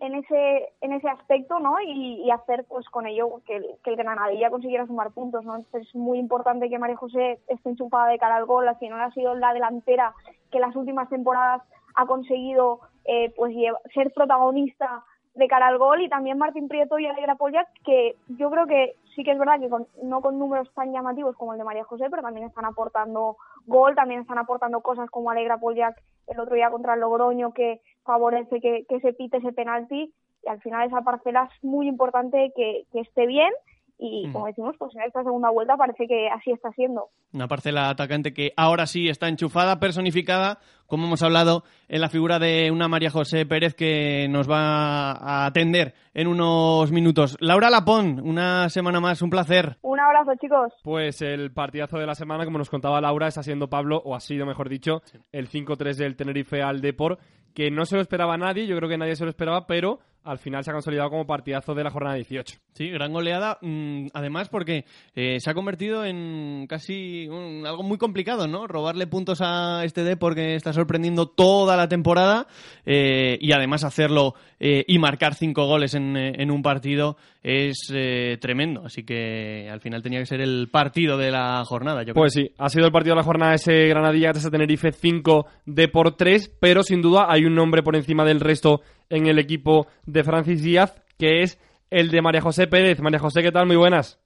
en 0.00 0.14
ese 0.16 0.72
en 0.80 0.92
ese 0.92 1.08
aspecto, 1.08 1.58
¿no? 1.60 1.80
Y, 1.80 2.22
y 2.24 2.30
hacer 2.30 2.64
pues 2.68 2.88
con 2.90 3.06
ello 3.06 3.40
que 3.46 3.60
que 3.82 3.90
el 3.90 3.96
Granadilla 3.96 4.50
consiguiera 4.50 4.86
sumar 4.86 5.12
puntos, 5.12 5.44
¿no? 5.44 5.56
Entonces 5.56 5.88
es 5.88 5.94
muy 5.94 6.18
importante 6.18 6.68
que 6.68 6.78
María 6.78 6.96
José 6.96 7.38
esté 7.48 7.68
enchufada 7.70 8.08
de 8.08 8.18
cara 8.18 8.36
al 8.36 8.46
gol, 8.46 8.66
al 8.68 8.76
final 8.78 9.00
ha 9.00 9.10
sido 9.12 9.34
la 9.34 9.52
delantera 9.54 10.14
que 10.50 10.58
las 10.60 10.74
últimas 10.76 11.08
temporadas 11.08 11.62
ha 11.94 12.06
conseguido 12.06 12.80
eh, 13.04 13.32
pues 13.36 13.54
ser 13.94 14.12
protagonista 14.12 15.04
de 15.34 15.48
cara 15.48 15.66
al 15.68 15.78
gol 15.78 16.00
y 16.00 16.08
también 16.08 16.38
Martín 16.38 16.68
Prieto 16.68 16.98
y 16.98 17.06
Alegra 17.06 17.34
Pollack 17.36 17.68
que 17.84 18.16
yo 18.28 18.50
creo 18.50 18.66
que 18.66 18.94
sí 19.14 19.24
que 19.24 19.32
es 19.32 19.38
verdad 19.38 19.58
que 19.60 19.68
con- 19.68 19.86
no 20.02 20.20
con 20.20 20.38
números 20.38 20.72
tan 20.74 20.92
llamativos 20.92 21.36
como 21.36 21.52
el 21.52 21.58
de 21.58 21.64
María 21.64 21.84
José 21.84 22.06
pero 22.10 22.22
también 22.22 22.46
están 22.46 22.64
aportando 22.64 23.36
gol, 23.66 23.94
también 23.96 24.20
están 24.20 24.38
aportando 24.38 24.80
cosas 24.80 25.10
como 25.10 25.30
Alegra 25.30 25.58
Pollack 25.58 26.00
el 26.28 26.38
otro 26.40 26.54
día 26.54 26.70
contra 26.70 26.94
el 26.94 27.00
Logroño 27.00 27.52
que 27.52 27.80
favorece 28.04 28.60
que, 28.60 28.84
que 28.88 29.00
se 29.00 29.12
pite 29.12 29.38
ese 29.38 29.52
penalti 29.52 30.12
y 30.42 30.48
al 30.48 30.60
final 30.60 30.86
esa 30.86 31.02
parcela 31.02 31.48
es 31.52 31.64
muy 31.64 31.88
importante 31.88 32.52
que, 32.54 32.84
que 32.92 33.00
esté 33.00 33.26
bien 33.26 33.52
y 33.98 34.30
como 34.32 34.46
decimos 34.46 34.74
pues 34.78 34.94
en 34.96 35.02
esta 35.02 35.22
segunda 35.22 35.50
vuelta 35.50 35.76
parece 35.76 36.06
que 36.06 36.28
así 36.28 36.50
está 36.50 36.70
siendo. 36.72 37.10
Una 37.32 37.48
parcela 37.48 37.88
atacante 37.88 38.34
que 38.34 38.52
ahora 38.56 38.86
sí 38.86 39.08
está 39.08 39.28
enchufada, 39.28 39.78
personificada, 39.78 40.58
como 40.86 41.06
hemos 41.06 41.22
hablado, 41.22 41.62
en 41.88 42.00
la 42.00 42.08
figura 42.08 42.38
de 42.38 42.70
una 42.70 42.88
María 42.88 43.10
José 43.10 43.46
Pérez 43.46 43.74
que 43.74 44.26
nos 44.28 44.50
va 44.50 45.12
a 45.12 45.46
atender 45.46 45.94
en 46.12 46.26
unos 46.26 46.90
minutos. 46.92 47.36
Laura 47.40 47.70
Lapón, 47.70 48.20
una 48.20 48.68
semana 48.68 49.00
más, 49.00 49.22
un 49.22 49.30
placer. 49.30 49.78
Un 49.82 50.00
abrazo 50.00 50.32
chicos. 50.40 50.72
Pues 50.82 51.22
el 51.22 51.52
partidazo 51.52 51.98
de 51.98 52.06
la 52.06 52.14
semana, 52.14 52.44
como 52.44 52.58
nos 52.58 52.70
contaba 52.70 53.00
Laura, 53.00 53.28
está 53.28 53.42
siendo 53.42 53.70
Pablo, 53.70 54.02
o 54.04 54.14
ha 54.14 54.20
sido 54.20 54.44
mejor 54.44 54.68
dicho, 54.68 55.02
el 55.32 55.48
5-3 55.48 55.94
del 55.96 56.16
Tenerife 56.16 56.62
al 56.62 56.80
Depor, 56.80 57.18
que 57.54 57.70
no 57.70 57.86
se 57.86 57.96
lo 57.96 58.02
esperaba 58.02 58.36
nadie, 58.36 58.66
yo 58.66 58.76
creo 58.76 58.88
que 58.88 58.98
nadie 58.98 59.16
se 59.16 59.24
lo 59.24 59.30
esperaba, 59.30 59.66
pero 59.66 60.00
al 60.24 60.38
final 60.38 60.64
se 60.64 60.70
ha 60.70 60.72
consolidado 60.74 61.10
como 61.10 61.26
partidazo 61.26 61.74
de 61.74 61.84
la 61.84 61.90
jornada 61.90 62.16
18. 62.16 62.56
Sí, 62.72 62.88
gran 62.88 63.12
goleada, 63.12 63.58
mm, 63.60 64.06
además 64.14 64.48
porque 64.48 64.84
eh, 65.14 65.38
se 65.38 65.50
ha 65.50 65.54
convertido 65.54 66.04
en 66.04 66.66
casi 66.68 67.28
un- 67.28 67.64
algo 67.66 67.82
muy 67.82 67.98
complicado, 67.98 68.48
¿no? 68.48 68.66
Robarle 68.66 69.06
puntos 69.06 69.40
a 69.42 69.84
este 69.84 70.02
D 70.02 70.16
porque 70.16 70.54
está 70.56 70.72
sorprendiendo 70.72 71.26
toda 71.26 71.76
la 71.76 71.88
temporada 71.88 72.46
eh, 72.84 73.38
y 73.40 73.52
además 73.52 73.84
hacerlo 73.84 74.34
eh, 74.58 74.84
y 74.88 74.98
marcar 74.98 75.34
cinco 75.34 75.66
goles 75.66 75.94
en, 75.94 76.16
en 76.16 76.50
un 76.50 76.62
partido 76.62 77.16
es 77.42 77.92
tremendo. 78.40 78.86
Así 78.86 79.04
que 79.04 79.68
al 79.70 79.80
final 79.80 80.02
tenía 80.02 80.18
que 80.20 80.24
ser 80.26 80.40
el 80.40 80.68
partido 80.72 81.18
de 81.18 81.30
la 81.30 81.62
jornada. 81.66 82.00
Yo 82.02 82.14
creo. 82.14 82.22
Pues 82.22 82.32
sí, 82.32 82.50
ha 82.56 82.70
sido 82.70 82.86
el 82.86 82.92
partido 82.92 83.14
de 83.14 83.18
la 83.20 83.24
jornada 83.24 83.54
ese 83.54 83.86
Granadilla 83.88 84.30
ese 84.30 84.50
Tenerife 84.50 84.92
5 84.92 85.46
de 85.66 85.88
por 85.88 86.16
3, 86.16 86.56
pero 86.58 86.82
sin 86.82 87.02
duda 87.02 87.26
hay 87.28 87.44
un 87.44 87.54
nombre 87.54 87.82
por 87.82 87.96
encima 87.96 88.24
del 88.24 88.40
resto 88.40 88.80
en 89.10 89.26
el 89.26 89.38
equipo 89.38 89.86
de 90.06 90.24
Francis 90.24 90.62
Díaz, 90.62 91.02
que 91.18 91.42
es 91.42 91.58
el 91.90 92.10
de 92.10 92.22
María 92.22 92.40
José 92.40 92.66
Pérez. 92.66 93.00
María 93.00 93.18
José, 93.18 93.42
¿qué 93.42 93.52
tal? 93.52 93.66
Muy 93.66 93.76
buenas. 93.76 94.20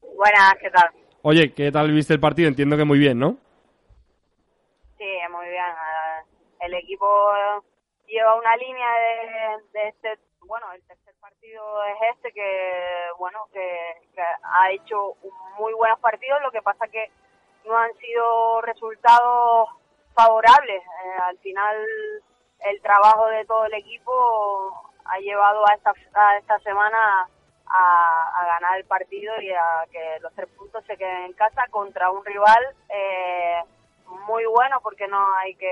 Buenas, 0.00 0.54
¿qué 0.60 0.70
tal? 0.70 0.90
Oye, 1.22 1.52
¿qué 1.52 1.70
tal 1.70 1.90
viste 1.92 2.14
el 2.14 2.20
partido? 2.20 2.48
Entiendo 2.48 2.76
que 2.76 2.84
muy 2.84 2.98
bien, 2.98 3.18
¿no? 3.18 3.38
Sí, 4.98 5.08
muy 5.30 5.48
bien. 5.48 5.64
El 6.60 6.74
equipo 6.74 7.06
lleva 8.06 8.38
una 8.38 8.56
línea 8.56 8.88
de, 8.88 9.80
de 9.80 9.88
este, 9.88 10.18
bueno, 10.46 10.66
el 10.72 10.82
tercer 10.82 11.14
partido 11.20 11.62
es 11.86 12.16
este 12.16 12.32
que, 12.32 13.06
bueno, 13.18 13.38
que, 13.52 13.68
que 14.14 14.20
ha 14.20 14.70
hecho 14.70 15.14
muy 15.58 15.72
buenos 15.74 15.98
partidos. 15.98 16.40
Lo 16.42 16.52
que 16.52 16.62
pasa 16.62 16.86
que 16.88 17.10
no 17.64 17.76
han 17.76 17.92
sido 17.94 18.60
resultados 18.62 19.70
favorables. 20.14 20.82
Eh, 20.82 21.18
al 21.24 21.38
final, 21.38 21.76
el 22.64 22.80
trabajo 22.82 23.26
de 23.28 23.44
todo 23.46 23.64
el 23.66 23.74
equipo 23.74 24.92
ha 25.04 25.18
llevado 25.18 25.66
a 25.68 25.74
esta, 25.74 25.92
a 26.14 26.36
esta 26.38 26.58
semana 26.60 27.28
a, 27.66 28.40
a 28.40 28.46
ganar 28.46 28.78
el 28.78 28.84
partido 28.84 29.34
y 29.40 29.50
a 29.52 29.64
que 29.90 30.18
los 30.20 30.32
tres 30.34 30.48
puntos 30.56 30.84
se 30.84 30.96
queden 30.96 31.24
en 31.24 31.32
casa 31.32 31.66
contra 31.70 32.10
un 32.10 32.24
rival 32.24 32.64
eh, 32.88 33.62
muy 34.26 34.44
bueno 34.46 34.80
porque 34.82 35.08
no 35.08 35.24
hay 35.36 35.54
que 35.54 35.66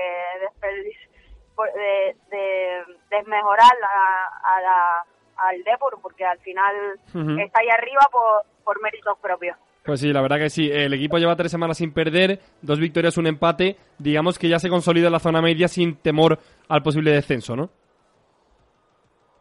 de, 1.75 2.15
de- 2.29 2.83
desmejorar 3.09 3.71
a, 3.83 4.27
a 4.55 4.61
la, 4.61 5.05
al 5.37 5.63
Depor, 5.63 5.99
porque 6.01 6.25
al 6.25 6.39
final 6.39 6.99
está 7.39 7.59
ahí 7.59 7.69
arriba 7.69 8.01
por, 8.11 8.45
por 8.63 8.81
méritos 8.81 9.17
propios. 9.19 9.57
Pues 9.83 9.99
sí, 9.99 10.13
la 10.13 10.21
verdad 10.21 10.37
que 10.37 10.49
sí. 10.49 10.69
El 10.71 10.93
equipo 10.93 11.17
lleva 11.17 11.35
tres 11.35 11.51
semanas 11.51 11.77
sin 11.77 11.93
perder, 11.93 12.39
dos 12.61 12.79
victorias, 12.79 13.17
un 13.17 13.25
empate. 13.27 13.77
Digamos 13.97 14.37
que 14.37 14.47
ya 14.47 14.59
se 14.59 14.69
consolida 14.69 15.09
la 15.09 15.19
zona 15.19 15.41
media 15.41 15.67
sin 15.67 15.97
temor 15.97 16.37
al 16.69 16.83
posible 16.83 17.11
descenso, 17.11 17.55
¿no? 17.55 17.67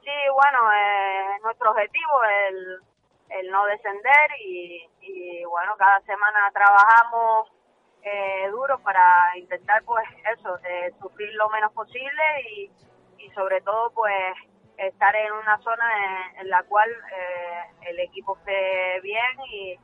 Sí, 0.03 0.16
bueno, 0.33 0.72
eh, 0.72 1.37
es 1.37 1.42
nuestro 1.42 1.70
objetivo 1.70 2.12
el, 2.48 2.79
el 3.38 3.50
no 3.50 3.66
descender 3.66 4.31
y, 4.46 4.88
y, 5.03 5.44
bueno, 5.44 5.74
cada 5.76 6.00
semana 6.00 6.50
trabajamos 6.55 7.50
eh, 8.03 8.48
duro 8.50 8.79
para 8.79 9.37
intentar 9.37 9.83
pues 9.85 10.05
eso, 10.38 10.57
eh, 10.64 10.90
sufrir 11.03 11.35
lo 11.35 11.50
menos 11.50 11.70
posible 11.72 12.22
y, 12.50 12.70
y 13.18 13.31
sobre 13.33 13.61
todo 13.61 13.90
pues 13.90 14.35
estar 14.79 15.14
en 15.14 15.33
una 15.33 15.59
zona 15.59 15.85
en, 16.33 16.40
en 16.40 16.48
la 16.48 16.62
cual 16.62 16.88
eh, 16.90 17.90
el 17.90 18.00
equipo 18.00 18.38
esté 18.38 19.00
bien 19.03 19.40
y 19.53 19.79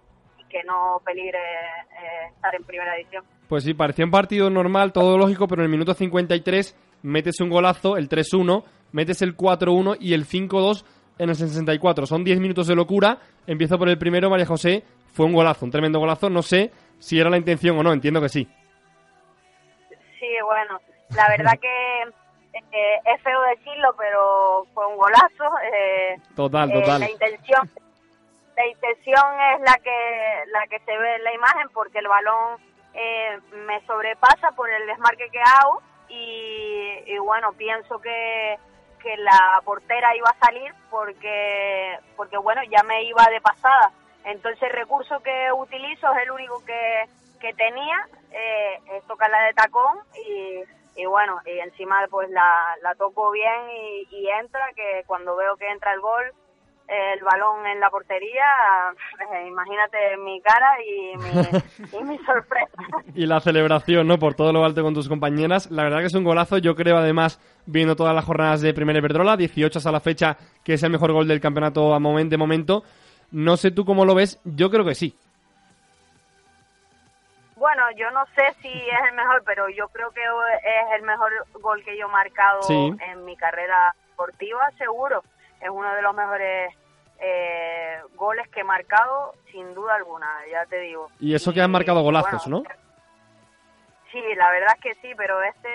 que 0.57 0.65
no 0.65 1.01
peligre 1.05 1.39
eh, 1.39 2.29
estar 2.35 2.55
en 2.55 2.65
primera 2.65 2.95
división. 2.95 3.25
Pues 3.49 3.65
sí, 3.65 3.75
parecía 3.75 4.05
un 4.05 4.11
partido 4.11 4.49
normal, 4.49 4.93
todo 4.93 5.19
lógico, 5.19 5.47
pero 5.47 5.63
en 5.63 5.67
el 5.67 5.71
minuto 5.71 5.93
53 5.95 6.77
metes 7.03 7.41
un 7.41 7.51
golazo, 7.51 7.97
el 7.97 8.09
3-1, 8.09 8.65
metes 8.93 9.21
el 9.23 9.37
4-1 9.37 9.99
y 10.01 10.15
el 10.15 10.27
5-2 10.27 10.85
en 11.19 11.29
el 11.29 11.37
64. 11.37 12.07
Son 12.07 12.25
10 12.25 12.41
minutos 12.41 12.67
de 12.67 12.75
locura. 12.75 13.19
Empiezo 13.47 13.79
por 13.79 13.89
el 13.89 13.99
primero, 13.99 14.31
María 14.31 14.47
José. 14.47 14.83
Fue 15.13 15.27
un 15.27 15.33
golazo, 15.35 15.65
un 15.65 15.71
tremendo 15.71 15.99
golazo. 15.99 16.31
No 16.31 16.43
sé 16.43 16.71
si 16.99 17.19
era 17.21 17.31
la 17.31 17.37
intención 17.37 17.79
o 17.79 17.83
no, 17.83 17.93
entiendo 17.93 18.21
que 18.21 18.29
sí. 18.29 18.49
Sí, 20.19 20.29
bueno, 20.45 20.81
la 21.15 21.29
verdad 21.29 21.53
que 21.61 22.03
eh, 22.55 23.01
es 23.15 23.23
feo 23.23 23.41
decirlo, 23.57 23.95
pero 23.99 24.67
fue 24.75 24.87
un 24.87 24.97
golazo. 24.97 25.59
Eh, 25.73 26.17
Total, 26.35 26.71
eh, 26.71 26.75
total. 26.75 27.01
la 27.01 27.11
intención, 27.11 27.71
la 28.57 28.67
intención 28.67 29.41
es 29.55 29.61
la 29.61 29.75
que 29.83 30.45
la 30.47 30.67
que 30.69 30.79
se 30.81 30.97
ve 30.97 31.17
en 31.17 31.25
la 31.25 31.35
imagen, 31.35 31.69
porque 31.75 31.99
el 31.99 32.09
balón 32.09 32.59
eh, 32.95 33.39
me 33.67 33.85
sobrepasa 33.87 34.53
por 34.53 34.71
el 34.71 34.87
desmarque 34.87 35.29
que 35.31 35.41
hago 35.41 35.83
y, 36.09 37.03
y 37.07 37.19
bueno, 37.19 37.53
pienso 37.53 37.99
que 38.01 38.59
que 39.03 39.17
la 39.19 39.61
portera 39.65 40.17
iba 40.17 40.31
a 40.31 40.47
salir 40.47 40.73
porque 40.91 41.99
porque 42.17 42.39
bueno 42.39 42.63
ya 42.65 42.83
me 42.83 43.05
iba 43.05 43.25
de 43.31 43.41
pasada. 43.41 43.93
Entonces 44.25 44.63
el 44.63 44.71
recurso 44.71 45.21
que 45.21 45.53
utilizo 45.53 46.11
es 46.13 46.23
el 46.25 46.33
único 46.33 46.65
que, 46.65 47.05
que 47.41 47.53
tenía 47.55 48.09
eh, 48.33 48.81
es 48.95 49.05
tocarla 49.07 49.41
de 49.43 49.53
tacón 49.53 49.99
y, 50.27 50.63
y 51.01 51.07
bueno 51.07 51.39
y 51.45 51.59
encima 51.61 52.05
pues 52.11 52.29
la, 52.31 52.75
la 52.83 52.95
toco 52.95 53.31
bien 53.31 53.71
y, 53.71 54.09
y 54.11 54.29
entra 54.31 54.67
que 54.75 55.05
cuando 55.07 55.37
veo 55.37 55.57
que 55.57 55.71
entra 55.71 55.93
el 55.93 56.01
gol 56.01 56.33
el 56.89 57.23
balón 57.25 57.67
en 57.67 57.81
la 57.81 57.91
portería 57.91 58.45
eh, 59.33 59.49
imagínate 59.49 60.17
mi 60.19 60.41
cara 60.41 60.77
y 60.83 61.17
mi, 61.17 61.99
y 62.01 62.05
mi 62.05 62.19
sorpresa 62.19 62.71
Y 63.15 63.27
la 63.27 63.41
celebración, 63.41 64.07
¿no? 64.07 64.19
Por 64.19 64.35
todo 64.35 64.53
lo 64.53 64.65
alto 64.65 64.83
con 64.83 64.95
tus 64.95 65.09
compañeras. 65.09 65.71
La 65.71 65.83
verdad 65.85 65.99
que 66.01 66.07
es 66.07 66.15
un 66.15 66.25
golazo. 66.25 66.59
Yo 66.59 66.75
creo, 66.77 66.97
además, 66.97 67.41
viendo 67.67 67.97
todas 67.97 68.15
las 68.15 68.25
jornadas 68.25 68.61
de 68.61 68.75
Primera 68.75 68.99
Iberdrola, 68.99 69.37
18 69.37 69.79
hasta 69.79 69.93
la 69.93 70.01
fecha, 70.01 70.37
que 70.65 70.75
es 70.75 70.83
el 70.83 70.91
mejor 70.91 71.13
gol 71.13 71.27
del 71.27 71.41
campeonato 71.41 71.95
a 71.95 71.99
de 72.01 72.37
momento. 72.37 72.83
No 73.31 73.57
sé 73.57 73.71
tú 73.71 73.85
cómo 73.85 74.05
lo 74.05 74.15
ves. 74.15 74.41
Yo 74.45 74.71
creo 74.71 74.85
que 74.85 74.95
sí. 74.95 75.17
Bueno, 77.57 77.83
yo 77.97 78.11
no 78.11 78.25
sé 78.37 78.43
si 78.61 78.69
es 78.69 79.09
el 79.11 79.17
mejor, 79.17 79.43
pero 79.45 79.69
yo 79.71 79.89
creo 79.89 80.11
que 80.11 80.21
es 80.21 80.99
el 80.99 81.03
mejor 81.03 81.33
gol 81.61 81.83
que 81.85 81.97
yo 81.99 82.07
he 82.07 82.11
marcado 82.11 82.63
Sí. 82.63 82.93
en 83.11 83.25
mi 83.25 83.35
carrera 83.37 83.95
deportiva, 84.11 84.61
seguro. 84.79 85.23
Es 85.61 85.69
uno 85.71 85.93
de 85.95 86.03
los 86.03 86.15
mejores 86.15 86.75
eh, 87.19 87.99
goles 88.15 88.47
que 88.49 88.61
he 88.61 88.65
marcado, 88.65 89.33
sin 89.51 89.75
duda 89.75 89.95
alguna, 89.95 90.29
ya 90.51 90.67
te 90.67 90.79
digo. 90.81 91.09
Y 91.21 91.35
eso 91.35 91.53
que 91.53 91.61
han 91.63 91.71
marcado 91.71 92.03
golazos, 92.03 92.45
bueno, 92.49 92.63
¿no? 92.69 92.75
Sí, 94.13 94.21
la 94.37 94.51
verdad 94.51 94.75
es 94.77 94.81
que 94.83 94.95
sí, 95.01 95.15
pero 95.17 95.43
este 95.43 95.69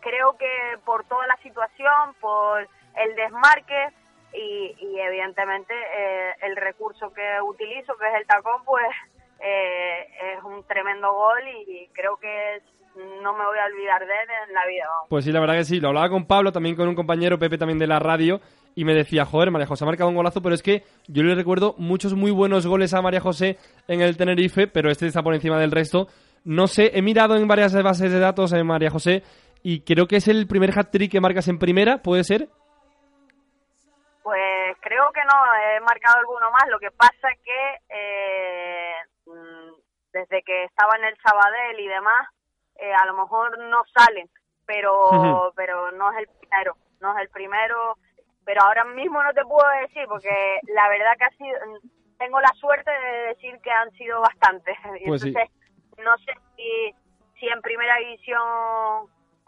creo 0.00 0.36
que 0.38 0.48
por 0.84 1.04
toda 1.04 1.26
la 1.26 1.36
situación, 1.38 2.14
por 2.20 2.66
el 2.96 3.14
desmarque 3.16 3.88
y, 4.32 4.74
y 4.78 5.00
evidentemente 5.00 5.74
eh, 5.74 6.32
el 6.42 6.56
recurso 6.56 7.12
que 7.12 7.40
utilizo, 7.42 7.96
que 7.96 8.08
es 8.08 8.14
el 8.14 8.26
tacón, 8.26 8.64
pues 8.64 8.86
eh, 9.40 10.08
es 10.36 10.42
un 10.44 10.64
tremendo 10.66 11.12
gol 11.12 11.40
y 11.66 11.88
creo 11.92 12.16
que 12.16 12.56
es- 12.56 12.62
no 13.22 13.32
me 13.32 13.44
voy 13.46 13.58
a 13.58 13.66
olvidar 13.66 14.04
de 14.04 14.12
él 14.12 14.28
en 14.48 14.54
la 14.54 14.66
vida. 14.66 14.84
vamos. 14.88 15.06
Pues 15.08 15.24
sí, 15.24 15.30
la 15.30 15.38
verdad 15.38 15.54
que 15.54 15.64
sí. 15.64 15.78
Lo 15.78 15.88
hablaba 15.88 16.08
con 16.08 16.26
Pablo, 16.26 16.50
también 16.50 16.74
con 16.74 16.88
un 16.88 16.96
compañero, 16.96 17.38
Pepe, 17.38 17.56
también 17.56 17.78
de 17.78 17.86
la 17.86 18.00
radio, 18.00 18.40
y 18.74 18.84
me 18.84 18.94
decía, 18.94 19.24
joder, 19.24 19.50
María 19.50 19.66
José 19.66 19.84
ha 19.84 19.86
marcado 19.86 20.10
un 20.10 20.16
golazo, 20.16 20.40
pero 20.40 20.54
es 20.54 20.62
que 20.62 20.84
yo 21.08 21.22
le 21.22 21.34
recuerdo 21.34 21.74
muchos 21.78 22.14
muy 22.14 22.30
buenos 22.30 22.66
goles 22.66 22.94
a 22.94 23.02
María 23.02 23.20
José 23.20 23.58
en 23.88 24.00
el 24.00 24.16
Tenerife, 24.16 24.68
pero 24.68 24.90
este 24.90 25.06
está 25.06 25.22
por 25.22 25.34
encima 25.34 25.58
del 25.58 25.72
resto. 25.72 26.06
No 26.44 26.66
sé, 26.66 26.92
he 26.94 27.02
mirado 27.02 27.36
en 27.36 27.48
varias 27.48 27.74
bases 27.82 28.12
de 28.12 28.20
datos 28.20 28.52
en 28.52 28.66
María 28.66 28.90
José 28.90 29.22
y 29.62 29.82
creo 29.82 30.06
que 30.06 30.16
es 30.16 30.28
el 30.28 30.46
primer 30.46 30.70
hat-trick 30.76 31.10
que 31.10 31.20
marcas 31.20 31.48
en 31.48 31.58
primera, 31.58 31.98
¿puede 31.98 32.24
ser? 32.24 32.48
Pues 34.22 34.76
creo 34.80 35.10
que 35.12 35.20
no, 35.24 35.54
he 35.54 35.80
marcado 35.80 36.18
alguno 36.18 36.50
más. 36.50 36.68
Lo 36.70 36.78
que 36.78 36.90
pasa 36.90 37.28
es 37.32 37.40
que 37.42 37.76
eh, 37.88 38.92
mm, 39.26 39.72
desde 40.12 40.42
que 40.42 40.64
estaba 40.64 40.96
en 40.98 41.04
el 41.04 41.16
Sabadell 41.22 41.80
y 41.80 41.88
demás, 41.88 42.28
eh, 42.76 42.92
a 42.92 43.06
lo 43.06 43.14
mejor 43.14 43.58
no 43.58 43.82
salen, 43.96 44.28
pero 44.66 45.52
pero 45.56 45.90
no 45.92 46.12
es 46.12 46.18
el 46.18 46.28
primero, 46.38 46.76
no 47.00 47.12
es 47.16 47.22
el 47.22 47.28
primero. 47.30 47.96
Pero 48.48 48.62
ahora 48.64 48.84
mismo 48.96 49.22
no 49.22 49.28
te 49.34 49.42
puedo 49.44 49.68
decir 49.84 50.04
porque 50.08 50.32
la 50.72 50.88
verdad 50.88 51.12
que 51.18 51.24
ha 51.28 51.36
sido, 51.36 51.58
tengo 52.16 52.40
la 52.40 52.48
suerte 52.58 52.90
de 52.90 53.28
decir 53.28 53.60
que 53.62 53.70
han 53.70 53.90
sido 53.92 54.22
bastantes. 54.22 54.74
Y 55.04 55.06
Pues 55.06 55.20
sí. 55.20 55.28
Entonces 55.28 55.52
no 56.02 56.16
sé 56.24 56.32
si 56.56 56.94
si 57.38 57.46
en 57.46 57.60
primera 57.60 57.96
división 57.98 58.40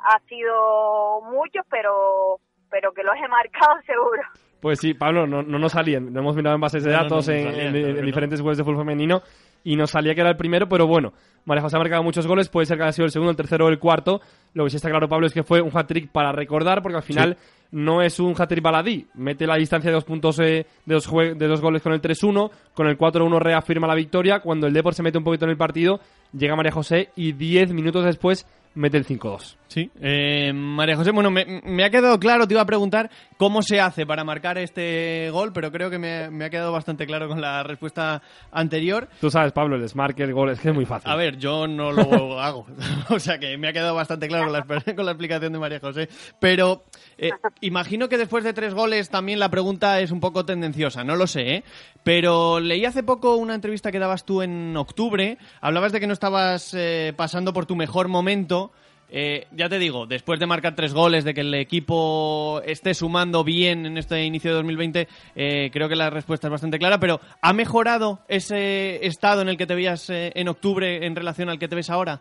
ha 0.04 0.18
sido 0.28 1.22
muchos, 1.32 1.64
pero 1.70 2.38
pero 2.70 2.92
que 2.92 3.02
los 3.02 3.14
he 3.16 3.26
marcado 3.28 3.80
seguro. 3.86 4.22
Pues 4.60 4.78
sí, 4.78 4.92
Pablo, 4.92 5.26
no, 5.26 5.42
no 5.42 5.58
nos 5.58 5.72
salían. 5.72 6.12
Lo 6.12 6.20
hemos 6.20 6.36
mirado 6.36 6.54
en 6.54 6.60
bases 6.60 6.84
de 6.84 6.90
No, 6.92 6.98
no, 6.98 7.02
datos, 7.04 7.26
no 7.28 7.32
nos 7.34 7.42
en, 7.42 7.50
salían, 7.52 7.76
en- 7.76 7.86
en 7.86 7.96
no. 7.96 8.02
diferentes 8.02 8.40
webs 8.42 8.58
de 8.58 8.64
fútbol 8.64 8.80
femenino, 8.84 9.22
y 9.64 9.74
nos 9.76 9.90
salía 9.92 10.14
que 10.14 10.20
era 10.20 10.28
el 10.30 10.36
primero, 10.36 10.68
pero 10.68 10.86
bueno, 10.86 11.14
María 11.46 11.62
José 11.62 11.76
ha 11.76 11.80
marcado 11.80 12.02
muchos 12.02 12.26
goles, 12.26 12.50
puede 12.50 12.66
ser 12.66 12.76
que 12.76 12.82
haya 12.84 12.92
sido 12.92 13.06
el 13.06 13.10
segundo, 13.10 13.30
el 13.30 13.36
tercero 13.38 13.64
o 13.64 13.68
el 13.70 13.78
cuarto. 13.78 14.20
Lo 14.52 14.64
que 14.64 14.70
sí 14.70 14.76
está 14.76 14.90
claro, 14.90 15.08
Pablo, 15.08 15.26
es 15.26 15.32
que 15.32 15.42
fue 15.42 15.62
un 15.62 15.70
hat-trick 15.74 16.12
para 16.12 16.30
recordar, 16.32 16.82
porque 16.82 16.96
al 16.96 17.02
final 17.02 17.38
no 17.72 18.02
es 18.02 18.18
un 18.20 18.34
hat-trick 18.36 18.62
baladí. 18.62 19.06
Mete 19.14 19.46
la 19.46 19.56
distancia 19.56 19.90
de 19.90 19.94
dos 19.94 20.04
puntos 20.04 20.38
eh, 20.40 20.66
de, 20.84 20.94
dos 20.94 21.08
de 21.10 21.46
dos 21.46 21.60
goles 21.60 21.82
con 21.82 21.92
el 21.92 22.00
3-1, 22.00 22.50
con 22.74 22.86
el 22.86 22.98
4-1 22.98 23.38
reafirma 23.38 23.86
la 23.86 23.94
victoria. 23.94 24.40
Cuando 24.40 24.66
el 24.66 24.72
Depor 24.72 24.94
se 24.94 25.02
mete 25.02 25.18
un 25.18 25.24
poquito 25.24 25.44
en 25.44 25.52
el 25.52 25.56
partido, 25.56 26.00
llega 26.32 26.56
María 26.56 26.72
José 26.72 27.10
y 27.16 27.32
10 27.32 27.72
minutos 27.72 28.04
después 28.04 28.46
mete 28.74 28.96
el 28.96 29.06
5-2. 29.06 29.56
Sí, 29.66 29.90
eh, 30.00 30.52
María 30.52 30.96
José, 30.96 31.12
bueno, 31.12 31.30
me, 31.30 31.60
me 31.64 31.84
ha 31.84 31.90
quedado 31.90 32.18
claro, 32.18 32.46
te 32.46 32.54
iba 32.54 32.62
a 32.62 32.66
preguntar 32.66 33.10
cómo 33.36 33.62
se 33.62 33.80
hace 33.80 34.06
para 34.06 34.24
marcar 34.24 34.58
este 34.58 35.30
gol, 35.30 35.52
pero 35.52 35.70
creo 35.70 35.90
que 35.90 35.98
me, 35.98 36.30
me 36.30 36.44
ha 36.44 36.50
quedado 36.50 36.72
bastante 36.72 37.06
claro 37.06 37.28
con 37.28 37.40
la 37.40 37.62
respuesta 37.62 38.22
anterior. 38.50 39.08
Tú 39.20 39.30
sabes, 39.30 39.52
Pablo, 39.52 39.76
el 39.76 39.82
desmarque, 39.82 40.22
el 40.22 40.32
gol, 40.32 40.50
es 40.50 40.60
que 40.60 40.70
es 40.70 40.74
muy 40.74 40.86
fácil. 40.86 41.10
A 41.10 41.16
ver, 41.16 41.36
yo 41.36 41.66
no 41.66 41.92
lo 41.92 42.40
hago, 42.40 42.66
o 43.10 43.18
sea 43.18 43.38
que 43.38 43.56
me 43.58 43.68
ha 43.68 43.72
quedado 43.72 43.94
bastante 43.94 44.28
claro 44.28 44.44
con 44.44 44.52
la, 44.52 44.62
con 44.96 45.06
la 45.06 45.12
explicación 45.12 45.52
de 45.52 45.58
María 45.58 45.80
José, 45.80 46.08
pero 46.40 46.84
eh, 47.16 47.30
imagino 47.60 48.08
que 48.08 48.18
después 48.18 48.44
de 48.44 48.52
tres 48.52 48.74
goles 48.74 49.10
también 49.10 49.38
la 49.38 49.50
pregunta 49.50 50.00
es 50.00 50.10
un 50.10 50.20
poco 50.20 50.44
tendenciosa, 50.44 51.04
no 51.04 51.16
lo 51.16 51.26
sé, 51.26 51.56
¿eh? 51.56 51.64
pero 52.02 52.60
leí 52.60 52.84
hace 52.84 53.02
poco 53.02 53.36
una 53.36 53.54
entrevista 53.54 53.92
que 53.92 53.98
dabas 53.98 54.24
tú 54.24 54.42
en 54.42 54.76
octubre, 54.76 55.38
hablabas 55.60 55.92
de 55.92 56.00
que 56.00 56.06
no 56.06 56.12
estabas 56.12 56.74
eh, 56.74 57.12
pasando 57.16 57.52
por 57.52 57.66
tu 57.66 57.76
mejor 57.76 58.08
momento, 58.08 58.72
eh, 59.12 59.48
ya 59.50 59.68
te 59.68 59.80
digo, 59.80 60.06
después 60.06 60.38
de 60.38 60.46
marcar 60.46 60.76
tres 60.76 60.94
goles, 60.94 61.24
de 61.24 61.34
que 61.34 61.40
el 61.40 61.52
equipo 61.54 62.62
esté 62.64 62.94
sumando 62.94 63.42
bien 63.42 63.84
en 63.84 63.98
este 63.98 64.22
inicio 64.22 64.50
de 64.50 64.56
2020, 64.56 65.08
eh, 65.34 65.70
creo 65.72 65.88
que 65.88 65.96
la 65.96 66.10
respuesta 66.10 66.46
es 66.46 66.52
bastante 66.52 66.78
clara, 66.78 66.98
pero 66.98 67.20
¿ha 67.40 67.52
mejorado 67.52 68.20
ese 68.28 69.04
estado 69.04 69.42
en 69.42 69.48
el 69.48 69.56
que 69.56 69.66
te 69.66 69.74
veías 69.74 70.08
eh, 70.10 70.30
en 70.34 70.48
octubre 70.48 71.04
en 71.04 71.16
relación 71.16 71.48
al 71.48 71.58
que 71.58 71.66
te 71.66 71.74
ves 71.74 71.90
ahora? 71.90 72.20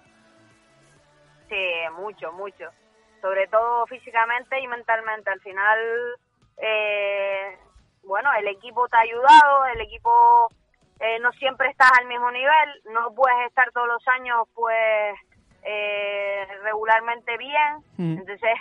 Sí, 1.47 1.55
mucho, 1.99 2.31
mucho. 2.33 2.65
Sobre 3.21 3.47
todo 3.47 3.85
físicamente 3.87 4.59
y 4.59 4.67
mentalmente. 4.67 5.29
Al 5.29 5.41
final, 5.41 5.79
eh, 6.57 7.57
bueno, 8.03 8.29
el 8.33 8.47
equipo 8.47 8.87
te 8.87 8.97
ha 8.97 9.01
ayudado, 9.01 9.65
el 9.73 9.81
equipo 9.81 10.49
eh, 10.99 11.19
no 11.19 11.31
siempre 11.33 11.69
estás 11.69 11.91
al 11.99 12.07
mismo 12.07 12.31
nivel, 12.31 12.81
no 12.91 13.13
puedes 13.13 13.47
estar 13.47 13.71
todos 13.71 13.87
los 13.87 14.07
años, 14.07 14.47
pues, 14.53 15.15
eh, 15.63 16.47
regularmente 16.63 17.37
bien. 17.37 17.83
Mm. 17.97 18.17
Entonces, 18.19 18.57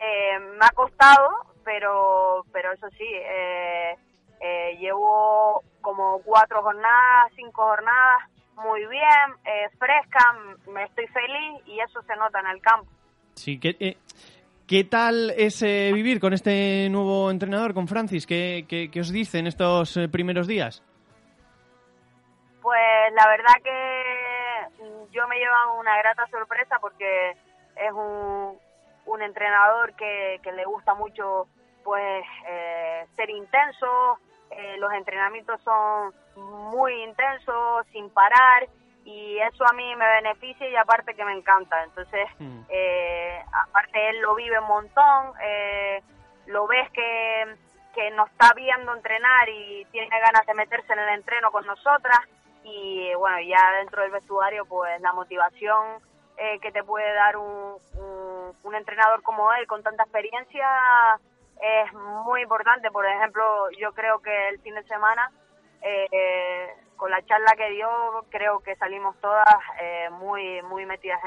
eh, 0.00 0.38
me 0.38 0.64
ha 0.64 0.70
costado, 0.70 1.28
pero, 1.64 2.44
pero 2.52 2.72
eso 2.72 2.88
sí, 2.90 3.06
eh, 3.08 3.96
eh, 4.40 4.76
llevo 4.78 5.62
como 5.80 6.22
cuatro 6.22 6.62
jornadas, 6.62 7.32
cinco 7.34 7.62
jornadas 7.62 8.22
muy 8.54 8.84
bien, 8.86 9.68
fresca, 9.78 10.34
me 10.66 10.82
estoy 10.82 11.06
feliz 11.08 11.62
y 11.66 11.78
eso 11.78 12.02
se 12.02 12.16
nota 12.16 12.40
en 12.40 12.48
el 12.48 12.60
campo. 12.60 12.90
Sí, 13.38 13.58
que 13.58 13.76
eh, 13.80 13.96
¿Qué 14.66 14.84
tal 14.84 15.30
es 15.36 15.62
vivir 15.62 16.20
con 16.20 16.34
este 16.34 16.88
nuevo 16.90 17.30
entrenador, 17.30 17.72
con 17.72 17.88
Francis? 17.88 18.26
¿Qué, 18.26 18.66
qué- 18.68 18.90
qué 18.90 19.00
os 19.00 19.10
dice 19.10 19.38
en 19.38 19.46
estos 19.46 19.96
eh, 19.96 20.08
primeros 20.08 20.46
días? 20.46 20.82
Pues 22.60 23.12
la 23.14 23.26
verdad 23.28 23.54
que 23.64 24.82
mm, 24.84 25.10
yo 25.12 25.26
me 25.28 25.36
llevo 25.36 25.80
una 25.80 25.96
grata 25.98 26.26
sorpresa 26.30 26.76
porque 26.82 27.30
es 27.30 27.92
un, 27.92 28.58
un 29.06 29.22
entrenador 29.22 29.94
que, 29.94 30.38
que 30.42 30.52
le 30.52 30.64
gusta 30.66 30.94
mucho 30.94 31.46
pues 31.82 32.22
eh, 32.46 33.06
ser 33.16 33.30
intenso, 33.30 34.18
los 34.78 34.92
entrenamientos 34.92 35.60
son 35.62 36.12
muy 36.70 37.02
intensos, 37.04 37.86
sin 37.92 38.10
parar 38.10 38.68
y 39.08 39.38
eso 39.38 39.64
a 39.66 39.72
mí 39.72 39.96
me 39.96 40.06
beneficia 40.20 40.68
y 40.68 40.76
aparte 40.76 41.14
que 41.14 41.24
me 41.24 41.32
encanta. 41.32 41.82
Entonces, 41.82 42.28
eh, 42.68 43.42
aparte 43.66 44.10
él 44.10 44.20
lo 44.20 44.34
vive 44.34 44.58
un 44.58 44.68
montón, 44.68 45.32
eh, 45.42 46.02
lo 46.44 46.66
ves 46.66 46.90
que, 46.90 47.56
que 47.94 48.10
nos 48.10 48.30
está 48.30 48.52
viendo 48.54 48.94
entrenar 48.94 49.48
y 49.48 49.86
tiene 49.92 50.10
ganas 50.20 50.44
de 50.44 50.52
meterse 50.52 50.92
en 50.92 50.98
el 50.98 51.08
entreno 51.14 51.50
con 51.50 51.64
nosotras 51.64 52.20
y 52.64 53.14
bueno, 53.14 53.40
ya 53.40 53.72
dentro 53.78 54.02
del 54.02 54.10
vestuario 54.10 54.66
pues 54.66 55.00
la 55.00 55.14
motivación 55.14 56.02
eh, 56.36 56.58
que 56.60 56.70
te 56.70 56.84
puede 56.84 57.10
dar 57.14 57.38
un, 57.38 57.76
un, 57.94 58.56
un 58.62 58.74
entrenador 58.74 59.22
como 59.22 59.50
él 59.54 59.66
con 59.66 59.82
tanta 59.82 60.02
experiencia 60.02 60.68
es 61.62 61.92
muy 61.94 62.42
importante. 62.42 62.90
Por 62.90 63.06
ejemplo, 63.06 63.70
yo 63.78 63.90
creo 63.94 64.18
que 64.18 64.48
el 64.50 64.60
fin 64.60 64.74
de 64.74 64.82
semana 64.82 65.30
eh, 65.82 66.74
con 66.96 67.10
la 67.10 67.24
charla 67.24 67.54
que 67.56 67.70
dio 67.70 67.88
creo 68.28 68.60
que 68.60 68.74
salimos 68.76 69.16
todas 69.20 69.46
eh, 69.80 70.08
muy 70.10 70.62
muy 70.62 70.86
metidas 70.86 71.20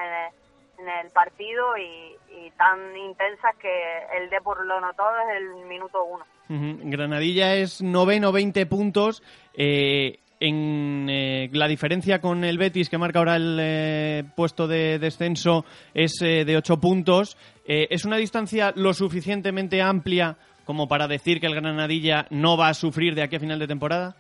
en 0.78 0.88
el, 0.88 1.12
partido 1.12 1.78
y, 1.78 2.18
tan 2.58 2.95
intensas 2.97 3.56
que 3.58 4.04
el 4.18 4.30
Depor 4.30 4.66
lo 4.66 4.80
notó 4.82 5.04
desde 5.14 5.38
el 5.38 5.66
minuto 5.66 6.04
uno. 6.04 6.26
Granadilla 6.49 7.56
es 7.56 7.82
noveno, 7.82 8.32
20 8.32 8.66
puntos. 8.66 9.24
Eh, 9.54 10.20
en 10.41 11.08
eh, 11.08 11.49
la 11.54 11.68
diferencia 11.68 12.20
con 12.20 12.43
el 12.43 12.58
Betis, 12.58 12.89
que 12.89 12.97
marca 12.97 13.20
ahora 13.20 13.36
el 13.36 13.58
eh, 13.62 14.24
puesto 14.36 14.68
de 14.68 14.97
descenso, 14.97 15.64
es 15.93 16.20
eh, 16.22 16.43
de 16.43 16.58
8 16.58 16.78
puntos. 16.78 17.38
¿Es 17.64 18.04
una 18.04 18.18
distancia 18.18 18.74
lo 18.76 18.93
suficientemente 18.93 19.82
amplia 19.82 20.36
como 20.66 20.89
para 20.89 21.08
decir 21.08 21.39
que 21.39 21.47
el 21.47 21.56
Granadilla 21.56 22.26
no 22.30 22.58
va 22.58 22.68
a 22.68 22.74
sufrir 22.74 23.16
de 23.16 23.22
aquí 23.22 23.38
a 23.38 23.39
final 23.39 23.60
de 23.60 23.68
temporada? 23.68 24.16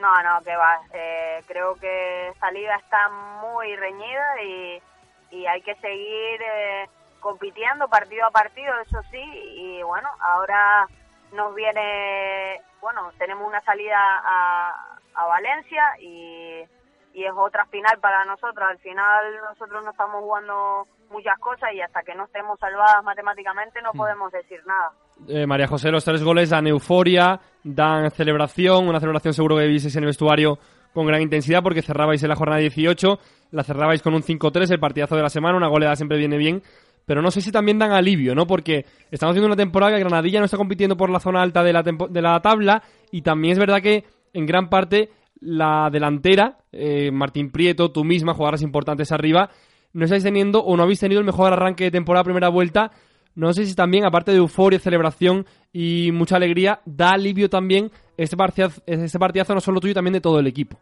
No, 0.00 0.10
no, 0.22 0.42
que 0.42 0.56
va. 0.56 0.80
Eh, 0.92 1.42
creo 1.46 1.74
que 1.74 2.28
esta 2.28 2.50
liga 2.50 2.74
está 2.76 3.08
muy 3.10 3.76
reñida 3.76 4.42
y, 4.42 4.82
y 5.30 5.46
hay 5.46 5.60
que 5.60 5.74
seguir 5.76 6.40
eh, 6.42 6.88
compitiendo 7.20 7.86
partido 7.88 8.26
a 8.26 8.30
partido, 8.30 8.72
eso 8.80 9.02
sí. 9.10 9.22
Y 9.22 9.82
bueno, 9.82 10.08
ahora 10.20 10.86
nos 11.32 11.54
viene, 11.54 12.62
bueno, 12.80 13.10
tenemos 13.18 13.46
una 13.46 13.60
salida 13.60 13.98
a, 13.98 14.96
a 15.14 15.26
Valencia 15.26 15.84
y, 16.00 16.64
y 17.12 17.24
es 17.24 17.32
otra 17.36 17.66
final 17.66 17.98
para 18.00 18.24
nosotros. 18.24 18.66
Al 18.68 18.78
final 18.78 19.36
nosotros 19.50 19.84
no 19.84 19.90
estamos 19.90 20.20
jugando 20.22 20.86
muchas 21.10 21.38
cosas 21.40 21.72
y 21.74 21.82
hasta 21.82 22.02
que 22.02 22.14
no 22.14 22.24
estemos 22.24 22.58
salvadas 22.58 23.04
matemáticamente 23.04 23.82
no 23.82 23.92
podemos 23.92 24.32
decir 24.32 24.64
nada. 24.64 24.92
Eh, 25.28 25.46
María 25.46 25.66
José, 25.66 25.90
los 25.90 26.04
tres 26.04 26.24
goles 26.24 26.48
dan 26.50 26.66
euforia, 26.66 27.38
dan 27.64 28.10
celebración, 28.10 28.88
una 28.88 29.00
celebración 29.00 29.34
seguro 29.34 29.56
que 29.56 29.66
visteis 29.66 29.96
en 29.96 30.04
el 30.04 30.08
vestuario 30.08 30.58
con 30.92 31.06
gran 31.06 31.22
intensidad 31.22 31.62
porque 31.62 31.82
cerrabais 31.82 32.22
en 32.22 32.28
la 32.28 32.36
jornada 32.36 32.60
18, 32.60 33.18
la 33.52 33.64
cerrabais 33.64 34.02
con 34.02 34.14
un 34.14 34.22
5-3, 34.22 34.70
el 34.72 34.80
partidazo 34.80 35.16
de 35.16 35.22
la 35.22 35.28
semana, 35.28 35.56
una 35.56 35.68
goleada 35.68 35.96
siempre 35.96 36.18
viene 36.18 36.36
bien, 36.36 36.62
pero 37.06 37.22
no 37.22 37.30
sé 37.30 37.40
si 37.40 37.52
también 37.52 37.78
dan 37.78 37.92
alivio, 37.92 38.34
¿no? 38.34 38.46
Porque 38.46 38.84
estamos 39.10 39.32
haciendo 39.32 39.46
una 39.46 39.56
temporada 39.56 39.92
que 39.92 40.00
Granadilla 40.00 40.38
no 40.38 40.44
está 40.44 40.56
compitiendo 40.56 40.96
por 40.96 41.10
la 41.10 41.20
zona 41.20 41.42
alta 41.42 41.62
de 41.62 41.72
la, 41.72 41.82
de 41.82 42.22
la 42.22 42.40
tabla 42.40 42.82
y 43.10 43.22
también 43.22 43.52
es 43.52 43.58
verdad 43.58 43.80
que 43.80 44.04
en 44.32 44.46
gran 44.46 44.68
parte 44.68 45.10
la 45.40 45.88
delantera, 45.90 46.58
eh, 46.72 47.10
Martín 47.10 47.50
Prieto, 47.50 47.90
tú 47.90 48.04
misma, 48.04 48.34
jugadoras 48.34 48.62
importantes 48.62 49.10
arriba, 49.12 49.50
no 49.92 50.04
estáis 50.04 50.22
teniendo 50.22 50.60
o 50.60 50.76
no 50.76 50.82
habéis 50.82 51.00
tenido 51.00 51.20
el 51.20 51.26
mejor 51.26 51.52
arranque 51.52 51.84
de 51.84 51.90
temporada 51.90 52.24
primera 52.24 52.48
vuelta. 52.48 52.92
No 53.34 53.52
sé 53.52 53.64
si 53.64 53.74
también, 53.74 54.04
aparte 54.04 54.32
de 54.32 54.38
euforia, 54.38 54.78
celebración 54.78 55.46
y 55.72 56.10
mucha 56.12 56.36
alegría, 56.36 56.80
da 56.84 57.10
alivio 57.10 57.48
también 57.48 57.90
este 58.16 58.36
partidazo, 58.36 58.82
este 58.86 59.18
partidazo 59.18 59.54
no 59.54 59.60
solo 59.60 59.80
tuyo, 59.80 59.94
también 59.94 60.14
de 60.14 60.20
todo 60.20 60.40
el 60.40 60.46
equipo. 60.46 60.76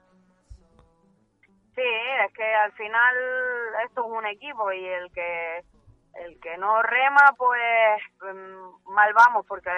Sí, 1.75 1.83
es 2.27 2.33
que 2.33 2.55
al 2.55 2.73
final 2.73 3.15
esto 3.87 4.05
es 4.05 4.11
un 4.11 4.27
equipo 4.27 4.73
y 4.73 4.85
el 4.85 5.13
que 5.13 5.63
el 6.25 6.41
que 6.41 6.57
no 6.57 6.83
rema, 6.83 7.35
pues 7.37 8.03
mm, 8.23 8.93
mal 8.93 9.13
vamos 9.15 9.47
porque 9.47 9.71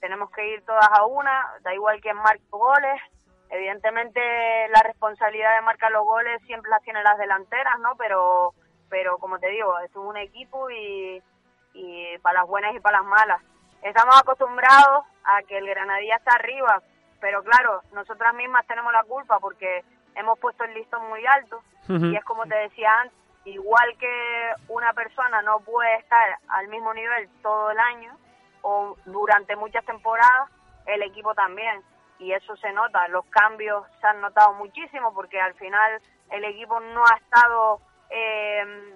tenemos 0.00 0.30
que 0.30 0.54
ir 0.54 0.64
todas 0.64 0.88
a 0.90 1.06
una, 1.06 1.52
da 1.62 1.72
igual 1.72 2.00
quién 2.00 2.16
marque 2.16 2.42
goles. 2.50 3.00
Evidentemente 3.50 4.20
la 4.74 4.82
responsabilidad 4.82 5.54
de 5.54 5.62
marcar 5.62 5.92
los 5.92 6.04
goles 6.04 6.42
siempre 6.46 6.70
la 6.70 6.80
tienen 6.80 7.04
las 7.04 7.18
delanteras, 7.18 7.78
¿no? 7.80 7.94
Pero 7.96 8.54
pero 8.88 9.18
como 9.18 9.38
te 9.38 9.48
digo, 9.48 9.78
es 9.80 9.94
un 9.96 10.16
equipo 10.16 10.70
y, 10.70 11.22
y 11.74 12.16
para 12.18 12.40
las 12.40 12.48
buenas 12.48 12.74
y 12.74 12.80
para 12.80 12.98
las 12.98 13.06
malas. 13.06 13.42
Estamos 13.82 14.16
acostumbrados 14.18 15.04
a 15.24 15.42
que 15.42 15.58
el 15.58 15.66
Granadilla 15.66 16.16
está 16.16 16.36
arriba, 16.36 16.82
pero 17.20 17.42
claro, 17.42 17.82
nosotras 17.92 18.34
mismas 18.34 18.66
tenemos 18.66 18.92
la 18.92 19.04
culpa 19.04 19.38
porque 19.40 19.84
hemos 20.14 20.38
puesto 20.38 20.64
el 20.64 20.74
listón 20.74 21.06
muy 21.08 21.24
alto 21.26 21.60
y 21.88 22.16
es 22.16 22.24
como 22.24 22.46
te 22.46 22.54
decía 22.56 22.90
antes, 23.00 23.18
igual 23.44 23.94
que 23.98 24.52
una 24.68 24.92
persona 24.94 25.42
no 25.42 25.60
puede 25.60 25.96
estar 25.96 26.38
al 26.48 26.68
mismo 26.68 26.94
nivel 26.94 27.28
todo 27.42 27.70
el 27.70 27.78
año 27.78 28.16
o 28.62 28.96
durante 29.04 29.54
muchas 29.56 29.84
temporadas, 29.84 30.50
el 30.86 31.02
equipo 31.02 31.34
también. 31.34 31.82
Y 32.18 32.32
eso 32.32 32.56
se 32.56 32.72
nota, 32.72 33.06
los 33.08 33.26
cambios 33.26 33.84
se 34.00 34.06
han 34.06 34.20
notado 34.20 34.54
muchísimo 34.54 35.12
porque 35.12 35.38
al 35.40 35.52
final 35.54 36.00
el 36.30 36.44
equipo 36.44 36.80
no 36.80 37.04
ha 37.04 37.16
estado 37.16 37.80
eh, 38.08 38.94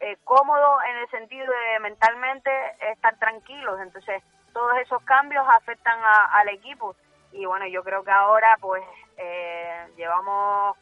eh, 0.00 0.16
cómodo 0.24 0.82
en 0.82 0.96
el 0.96 1.10
sentido 1.10 1.46
de 1.46 1.80
mentalmente 1.80 2.50
estar 2.92 3.16
tranquilos. 3.18 3.80
Entonces, 3.80 4.22
todos 4.52 4.76
esos 4.78 5.02
cambios 5.02 5.46
afectan 5.54 5.98
a- 6.02 6.38
al 6.40 6.48
equipo. 6.48 6.96
Y 7.32 7.44
bueno, 7.46 7.66
yo 7.66 7.82
creo 7.84 8.02
que 8.02 8.10
ahora 8.10 8.56
pues 8.60 8.82
eh, 9.16 9.86
llevamos, 9.96 10.76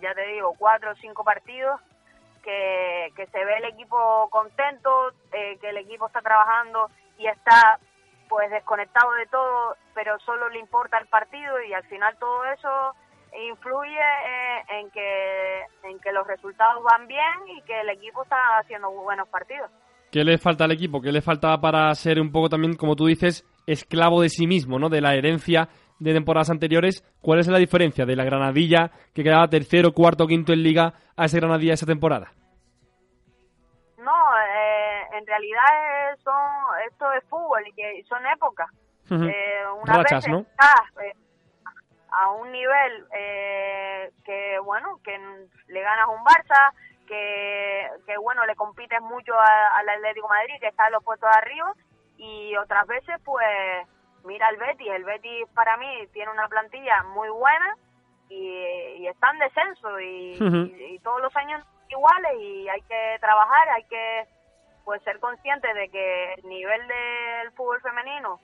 ya 0.00 0.14
te 0.14 0.22
digo, 0.26 0.54
cuatro 0.58 0.90
o 0.90 0.94
cinco 0.96 1.22
partidos 1.22 1.80
que, 2.42 3.12
que 3.16 3.26
se 3.28 3.44
ve 3.44 3.56
el 3.58 3.64
equipo 3.66 4.28
contento, 4.30 5.12
eh, 5.32 5.56
que 5.60 5.68
el 5.70 5.76
equipo 5.78 6.06
está 6.06 6.20
trabajando 6.20 6.90
y 7.18 7.26
está 7.26 7.78
pues 8.28 8.50
desconectado 8.50 9.12
de 9.12 9.26
todo, 9.26 9.76
pero 9.94 10.18
solo 10.20 10.48
le 10.48 10.58
importa 10.58 10.98
el 10.98 11.06
partido 11.06 11.60
y 11.62 11.72
al 11.74 11.84
final 11.84 12.16
todo 12.18 12.44
eso 12.46 12.96
influye 13.48 13.98
eh, 13.98 14.62
en 14.80 14.90
que 14.90 15.60
en 15.84 15.98
que 16.00 16.12
los 16.12 16.26
resultados 16.26 16.82
van 16.82 17.06
bien 17.06 17.48
y 17.56 17.62
que 17.62 17.80
el 17.80 17.88
equipo 17.90 18.22
está 18.22 18.36
haciendo 18.58 18.90
buenos 18.90 19.28
partidos. 19.28 19.70
¿Qué 20.10 20.22
le 20.24 20.38
falta 20.38 20.64
al 20.64 20.72
equipo? 20.72 21.00
¿Qué 21.00 21.10
le 21.10 21.20
falta 21.22 21.58
para 21.60 21.92
ser 21.94 22.20
un 22.20 22.30
poco 22.30 22.48
también, 22.48 22.76
como 22.76 22.94
tú 22.94 23.06
dices, 23.06 23.44
esclavo 23.66 24.22
de 24.22 24.28
sí 24.28 24.46
mismo, 24.46 24.78
¿no? 24.78 24.88
De 24.88 25.00
la 25.00 25.14
herencia 25.14 25.68
de 25.98 26.12
temporadas 26.12 26.50
anteriores. 26.50 27.02
¿Cuál 27.20 27.40
es 27.40 27.48
la 27.48 27.58
diferencia 27.58 28.04
de 28.06 28.14
la 28.14 28.24
Granadilla 28.24 28.90
que 29.12 29.24
quedaba 29.24 29.48
tercero, 29.48 29.92
cuarto, 29.92 30.26
quinto 30.28 30.52
en 30.52 30.62
liga 30.62 30.92
a 31.16 31.24
ese 31.24 31.40
Granadilla 31.40 31.74
esa 31.74 31.86
temporada? 31.86 32.30
No, 33.98 34.12
eh, 34.38 35.02
en 35.18 35.26
realidad 35.26 36.12
es- 36.12 36.20
son 36.22 36.34
esto 36.90 37.12
es 37.14 37.24
fútbol 37.28 37.66
y 37.66 37.72
que 37.72 38.02
son 38.08 38.20
épocas. 38.26 38.68
Eh, 39.10 39.64
una 39.82 39.96
Rachas, 39.98 40.24
vez 40.24 40.32
¿no? 40.32 40.38
estás 40.40 41.04
eh, 41.04 41.12
a 42.16 42.30
un 42.30 42.50
nivel 42.52 43.06
eh, 43.12 44.10
que 44.24 44.58
bueno 44.60 45.00
que 45.04 45.18
le 45.68 45.80
ganas 45.80 46.08
un 46.08 46.24
Barça 46.24 46.72
que, 47.06 47.88
que 48.06 48.16
bueno 48.18 48.44
le 48.46 48.54
compites 48.56 49.00
mucho 49.02 49.32
al 49.38 49.88
Atlético 49.88 50.28
de 50.28 50.34
Madrid 50.34 50.54
que 50.60 50.68
está 50.68 50.86
en 50.86 50.92
los 50.92 51.04
puestos 51.04 51.28
de 51.30 51.38
arriba 51.38 51.72
y 52.16 52.56
otras 52.56 52.86
veces 52.86 53.16
pues 53.24 53.86
mira 54.24 54.48
el 54.48 54.56
Betis. 54.56 54.88
El 54.90 55.04
Betis 55.04 55.46
para 55.54 55.76
mí 55.76 56.06
tiene 56.12 56.30
una 56.30 56.48
plantilla 56.48 57.02
muy 57.04 57.28
buena 57.28 57.76
y, 58.28 58.48
y 58.98 59.06
está 59.08 59.30
en 59.30 59.38
descenso 59.40 60.00
y- 60.00 60.38
y 60.94 60.98
todos 61.00 61.20
los 61.20 61.34
años 61.36 61.62
iguales 61.90 62.32
y 62.38 62.68
hay 62.68 62.80
que 62.82 63.18
trabajar 63.20 63.68
hay 63.70 63.84
que 63.84 64.24
pues 64.84 65.02
ser 65.02 65.18
consciente 65.20 65.72
de 65.74 65.88
que 65.90 66.34
el 66.34 66.48
nivel 66.48 66.86
del 66.88 67.52
fútbol 67.52 67.80
femenino 67.82 68.40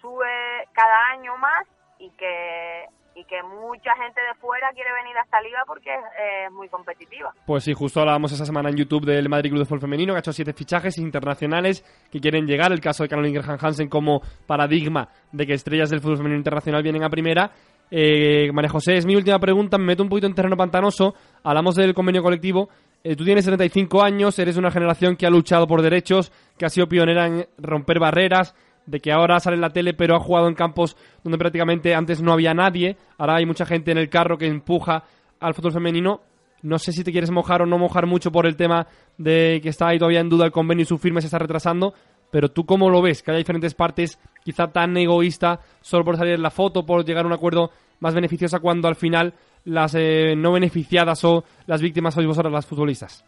sube 0.00 0.68
cada 0.72 1.06
año 1.10 1.36
más 1.38 1.66
y 1.98 2.10
que 2.12 2.88
y 3.14 3.24
que 3.24 3.42
mucha 3.42 3.94
gente 3.96 4.20
de 4.20 4.34
fuera 4.40 4.70
quiere 4.72 4.92
venir 4.92 5.16
a 5.16 5.22
esta 5.22 5.40
liga 5.40 5.62
porque 5.66 5.94
es, 5.94 6.00
es 6.46 6.52
muy 6.52 6.68
competitiva. 6.68 7.32
Pues 7.46 7.64
sí, 7.64 7.72
justo 7.72 8.00
hablábamos 8.00 8.32
esa 8.32 8.44
semana 8.44 8.70
en 8.70 8.76
YouTube 8.76 9.06
del 9.06 9.28
Madrid 9.28 9.50
Club 9.50 9.60
de 9.60 9.66
Fútbol 9.66 9.80
Femenino, 9.80 10.12
que 10.12 10.18
ha 10.18 10.20
hecho 10.20 10.32
siete 10.32 10.52
fichajes 10.52 10.98
internacionales 10.98 11.84
que 12.10 12.20
quieren 12.20 12.46
llegar. 12.46 12.72
El 12.72 12.80
caso 12.80 13.02
de 13.02 13.08
Caroline 13.08 13.38
Graham 13.40 13.58
Hansen 13.60 13.88
como 13.88 14.20
paradigma 14.46 15.08
de 15.32 15.46
que 15.46 15.54
estrellas 15.54 15.90
del 15.90 16.00
fútbol 16.00 16.18
femenino 16.18 16.38
internacional 16.38 16.82
vienen 16.82 17.04
a 17.04 17.10
primera. 17.10 17.50
Eh, 17.90 18.50
María 18.52 18.70
José, 18.70 18.96
es 18.96 19.06
mi 19.06 19.14
última 19.14 19.38
pregunta, 19.38 19.78
me 19.78 19.84
meto 19.84 20.02
un 20.02 20.08
poquito 20.08 20.26
en 20.26 20.34
terreno 20.34 20.56
pantanoso. 20.56 21.14
Hablamos 21.42 21.76
del 21.76 21.94
convenio 21.94 22.22
colectivo. 22.22 22.68
Eh, 23.02 23.16
tú 23.16 23.24
tienes 23.24 23.44
35 23.44 24.02
años, 24.02 24.38
eres 24.38 24.56
una 24.56 24.70
generación 24.70 25.16
que 25.16 25.26
ha 25.26 25.30
luchado 25.30 25.66
por 25.66 25.82
derechos, 25.82 26.32
que 26.58 26.64
ha 26.64 26.70
sido 26.70 26.88
pionera 26.88 27.26
en 27.26 27.46
romper 27.58 27.98
barreras, 27.98 28.54
de 28.86 29.00
que 29.00 29.12
ahora 29.12 29.40
sale 29.40 29.54
en 29.56 29.60
la 29.62 29.70
tele, 29.70 29.94
pero 29.94 30.16
ha 30.16 30.20
jugado 30.20 30.48
en 30.48 30.54
campos 30.54 30.96
donde 31.22 31.38
prácticamente 31.38 31.94
antes 31.94 32.20
no 32.22 32.32
había 32.32 32.52
nadie. 32.54 32.96
Ahora 33.18 33.36
hay 33.36 33.46
mucha 33.46 33.64
gente 33.66 33.90
en 33.92 33.98
el 33.98 34.08
carro 34.10 34.36
que 34.38 34.46
empuja 34.46 35.04
al 35.40 35.54
fútbol 35.54 35.72
femenino. 35.72 36.20
No 36.62 36.78
sé 36.78 36.92
si 36.92 37.04
te 37.04 37.12
quieres 37.12 37.30
mojar 37.30 37.62
o 37.62 37.66
no 37.66 37.76
mojar 37.78 38.06
mucho 38.06 38.30
por 38.32 38.46
el 38.46 38.56
tema 38.56 38.86
de 39.18 39.60
que 39.62 39.68
está 39.68 39.88
ahí 39.88 39.98
todavía 39.98 40.20
en 40.20 40.28
duda 40.30 40.46
el 40.46 40.52
convenio 40.52 40.82
y 40.82 40.86
su 40.86 40.98
firma 40.98 41.20
se 41.20 41.26
está 41.26 41.38
retrasando, 41.38 41.92
pero 42.30 42.50
tú 42.50 42.64
cómo 42.64 42.88
lo 42.88 43.02
ves, 43.02 43.22
que 43.22 43.30
haya 43.30 43.38
diferentes 43.38 43.74
partes, 43.74 44.18
quizá 44.42 44.68
tan 44.68 44.96
egoísta, 44.96 45.60
solo 45.82 46.04
por 46.04 46.16
salir 46.16 46.34
en 46.34 46.42
la 46.42 46.50
foto, 46.50 46.84
por 46.86 47.04
llegar 47.04 47.24
a 47.24 47.28
un 47.28 47.34
acuerdo 47.34 47.70
más 48.00 48.14
beneficioso 48.14 48.60
cuando 48.60 48.88
al 48.88 48.96
final 48.96 49.34
las 49.64 49.94
eh, 49.94 50.34
no 50.36 50.52
beneficiadas 50.52 51.22
o 51.24 51.44
las 51.66 51.80
víctimas 51.82 52.14
sois 52.14 52.26
vosotras 52.26 52.52
las 52.52 52.66
futbolistas. 52.66 53.24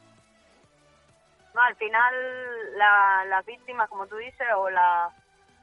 No, 1.55 1.61
al 1.63 1.77
final 1.77 2.15
la- 2.79 3.25
las 3.29 3.45
víctimas, 3.47 3.89
como 3.89 4.07
tú 4.07 4.17
dices, 4.17 4.47
o 4.59 4.69
la- 4.71 5.11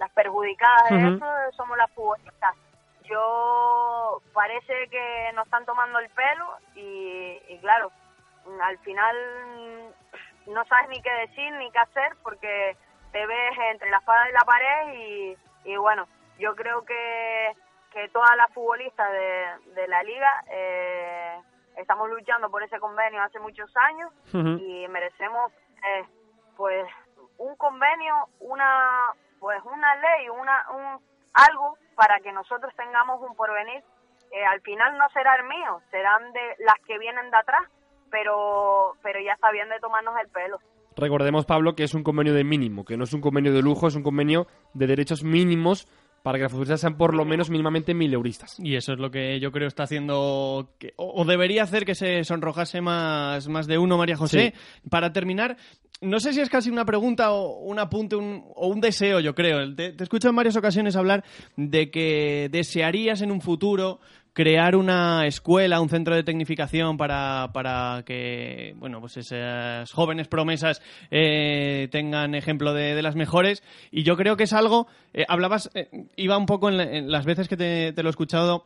las 0.04 0.12
perjudicadas 0.12 0.90
de 0.90 1.16
eso 1.16 1.26
somos 1.56 1.78
las 1.78 1.90
futbolistas. 1.92 2.56
Yo 3.04 4.22
parece 4.34 4.90
que 4.90 5.32
nos 5.34 5.46
están 5.46 5.66
tomando 5.66 6.00
el 6.00 6.10
pelo 6.10 6.46
y, 6.76 7.42
y 7.48 7.58
claro, 7.60 7.90
al 8.62 8.78
final 8.80 9.16
no 10.48 10.66
sabes 10.66 10.90
ni 10.90 11.02
qué 11.02 11.12
decir 11.26 11.54
ni 11.54 11.72
qué 11.72 11.80
hacer 11.80 12.16
porque 12.22 12.76
te 13.14 13.26
ves 13.26 13.58
entre 13.72 13.90
la 13.90 13.98
espada 13.98 14.30
y 14.30 14.34
la 14.34 14.42
pared 14.42 14.94
y, 14.94 15.38
y 15.66 15.78
bueno, 15.78 16.08
yo 16.38 16.54
creo 16.56 16.84
que, 16.84 17.56
que 17.94 18.10
todas 18.10 18.36
las 18.36 18.52
futbolistas 18.54 19.10
de, 19.10 19.74
de 19.76 19.88
la 19.88 20.04
liga 20.04 20.44
eh, 20.50 21.42
estamos 21.78 22.10
luchando 22.10 22.50
por 22.50 22.62
ese 22.64 22.80
convenio 22.80 23.22
hace 23.22 23.40
muchos 23.40 23.72
años 23.78 24.12
y 24.34 24.86
merecemos 24.90 25.52
eh, 25.86 26.06
pues 26.58 26.86
un 27.38 27.56
convenio, 27.56 28.28
una 28.40 29.14
pues 29.44 29.60
una 29.66 29.94
ley, 29.98 30.30
una 30.30 30.56
un 30.72 31.04
algo 31.34 31.76
para 31.96 32.18
que 32.24 32.32
nosotros 32.32 32.72
tengamos 32.78 33.20
un 33.22 33.36
porvenir. 33.36 33.84
Eh, 34.32 34.46
al 34.46 34.62
final 34.62 34.98
no 34.98 35.04
será 35.10 35.36
el 35.36 35.44
mío, 35.44 35.82
serán 35.92 36.32
de 36.32 36.56
las 36.64 36.80
que 36.88 36.98
vienen 36.98 37.30
de 37.30 37.38
atrás, 37.38 37.64
pero 38.10 38.94
pero 39.04 39.20
ya 39.20 39.34
está 39.34 39.52
bien 39.52 39.68
de 39.68 39.82
tomarnos 39.82 40.16
el 40.24 40.30
pelo. 40.30 40.60
Recordemos, 40.96 41.46
Pablo, 41.46 41.76
que 41.76 41.84
es 41.84 41.94
un 41.94 42.04
convenio 42.04 42.34
de 42.34 42.46
mínimo, 42.46 42.86
que 42.86 42.96
no 42.96 43.04
es 43.04 43.14
un 43.14 43.20
convenio 43.20 43.52
de 43.52 43.62
lujo, 43.62 43.88
es 43.88 43.96
un 43.96 44.04
convenio 44.04 44.48
de 44.74 44.88
derechos 44.88 45.26
mínimos 45.26 45.88
para 46.24 46.38
que 46.40 46.44
las 46.44 46.52
futbolistas 46.52 46.82
sean 46.82 46.98
por 46.98 47.14
lo 47.14 47.26
menos 47.26 47.50
mínimamente 47.52 47.94
mil 47.94 48.12
euristas. 48.14 48.56
Y 48.60 48.76
eso 48.76 48.94
es 48.94 49.00
lo 49.00 49.12
que 49.12 49.40
yo 49.40 49.52
creo 49.52 49.68
está 49.68 49.84
haciendo, 49.84 50.72
que- 50.80 50.94
o, 50.96 51.22
o 51.22 51.26
debería 51.26 51.64
hacer 51.64 51.86
que 51.86 51.94
se 51.96 52.24
sonrojase 52.24 52.82
más, 52.82 53.48
más 53.50 53.68
de 53.68 53.78
uno, 53.78 53.98
María 53.98 54.16
José. 54.16 54.54
Para 54.90 55.12
terminar, 55.14 55.58
no 56.02 56.20
sé 56.20 56.34
si 56.34 56.40
es 56.42 56.50
casi 56.50 56.70
una 56.70 56.86
pregunta 56.86 57.32
o 57.34 57.60
un 57.60 57.78
apunte 57.78 58.16
un- 58.16 58.44
o 58.56 58.68
un 58.68 58.82
deseo, 58.82 59.20
yo 59.20 59.36
creo. 59.36 59.76
Te, 59.76 59.92
te 59.92 60.04
escucho 60.04 60.30
en 60.30 60.36
varias 60.36 60.56
ocasiones 60.56 60.96
hablar 60.96 61.24
de 61.58 61.92
que 61.92 62.50
desearías 62.52 63.22
en 63.22 63.30
un 63.32 63.42
futuro 63.42 64.00
crear 64.34 64.76
una 64.76 65.26
escuela, 65.28 65.80
un 65.80 65.90
centro 65.90 66.16
de 66.16 66.24
tecnificación 66.24 66.98
para, 66.98 67.52
para 67.54 68.04
que 68.06 68.74
bueno 68.78 69.00
pues 69.00 69.18
esas 69.18 69.92
jóvenes 69.92 70.28
promesas 70.28 70.82
eh, 71.12 71.88
tengan 71.92 72.34
ejemplo 72.36 72.74
de, 72.74 72.96
de 72.96 73.02
las 73.02 73.16
mejores 73.16 73.64
y 73.92 74.04
yo 74.04 74.18
creo 74.18 74.36
que 74.36 74.44
es 74.44 74.54
algo 74.54 74.88
eh, 75.14 75.26
hablabas 75.28 75.70
eh, 75.76 75.90
iba 76.16 76.38
un 76.38 76.46
poco 76.48 76.70
en, 76.70 76.78
la- 76.78 76.84
en 76.92 77.12
las 77.12 77.26
veces 77.26 77.48
que 77.48 77.58
te, 77.58 77.94
te 77.94 78.02
lo 78.04 78.10
he 78.10 78.12
escuchado 78.12 78.66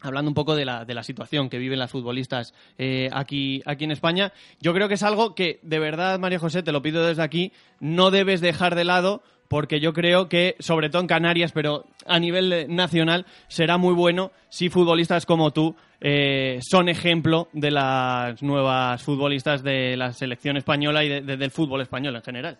hablando 0.00 0.30
un 0.30 0.34
poco 0.36 0.54
de 0.54 0.64
la, 0.64 0.84
de 0.84 0.94
la 0.94 1.02
situación 1.02 1.48
que 1.48 1.58
viven 1.58 1.80
las 1.80 1.90
futbolistas 1.90 2.54
eh, 2.78 3.08
aquí, 3.12 3.62
aquí 3.66 3.82
en 3.82 3.90
España. 3.90 4.32
Yo 4.60 4.72
creo 4.72 4.86
que 4.86 4.94
es 4.94 5.02
algo 5.02 5.34
que, 5.34 5.58
de 5.64 5.80
verdad, 5.80 6.20
María 6.20 6.38
José, 6.38 6.62
te 6.62 6.70
lo 6.70 6.82
pido 6.82 7.04
desde 7.04 7.24
aquí, 7.24 7.52
no 7.80 8.12
debes 8.12 8.40
dejar 8.40 8.76
de 8.76 8.84
lado 8.84 9.24
porque 9.48 9.80
yo 9.80 9.92
creo 9.92 10.28
que, 10.28 10.56
sobre 10.58 10.90
todo 10.90 11.00
en 11.02 11.08
Canarias, 11.08 11.52
pero 11.52 11.84
a 12.06 12.18
nivel 12.18 12.66
nacional, 12.74 13.24
será 13.48 13.76
muy 13.78 13.94
bueno 13.94 14.30
si 14.48 14.68
futbolistas 14.68 15.24
como 15.26 15.50
tú 15.52 15.74
eh, 16.00 16.58
son 16.62 16.88
ejemplo 16.88 17.48
de 17.52 17.70
las 17.72 18.40
nuevas 18.42 19.02
futbolistas 19.02 19.62
de 19.64 19.96
la 19.96 20.12
selección 20.12 20.56
española 20.56 21.02
y 21.02 21.08
de- 21.08 21.20
de- 21.22 21.36
del 21.36 21.50
fútbol 21.50 21.80
español 21.80 22.14
en 22.16 22.22
general. 22.22 22.58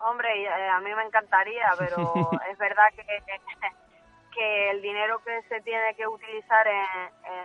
Hombre, 0.00 0.28
eh, 0.42 0.48
a 0.68 0.80
mí 0.80 0.90
me 0.94 1.04
encantaría, 1.04 1.64
pero 1.78 2.12
es 2.50 2.58
verdad 2.58 2.84
que, 2.96 3.04
que 4.34 4.70
el 4.70 4.82
dinero 4.82 5.20
que 5.24 5.40
se 5.48 5.60
tiene 5.62 5.94
que 5.96 6.06
utilizar 6.06 6.66
en, 6.66 6.74
en, 7.32 7.44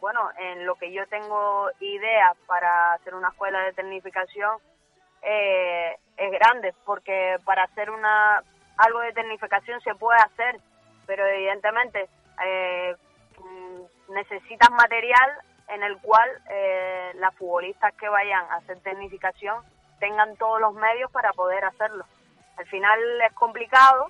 bueno, 0.00 0.20
en 0.38 0.66
lo 0.66 0.74
que 0.74 0.92
yo 0.92 1.06
tengo 1.08 1.68
idea 1.80 2.34
para 2.46 2.92
hacer 2.92 3.14
una 3.14 3.28
escuela 3.28 3.60
de 3.60 3.72
tecnificación 3.72 4.58
eh, 5.24 5.96
es 6.16 6.30
grande, 6.32 6.74
porque 6.84 7.36
para 7.44 7.64
hacer 7.64 7.90
una 7.90 8.42
algo 8.76 9.00
de 9.00 9.12
tecnificación 9.12 9.80
se 9.82 9.94
puede 9.94 10.20
hacer, 10.20 10.60
pero 11.06 11.26
evidentemente 11.26 12.08
eh, 12.44 12.96
necesitas 14.08 14.70
material 14.70 15.30
en 15.68 15.82
el 15.82 15.98
cual 15.98 16.28
eh, 16.50 17.12
las 17.14 17.34
futbolistas 17.36 17.94
que 17.94 18.08
vayan 18.08 18.44
a 18.50 18.56
hacer 18.56 18.80
tecnificación 18.80 19.62
tengan 20.00 20.36
todos 20.36 20.60
los 20.60 20.74
medios 20.74 21.10
para 21.10 21.32
poder 21.32 21.64
hacerlo. 21.64 22.04
Al 22.56 22.66
final 22.66 22.98
es 23.22 23.32
complicado, 23.34 24.08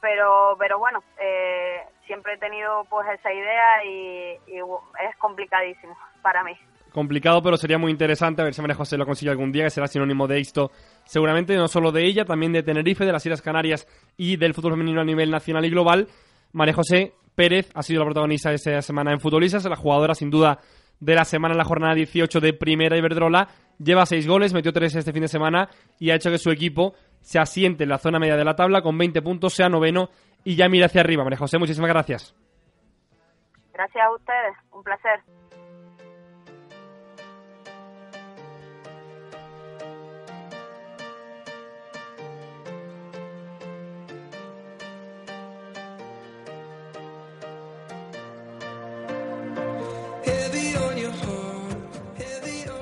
pero 0.00 0.56
pero 0.58 0.78
bueno, 0.78 1.02
eh, 1.18 1.84
siempre 2.06 2.34
he 2.34 2.38
tenido 2.38 2.84
pues 2.84 3.06
esa 3.08 3.32
idea 3.32 3.84
y, 3.84 4.40
y 4.46 4.58
es 4.58 5.16
complicadísimo 5.18 5.96
para 6.22 6.42
mí. 6.42 6.58
Complicado, 6.92 7.42
pero 7.42 7.56
sería 7.56 7.78
muy 7.78 7.92
interesante 7.92 8.42
a 8.42 8.44
ver 8.44 8.54
si 8.54 8.60
María 8.60 8.74
José 8.74 8.96
lo 8.96 9.06
consigue 9.06 9.30
algún 9.30 9.52
día, 9.52 9.64
que 9.64 9.70
será 9.70 9.86
sinónimo 9.86 10.26
de 10.26 10.38
éxito 10.38 10.72
seguramente, 11.04 11.56
no 11.56 11.68
solo 11.68 11.92
de 11.92 12.04
ella, 12.04 12.24
también 12.24 12.52
de 12.52 12.62
Tenerife, 12.62 13.04
de 13.04 13.12
las 13.12 13.24
Islas 13.24 13.42
Canarias 13.42 13.86
y 14.16 14.36
del 14.36 14.54
fútbol 14.54 14.72
femenino 14.72 15.00
a 15.00 15.04
nivel 15.04 15.30
nacional 15.30 15.64
y 15.64 15.70
global. 15.70 16.08
María 16.52 16.74
José 16.74 17.14
Pérez 17.34 17.70
ha 17.74 17.82
sido 17.82 18.00
la 18.00 18.06
protagonista 18.06 18.50
de 18.50 18.56
esta 18.56 18.82
semana 18.82 19.12
en 19.12 19.20
Futbolistas, 19.20 19.64
la 19.64 19.76
jugadora 19.76 20.14
sin 20.14 20.30
duda 20.30 20.58
de 20.98 21.14
la 21.14 21.24
semana 21.24 21.54
en 21.54 21.58
la 21.58 21.64
jornada 21.64 21.94
18 21.94 22.40
de 22.40 22.52
Primera 22.52 22.96
Iberdrola. 22.96 23.48
Lleva 23.78 24.04
seis 24.04 24.26
goles, 24.26 24.52
metió 24.52 24.72
tres 24.72 24.94
este 24.94 25.12
fin 25.12 25.22
de 25.22 25.28
semana 25.28 25.68
y 25.98 26.10
ha 26.10 26.16
hecho 26.16 26.30
que 26.30 26.38
su 26.38 26.50
equipo 26.50 26.94
se 27.20 27.38
asiente 27.38 27.84
en 27.84 27.90
la 27.90 27.98
zona 27.98 28.18
media 28.18 28.36
de 28.36 28.44
la 28.44 28.56
tabla 28.56 28.82
con 28.82 28.98
20 28.98 29.22
puntos, 29.22 29.54
sea 29.54 29.68
noveno 29.68 30.10
y 30.44 30.56
ya 30.56 30.68
mira 30.68 30.86
hacia 30.86 31.00
arriba. 31.00 31.24
María 31.24 31.38
José, 31.38 31.58
muchísimas 31.58 31.90
gracias. 31.90 32.34
Gracias 33.72 34.04
a 34.04 34.10
ustedes, 34.14 34.56
un 34.72 34.82
placer. 34.82 35.20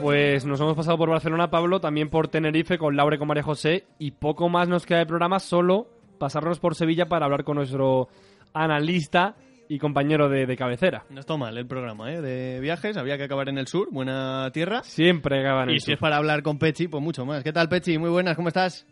Pues 0.09 0.47
nos 0.47 0.59
hemos 0.61 0.75
pasado 0.75 0.97
por 0.97 1.11
Barcelona, 1.11 1.51
Pablo, 1.51 1.81
también 1.81 2.09
por 2.09 2.29
Tenerife 2.29 2.79
con 2.79 2.97
Laura 2.97 3.17
y 3.17 3.19
con 3.19 3.29
María 3.29 3.43
José 3.43 3.85
y 3.99 4.13
poco 4.13 4.49
más 4.49 4.67
nos 4.67 4.87
queda 4.87 5.01
de 5.01 5.07
programa, 5.07 5.39
solo 5.39 5.87
pasarnos 6.19 6.59
por 6.61 6.75
Sevilla 6.75 7.07
para 7.11 7.27
hablar 7.27 7.45
con 7.45 7.57
nuestro 7.57 8.09
analista 8.55 9.35
y 9.69 9.79
compañero 9.79 10.31
de, 10.31 10.47
de 10.47 10.57
cabecera. 10.57 11.05
No 11.11 11.21
está 11.21 11.37
mal 11.37 11.59
el 11.59 11.67
programa 11.67 12.11
¿eh? 12.11 12.23
de 12.23 12.59
viajes, 12.61 12.97
había 12.97 13.19
que 13.19 13.25
acabar 13.25 13.51
en 13.51 13.59
el 13.59 13.67
sur, 13.67 13.89
buena 13.93 14.51
tierra. 14.51 14.83
Siempre 14.83 15.41
acaban 15.41 15.65
en 15.65 15.71
Y 15.71 15.75
el 15.75 15.81
si 15.81 15.87
sur. 15.87 15.95
es 15.95 16.01
para 16.01 16.17
hablar 16.17 16.43
con 16.43 16.59
Pechi, 16.59 16.89
pues 16.89 17.03
mucho 17.03 17.27
más. 17.27 17.45
¿Qué 17.45 17.53
tal, 17.53 17.69
Pechi? 17.69 17.99
Muy 17.99 18.09
buenas, 18.09 18.35
¿cómo 18.35 18.49
estás? 18.49 18.87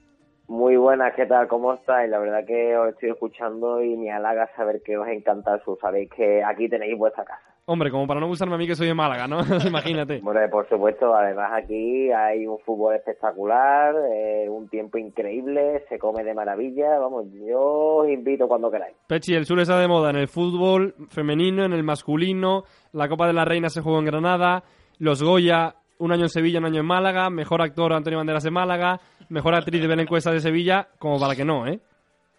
Muy 0.49 0.77
buenas, 0.77 1.15
¿qué 1.17 1.25
tal? 1.25 1.49
¿Cómo 1.49 1.73
estáis? 1.73 2.11
La 2.11 2.19
verdad 2.19 2.45
que 2.47 2.77
os 2.77 2.91
estoy 2.91 3.09
escuchando 3.11 3.83
y 3.83 3.97
me 3.97 4.13
halaga 4.13 4.49
saber 4.55 4.83
que 4.85 4.99
os 4.99 5.09
encanta 5.09 5.55
el 5.55 5.63
sur. 5.63 5.79
Sabéis 5.81 6.11
que 6.15 6.45
aquí 6.45 6.69
tenéis 6.69 6.97
vuestra 6.99 7.25
casa. 7.25 7.56
Hombre, 7.69 7.91
como 7.91 8.07
para 8.07 8.21
no 8.21 8.29
gustarme 8.29 8.55
a 8.55 8.59
mí 8.59 8.67
que 8.69 8.77
soy 8.77 8.87
de 8.87 8.95
Málaga, 8.95 9.27
¿no? 9.27 9.39
Imagínate. 9.67 10.21
Bueno, 10.23 10.41
por 10.53 10.69
supuesto, 10.69 11.13
además 11.13 11.51
aquí 11.53 12.13
hay 12.13 12.47
un 12.47 12.61
fútbol 12.61 12.95
espectacular, 12.95 13.93
eh, 14.15 14.49
un 14.49 14.69
tiempo 14.69 14.99
increíble, 14.99 15.85
se 15.89 15.99
come 15.99 16.23
de 16.23 16.33
maravilla. 16.33 16.97
Vamos, 17.01 17.27
yo 17.33 17.59
os 17.61 18.09
invito 18.09 18.47
cuando 18.47 18.71
queráis. 18.71 18.95
Pechi, 19.09 19.35
el 19.35 19.47
sur 19.47 19.59
está 19.59 19.81
de 19.81 19.89
moda 19.89 20.11
en 20.11 20.17
el 20.17 20.29
fútbol 20.29 20.95
femenino, 21.09 21.65
en 21.65 21.73
el 21.73 21.83
masculino, 21.83 22.63
la 22.93 23.09
Copa 23.09 23.27
de 23.27 23.33
la 23.33 23.45
Reina 23.45 23.69
se 23.69 23.81
jugó 23.83 23.99
en 23.99 24.05
Granada, 24.05 24.63
los 25.01 25.21
Goya, 25.25 25.75
un 25.99 26.13
año 26.13 26.23
en 26.23 26.29
Sevilla, 26.29 26.61
un 26.61 26.67
año 26.67 26.81
en 26.83 26.87
Málaga, 26.87 27.31
mejor 27.31 27.63
actor 27.63 27.93
Antonio 27.95 28.19
Banderas 28.19 28.45
de 28.45 28.51
Málaga, 28.53 29.01
mejor 29.29 29.57
actriz 29.57 29.83
de 29.83 29.89
Belén 29.89 30.07
Cuesta 30.07 30.31
de 30.31 30.39
Sevilla, 30.39 30.87
como 31.01 31.19
para 31.19 31.35
que 31.35 31.45
no, 31.45 31.67
¿eh? 31.67 31.81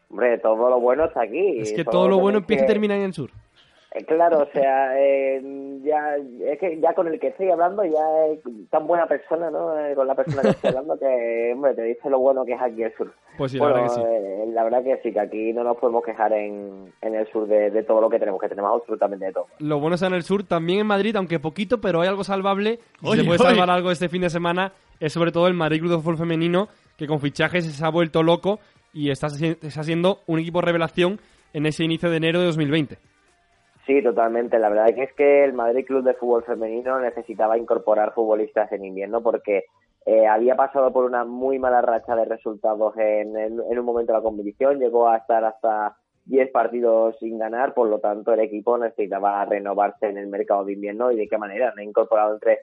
Hombre, 0.09 0.37
todo 0.37 0.69
lo 0.69 0.79
bueno 0.79 1.03
está 1.03 1.23
aquí. 1.23 1.59
Es 1.59 1.73
que 1.73 1.83
todo 1.83 2.07
lo 2.07 2.17
bueno 2.17 2.37
empieza 2.37 2.63
y 2.63 2.67
que- 2.67 2.71
termina 2.71 2.95
en 2.95 3.01
el 3.01 3.13
sur. 3.13 3.29
Claro, 4.05 4.39
o 4.43 4.45
sea, 4.51 4.99
eh, 4.99 5.41
ya 5.83 6.15
es 6.45 6.59
que 6.59 6.79
ya 6.79 6.93
con 6.93 7.07
el 7.07 7.19
que 7.19 7.27
estoy 7.27 7.49
hablando 7.49 7.83
ya 7.83 8.25
es 8.31 8.39
tan 8.69 8.85
buena 8.87 9.07
persona, 9.07 9.49
¿no? 9.49 9.77
Eh, 9.79 9.95
con 9.95 10.07
la 10.07 10.15
persona 10.15 10.41
que 10.41 10.49
estoy 10.49 10.69
hablando 10.69 10.97
que, 10.99 11.51
hombre, 11.53 11.73
te 11.73 11.83
dice 11.83 12.09
lo 12.09 12.19
bueno 12.19 12.45
que 12.45 12.53
es 12.53 12.61
aquí 12.61 12.83
el 12.83 12.93
sur. 12.95 13.13
Pues 13.37 13.51
sí, 13.51 13.57
la 13.59 13.65
verdad 13.67 13.83
que 13.83 13.89
sí. 13.89 14.01
eh, 14.05 14.45
la 14.53 14.63
verdad 14.63 14.83
que 14.83 14.97
sí, 15.03 15.11
que 15.13 15.19
aquí 15.19 15.53
no 15.53 15.63
nos 15.63 15.77
podemos 15.77 16.03
quejar 16.03 16.33
en, 16.33 16.91
en 17.01 17.15
el 17.15 17.27
sur 17.31 17.47
de, 17.47 17.71
de 17.71 17.83
todo 17.83 18.01
lo 18.01 18.09
que 18.09 18.19
tenemos, 18.19 18.41
que 18.41 18.49
tenemos 18.49 18.79
absolutamente 18.81 19.25
de 19.25 19.33
todo. 19.33 19.47
Lo 19.59 19.79
bueno 19.79 19.95
está 19.95 20.07
en 20.07 20.13
el 20.13 20.23
sur, 20.23 20.43
también 20.43 20.79
en 20.79 20.87
Madrid, 20.87 21.15
aunque 21.15 21.39
poquito, 21.39 21.79
pero 21.79 22.01
hay 22.01 22.07
algo 22.07 22.23
salvable. 22.23 22.79
Y 23.01 23.07
Oye, 23.07 23.21
se 23.21 23.25
puede 23.27 23.39
oye. 23.41 23.49
salvar 23.49 23.69
algo 23.69 23.91
este 23.91 24.09
fin 24.09 24.21
de 24.21 24.29
semana, 24.29 24.73
es 24.99 25.13
sobre 25.13 25.31
todo 25.31 25.47
el 25.47 25.53
Madrid 25.53 25.79
Club 25.79 25.91
de 25.91 25.97
Fútbol 25.97 26.17
Femenino, 26.17 26.67
que 26.97 27.07
con 27.07 27.19
fichajes 27.19 27.65
se 27.65 27.85
ha 27.85 27.89
vuelto 27.89 28.23
loco 28.23 28.59
y 28.93 29.11
está, 29.11 29.27
está 29.27 29.83
siendo 29.83 30.19
un 30.27 30.39
equipo 30.39 30.61
revelación 30.61 31.19
en 31.53 31.65
ese 31.65 31.83
inicio 31.83 32.09
de 32.09 32.17
enero 32.17 32.39
de 32.39 32.47
2020. 32.47 32.97
Sí, 33.87 34.03
totalmente. 34.03 34.59
La 34.59 34.69
verdad 34.69 34.89
es 34.89 35.13
que 35.13 35.43
el 35.45 35.53
Madrid 35.53 35.85
Club 35.85 36.03
de 36.03 36.13
Fútbol 36.15 36.43
Femenino 36.43 36.99
necesitaba 36.99 37.57
incorporar 37.57 38.13
futbolistas 38.13 38.71
en 38.73 38.83
invierno 38.85 39.23
porque 39.23 39.63
eh, 40.05 40.27
había 40.27 40.55
pasado 40.55 40.91
por 40.93 41.05
una 41.05 41.23
muy 41.25 41.57
mala 41.57 41.81
racha 41.81 42.15
de 42.15 42.25
resultados 42.25 42.95
en, 42.97 43.37
en- 43.37 43.61
en 43.71 43.79
un 43.79 43.85
momento 43.85 44.11
de 44.13 44.19
la 44.19 44.23
competición. 44.23 44.79
Llegó 44.79 45.07
a 45.07 45.17
estar 45.17 45.43
hasta 45.45 45.95
10 46.25 46.51
partidos 46.51 47.17
sin 47.19 47.39
ganar, 47.39 47.73
por 47.73 47.87
lo 47.87 47.99
tanto 47.99 48.33
el 48.33 48.41
equipo 48.41 48.77
necesitaba 48.77 49.45
renovarse 49.45 50.07
en 50.07 50.17
el 50.17 50.27
mercado 50.27 50.65
de 50.65 50.73
invierno 50.73 51.11
y 51.11 51.15
de 51.17 51.27
qué 51.29 51.37
manera. 51.37 51.71
Han 51.75 51.81
incorporado 51.83 52.33
entre, 52.33 52.59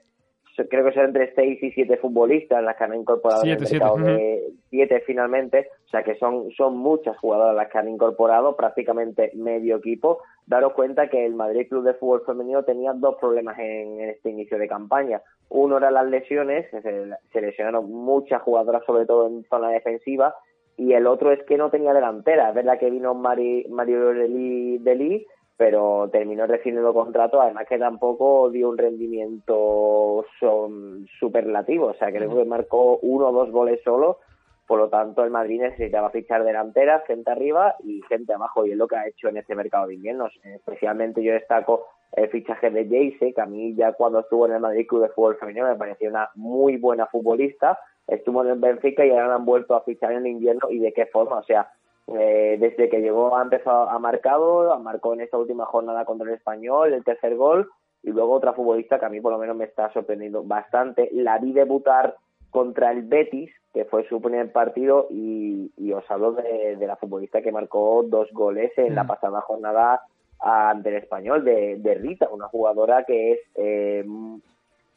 creo 0.69 0.85
que 0.85 0.93
son 0.93 1.05
entre 1.05 1.33
6 1.33 1.63
y 1.63 1.71
7 1.71 1.97
futbolistas 1.97 2.63
las 2.63 2.75
que 2.77 2.83
han 2.83 2.95
incorporado 2.95 3.43
en 3.43 3.59
Siete, 3.59 3.65
el 3.65 3.71
mercado 3.71 3.95
siete, 3.97 4.11
de 4.11 4.53
7 4.69 5.03
finalmente, 5.05 5.67
o 5.85 5.89
sea 5.89 6.03
que 6.03 6.15
son, 6.15 6.51
son 6.51 6.77
muchas 6.77 7.17
jugadoras 7.17 7.55
las 7.55 7.69
que 7.69 7.77
han 7.77 7.89
incorporado, 7.89 8.55
prácticamente 8.55 9.31
medio 9.35 9.77
equipo. 9.77 10.19
Daros 10.45 10.73
cuenta 10.73 11.09
que 11.09 11.25
el 11.25 11.35
Madrid 11.35 11.67
Club 11.67 11.83
de 11.83 11.95
Fútbol 11.95 12.23
Femenino 12.25 12.63
tenía 12.63 12.93
dos 12.93 13.15
problemas 13.19 13.57
en, 13.59 13.99
en 13.99 14.09
este 14.09 14.29
inicio 14.29 14.57
de 14.57 14.67
campaña. 14.67 15.21
Uno 15.49 15.77
era 15.77 15.91
las 15.91 16.07
lesiones, 16.07 16.65
se 16.71 17.41
lesionaron 17.41 17.91
muchas 17.91 18.41
jugadoras, 18.41 18.83
sobre 18.85 19.05
todo 19.05 19.27
en 19.27 19.43
zona 19.45 19.69
defensiva, 19.69 20.35
y 20.77 20.93
el 20.93 21.07
otro 21.07 21.31
es 21.31 21.43
que 21.43 21.57
no 21.57 21.69
tenía 21.69 21.93
delantera. 21.93 22.49
Es 22.49 22.55
verdad 22.55 22.79
que 22.79 22.89
vino 22.89 23.13
Mari, 23.13 23.65
Mario 23.69 24.09
Deli, 24.09 24.77
Deli, 24.79 25.25
pero 25.57 26.09
terminó 26.11 26.45
rescindiendo 26.47 26.93
contrato, 26.93 27.41
además 27.41 27.65
que 27.67 27.77
tampoco 27.77 28.49
dio 28.49 28.69
un 28.69 28.77
rendimiento 28.77 30.25
son, 30.39 31.07
superlativo, 31.19 31.87
o 31.87 31.93
sea, 31.93 32.11
creo 32.11 32.35
que 32.35 32.45
marcó 32.45 32.97
uno 33.01 33.29
o 33.29 33.31
dos 33.31 33.51
goles 33.51 33.79
solo, 33.83 34.19
por 34.67 34.79
lo 34.79 34.89
tanto 34.89 35.23
el 35.23 35.29
Madrid 35.29 35.61
necesitaba 35.61 36.09
fichar 36.09 36.43
delanteras, 36.43 37.05
gente 37.05 37.31
arriba 37.31 37.75
y 37.83 38.01
gente 38.09 38.33
abajo, 38.33 38.65
y 38.65 38.71
es 38.71 38.77
lo 38.77 38.87
que 38.87 38.95
ha 38.95 39.07
hecho 39.07 39.29
en 39.29 39.37
este 39.37 39.55
mercado 39.55 39.87
de 39.87 39.93
invierno. 39.93 40.27
Especialmente 40.43 41.23
yo 41.23 41.33
destaco 41.33 41.85
el 42.13 42.29
fichaje 42.29 42.71
de 42.71 42.85
Jayce, 42.85 43.33
que 43.33 43.41
a 43.41 43.45
mí 43.45 43.75
ya 43.75 43.93
cuando 43.93 44.21
estuvo 44.21 44.47
en 44.47 44.53
el 44.53 44.59
Madrid 44.59 44.87
Club 44.87 45.03
de 45.03 45.09
Fútbol 45.09 45.37
Femenino 45.37 45.67
me 45.67 45.75
pareció 45.75 46.09
una 46.09 46.29
muy 46.35 46.77
buena 46.77 47.05
futbolista, 47.05 47.77
estuvo 48.07 48.43
en 48.43 48.49
el 48.49 48.59
Benfica 48.59 49.05
y 49.05 49.11
ahora 49.11 49.35
han 49.35 49.45
vuelto 49.45 49.75
a 49.75 49.81
fichar 49.81 50.11
en 50.11 50.19
el 50.19 50.27
invierno, 50.27 50.67
y 50.69 50.79
de 50.79 50.93
qué 50.93 51.05
forma, 51.05 51.37
o 51.37 51.43
sea, 51.43 51.71
eh, 52.07 52.57
desde 52.59 52.89
que 52.89 53.01
llegó 53.01 53.35
ha 53.35 53.41
empezado 53.41 53.89
ha 53.89 53.97
marcado, 53.99 54.77
marcó 54.79 55.13
en 55.13 55.21
esta 55.21 55.37
última 55.37 55.65
jornada 55.65 56.05
contra 56.05 56.27
el 56.27 56.35
Español 56.35 56.93
el 56.93 57.03
tercer 57.03 57.35
gol 57.35 57.69
y 58.03 58.11
luego 58.11 58.33
otra 58.33 58.53
futbolista 58.53 58.99
que 58.99 59.05
a 59.05 59.09
mí 59.09 59.19
por 59.21 59.31
lo 59.31 59.39
menos 59.39 59.55
me 59.55 59.65
está 59.65 59.91
sorprendiendo 59.91 60.43
bastante. 60.43 61.09
La 61.13 61.39
vi 61.39 61.51
debutar 61.53 62.15
contra 62.51 62.91
el 62.91 63.01
Betis, 63.03 63.51
que 63.73 63.85
fue 63.85 64.07
su 64.07 64.21
primer 64.21 64.51
partido 64.51 65.07
y, 65.09 65.71
y 65.77 65.91
os 65.91 66.09
hablo 66.09 66.33
de, 66.33 66.77
de 66.77 66.87
la 66.87 66.95
futbolista 66.95 67.41
que 67.41 67.51
marcó 67.51 68.03
dos 68.07 68.31
goles 68.31 68.71
en 68.77 68.95
la 68.95 69.05
pasada 69.07 69.41
jornada 69.41 70.01
ante 70.39 70.89
el 70.89 70.95
Español, 70.97 71.43
de, 71.43 71.77
de 71.77 71.95
Rita, 71.95 72.29
una 72.31 72.47
jugadora 72.47 73.03
que 73.03 73.31
es 73.33 73.39
eh, 73.55 74.05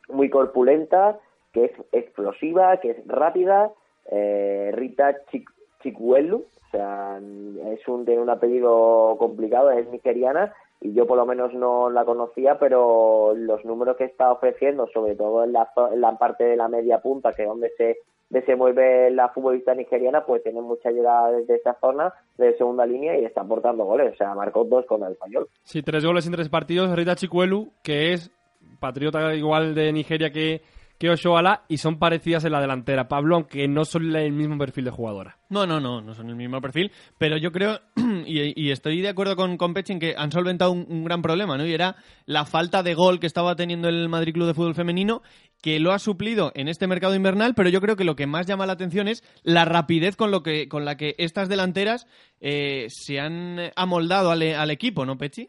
muy 0.09 0.29
corpulenta, 0.31 1.19
que 1.53 1.65
es 1.67 1.73
explosiva, 1.93 2.77
que 2.79 2.91
es 2.91 3.07
rápida, 3.07 3.73
eh, 4.11 4.71
Rita 4.75 5.17
Chic- 5.33 5.51
Chikwelu, 5.83 6.37
o 6.37 6.70
sea, 6.70 7.18
es 7.18 7.89
un, 7.89 8.05
tiene 8.05 8.20
un 8.20 8.31
apellido 8.31 9.16
complicado, 9.18 9.70
es 9.70 9.89
nigeriana 9.89 10.53
y 10.81 10.93
yo 10.93 11.07
por 11.07 11.16
lo 11.16 11.26
menos 11.26 11.53
no 11.55 11.91
la 11.91 12.05
conocía, 12.05 12.59
pero 12.59 13.35
los 13.35 13.64
números 13.64 13.97
que 13.97 14.05
está 14.05 14.31
ofreciendo, 14.31 14.87
sobre 14.93 15.16
todo 15.16 15.45
en 15.45 15.53
la, 15.53 15.68
en 15.93 16.01
la 16.01 16.16
parte 16.18 16.45
de 16.45 16.57
la 16.57 16.68
media 16.68 17.01
punta, 17.01 17.33
que 17.33 17.43
es 17.43 17.49
donde 17.49 17.70
se, 17.76 17.97
donde 18.31 18.47
se 18.47 18.55
mueve 18.55 19.11
la 19.11 19.31
futbolista 19.31 19.74
nigeriana, 19.74 20.24
pues 20.24 20.43
tiene 20.43 20.61
mucha 20.61 20.91
llegada 20.91 21.33
desde 21.33 21.57
esa 21.57 21.76
zona 21.81 22.12
de 22.37 22.57
segunda 22.57 22.87
línea 22.87 23.18
y 23.18 23.24
está 23.24 23.41
aportando 23.41 23.85
goles, 23.85 24.12
o 24.12 24.16
sea, 24.16 24.35
marcó 24.35 24.64
dos 24.64 24.87
contra 24.87 25.09
el 25.09 25.14
español. 25.14 25.49
Sí, 25.64 25.83
tres 25.83 26.05
goles 26.05 26.26
en 26.26 26.33
tres 26.33 26.49
partidos. 26.49 26.95
Rita 26.95 27.16
Chicuelu, 27.16 27.72
que 27.83 28.12
es 28.12 28.31
patriota 28.79 29.35
igual 29.35 29.74
de 29.74 29.93
Nigeria 29.93 30.31
que, 30.31 30.61
que 30.99 31.11
Oshoala, 31.11 31.65
y 31.69 31.79
son 31.79 31.99
parecidas 31.99 32.45
en 32.45 32.53
la 32.53 32.61
delantera, 32.61 33.09
Pablo, 33.09 33.37
aunque 33.37 33.69
no 33.69 33.85
son 33.85 34.15
el 34.15 34.33
mismo 34.33 34.59
perfil 34.59 34.85
de 34.85 34.91
jugadora. 34.91 35.39
No, 35.49 35.65
no, 35.65 35.81
no, 35.81 36.01
no 36.01 36.15
son 36.15 36.29
el 36.29 36.35
mismo 36.35 36.61
perfil, 36.61 36.91
pero 37.19 37.37
yo 37.37 37.53
creo, 37.53 37.81
y, 38.27 38.71
estoy 38.71 39.01
de 39.01 39.09
acuerdo 39.09 39.37
con, 39.37 39.57
con 39.57 39.75
Pechin, 39.75 40.01
que 40.01 40.15
han 40.19 40.33
solventado 40.33 40.73
un, 40.73 41.05
gran 41.05 41.23
problema, 41.23 41.57
¿no? 41.57 41.65
Y 41.65 41.73
era 41.73 41.97
la 42.27 42.45
falta 42.45 42.83
de 42.83 42.95
gol 42.95 43.21
que 43.21 43.29
estaba 43.29 43.55
teniendo 43.55 43.89
el 43.89 44.09
Madrid 44.09 44.35
Club 44.35 44.49
de 44.49 44.55
Fútbol 44.55 44.75
Femenino, 44.75 45.23
que 45.63 45.79
lo 45.79 45.93
ha 45.93 46.01
suplido 46.01 46.51
en 46.55 46.69
este 46.69 46.89
mercado 46.89 47.15
invernal, 47.15 47.55
pero 47.55 47.69
yo 47.69 47.81
creo 47.81 47.97
que 47.97 48.05
lo 48.05 48.17
que 48.17 48.27
más 48.27 48.47
llama 48.47 48.67
la 48.67 48.73
atención 48.73 49.07
es 49.07 49.23
la 49.45 49.65
rapidez 49.65 50.17
con, 50.17 50.33
lo 50.33 50.43
que, 50.43 50.69
con 50.69 50.85
la 50.85 50.97
que 50.97 51.15
estas 51.19 51.49
delanteras 51.49 52.07
eh, 52.41 52.87
se 52.91 53.21
han 53.21 53.71
amoldado 53.77 54.33
al, 54.33 54.43
al 54.43 54.71
equipo, 54.71 55.07
¿no, 55.07 55.17
Pechi? 55.17 55.49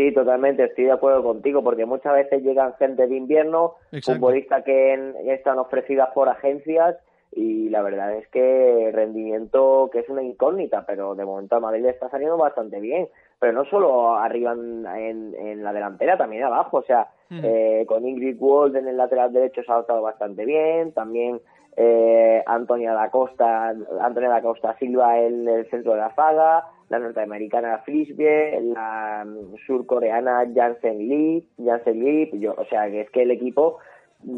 Sí, 0.00 0.12
totalmente, 0.14 0.64
estoy 0.64 0.84
de 0.84 0.92
acuerdo 0.92 1.22
contigo, 1.22 1.62
porque 1.62 1.84
muchas 1.84 2.14
veces 2.14 2.42
llegan 2.42 2.72
gente 2.78 3.06
de 3.06 3.14
invierno, 3.16 3.74
Exacto. 3.92 4.18
futbolistas 4.18 4.64
que 4.64 4.94
en- 4.94 5.14
están 5.28 5.58
ofrecidas 5.58 6.08
por 6.14 6.26
agencias 6.30 6.96
y 7.32 7.68
la 7.68 7.82
verdad 7.82 8.14
es 8.14 8.26
que 8.28 8.90
rendimiento 8.94 9.90
que 9.92 9.98
es 9.98 10.08
una 10.08 10.22
incógnita, 10.22 10.86
pero 10.86 11.14
de 11.14 11.26
momento 11.26 11.56
a 11.56 11.60
Madrid 11.60 11.82
le 11.82 11.90
está 11.90 12.08
saliendo 12.08 12.38
bastante 12.38 12.80
bien, 12.80 13.08
pero 13.38 13.52
no 13.52 13.66
solo 13.66 14.16
arriba 14.16 14.52
en, 14.52 14.86
en- 14.86 15.34
en 15.34 15.62
la 15.62 15.74
delantera, 15.74 16.16
también 16.16 16.44
abajo, 16.44 16.78
o 16.78 16.82
sea, 16.82 17.08
Mm. 17.28 17.40
eh, 17.44 17.84
con 17.86 18.08
Ingrid 18.08 18.36
Wald 18.40 18.76
en 18.76 18.88
el 18.88 18.96
lateral 18.96 19.32
derecho 19.34 19.62
se 19.62 19.70
ha 19.70 19.74
adaptado 19.74 20.00
bastante 20.00 20.46
bien, 20.46 20.92
también 20.92 21.40
eh, 21.76 22.42
Antonia 22.46 22.92
da 22.94 23.10
Costa, 23.10 23.68
Antonia 24.00 24.28
da 24.30 24.42
Costa 24.42 24.76
Silva 24.78 25.18
en 25.20 25.48
el 25.48 25.68
centro 25.70 25.92
de 25.92 25.98
la 25.98 26.14
zaga, 26.14 26.64
la 26.88 26.98
norteamericana 26.98 27.78
Frisbee, 27.84 28.60
la 28.62 29.24
mm, 29.26 29.56
surcoreana 29.66 30.44
Jansen 30.54 30.98
Lee, 31.08 31.46
Jansen 31.64 32.00
Lee, 32.04 32.30
yo, 32.40 32.54
o 32.56 32.64
sea 32.66 32.90
que 32.90 33.02
es 33.02 33.10
que 33.10 33.22
el 33.22 33.30
equipo 33.30 33.78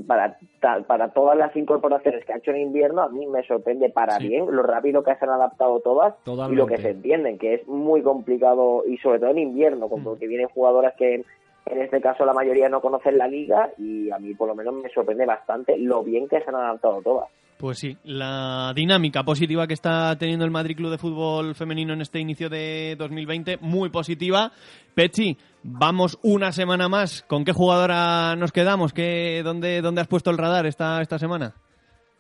para 0.07 0.39
para 0.87 1.09
todas 1.09 1.37
las 1.37 1.57
incorporaciones 1.57 2.24
que 2.24 2.33
ha 2.33 2.37
hecho 2.37 2.53
en 2.53 2.59
invierno 2.59 3.03
a 3.03 3.09
mí 3.09 3.26
me 3.26 3.43
sorprende 3.43 3.89
para 3.91 4.12
Sí. 4.18 4.28
bien 4.28 4.47
lo 4.49 4.62
rápido 4.62 5.03
que 5.03 5.12
se 5.16 5.24
han 5.24 5.33
adaptado 5.33 5.80
todas 5.80 6.14
y 6.53 6.55
lo 6.55 6.66
que 6.68 6.76
se 6.78 6.91
entienden 6.91 7.37
que 7.37 7.55
es 7.55 7.66
muy 7.66 8.01
complicado 8.03 8.85
y 8.87 8.99
sobre 8.99 9.18
todo 9.18 9.30
en 9.30 9.39
invierno 9.39 9.89
con- 9.89 10.05
porque 10.05 10.28
vienen 10.28 10.47
jugadoras 10.51 10.95
que 10.95 11.24
en 11.67 11.83
este 11.83 12.01
caso 12.01 12.25
la 12.25 12.33
mayoría 12.33 12.69
no 12.69 12.81
conocen 12.81 13.19
la 13.19 13.29
liga 13.29 13.71
y 13.79 14.11
a 14.11 14.19
mí 14.19 14.35
por 14.35 14.49
lo 14.49 14.55
menos 14.55 14.75
me 14.75 14.89
sorprende 14.91 15.27
bastante 15.27 15.77
lo 15.79 16.03
bien 16.03 16.29
que 16.29 16.41
se 16.41 16.49
han 16.49 16.57
adaptado 16.57 17.01
todas 17.03 17.29
Pues 17.59 17.79
sí, 17.79 17.97
la 18.05 18.73
dinámica 18.75 19.23
positiva 19.23 19.67
que 19.67 19.75
está 19.75 20.17
teniendo 20.19 20.45
el 20.45 20.51
Madrid 20.51 20.77
Club 20.77 20.91
de 20.91 20.99
Fútbol 20.99 21.55
Femenino 21.55 21.93
en 21.93 22.01
este 22.01 22.19
inicio 22.19 22.49
de 22.49 22.97
2020, 22.99 23.59
muy 23.61 23.91
positiva. 23.91 24.51
Pechi, 24.95 25.37
vamos 25.63 26.19
una 26.23 26.53
semana 26.53 26.89
más. 26.89 27.23
¿Con 27.23 27.45
qué 27.45 27.53
jugadora 27.53 28.35
nos 28.37 28.53
quedamos? 28.53 28.93
¿Qué, 28.93 29.43
dónde, 29.45 29.81
¿Dónde 29.81 30.01
has 30.01 30.09
puesto 30.09 30.31
el 30.31 30.39
radar 30.39 30.67
esta, 30.67 31.01
esta 31.01 31.19
semana? 31.19 31.55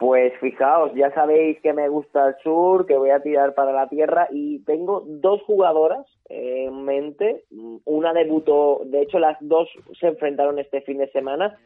Pues 0.02 0.32
fijaos, 0.40 0.92
ya 0.96 1.14
sabéis 1.14 1.60
que 1.60 1.72
me 1.72 1.88
gusta 1.88 2.30
el 2.30 2.34
sur, 2.42 2.86
que 2.86 2.98
voy 2.98 3.10
a 3.10 3.20
tirar 3.20 3.54
para 3.54 3.70
la 3.70 3.88
tierra 3.88 4.26
y 4.32 4.58
tengo 4.64 5.04
dos 5.06 5.40
jugadoras 5.42 6.04
en 6.28 6.84
mente. 6.84 7.44
Una 7.84 8.12
debutó, 8.12 8.80
de 8.84 9.02
hecho 9.02 9.20
las 9.20 9.36
dos 9.38 9.68
se 10.00 10.08
enfrentaron 10.08 10.58
este 10.58 10.80
fin 10.80 10.98
de 10.98 11.08
semana, 11.12 11.56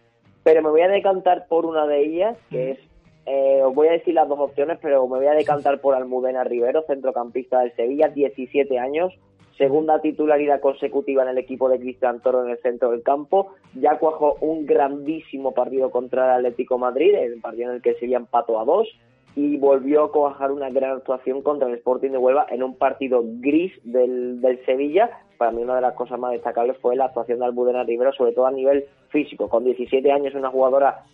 pero 0.45 0.61
me 0.61 0.69
voy 0.69 0.83
a 0.83 0.89
decantar 0.89 1.47
por 1.49 1.65
una 1.65 1.87
de 1.87 2.05
ellas, 2.05 2.37
que 2.51 2.73
es, 2.73 2.79
eh, 3.25 3.63
os 3.65 3.75
voy 3.75 3.89
a 3.89 3.93
decir 3.93 4.13
las 4.13 4.29
dos 4.29 4.39
opciones, 4.39 4.79
pero 4.83 5.09
me 5.09 5.17
voy 5.17 5.29
a 5.29 5.33
decantar 5.33 5.81
por 5.81 5.95
Almudena 5.95 6.45
Rivero, 6.45 6.83
centrocampista 6.83 7.61
del 7.61 7.75
Sevilla, 7.75 8.09
17 8.09 8.79
años, 8.79 9.15
segunda 9.57 10.01
titularidad 10.01 10.61
consecutiva 10.61 11.23
en 11.23 11.31
el 11.31 11.39
equipo 11.39 11.69
de 11.69 11.79
Cristian 11.79 12.21
Toro 12.21 12.45
en 12.45 12.51
el 12.51 12.59
centro 12.59 12.91
del 12.91 13.03
campo. 13.03 13.55
Ya 13.75 13.99
cuajó 13.99 14.37
un 14.41 14.67
grandísimo 14.67 15.53
partido 15.53 15.91
contra 15.91 16.25
el 16.25 16.47
Atlético 16.47 16.79
Madrid, 16.79 17.15
el 17.15 17.41
partido 17.41 17.71
en 17.71 17.77
el 17.77 17.83
que 17.83 17.95
Sevilla 17.95 18.19
empató 18.19 18.61
a 18.61 18.65
dos, 18.65 18.89
y 19.35 19.59
volvió 19.59 20.05
a 20.05 20.13
cuajar 20.13 20.51
una 20.51 20.71
gran 20.71 20.93
actuación 20.93 21.43
contra 21.43 21.69
el 21.69 21.75
Sporting 21.75 22.11
de 22.11 22.19
Huelva 22.19 22.47
en 22.49 22.63
un 22.63 22.77
partido 22.77 23.23
gris 23.25 23.73
del, 23.85 24.41
del 24.41 24.65
Sevilla. 24.65 25.11
Para 25.37 25.51
mí 25.51 25.63
una 25.63 25.75
de 25.75 25.83
las 25.83 25.95
cosas 25.95 26.19
más 26.19 26.33
destacables 26.33 26.79
fue 26.79 26.97
la 26.97 27.07
actuación 27.07 27.39
de 27.39 27.45
Almudena 27.45 27.85
Rivero, 27.85 28.13
sobre 28.13 28.33
todo 28.33 28.47
a 28.47 28.51
nivel 28.51 28.87
físico. 29.11 29.49
Con 29.49 29.65
17 29.65 30.11
años 30.11 30.35
una 30.35 30.51
jugadora 30.51 31.05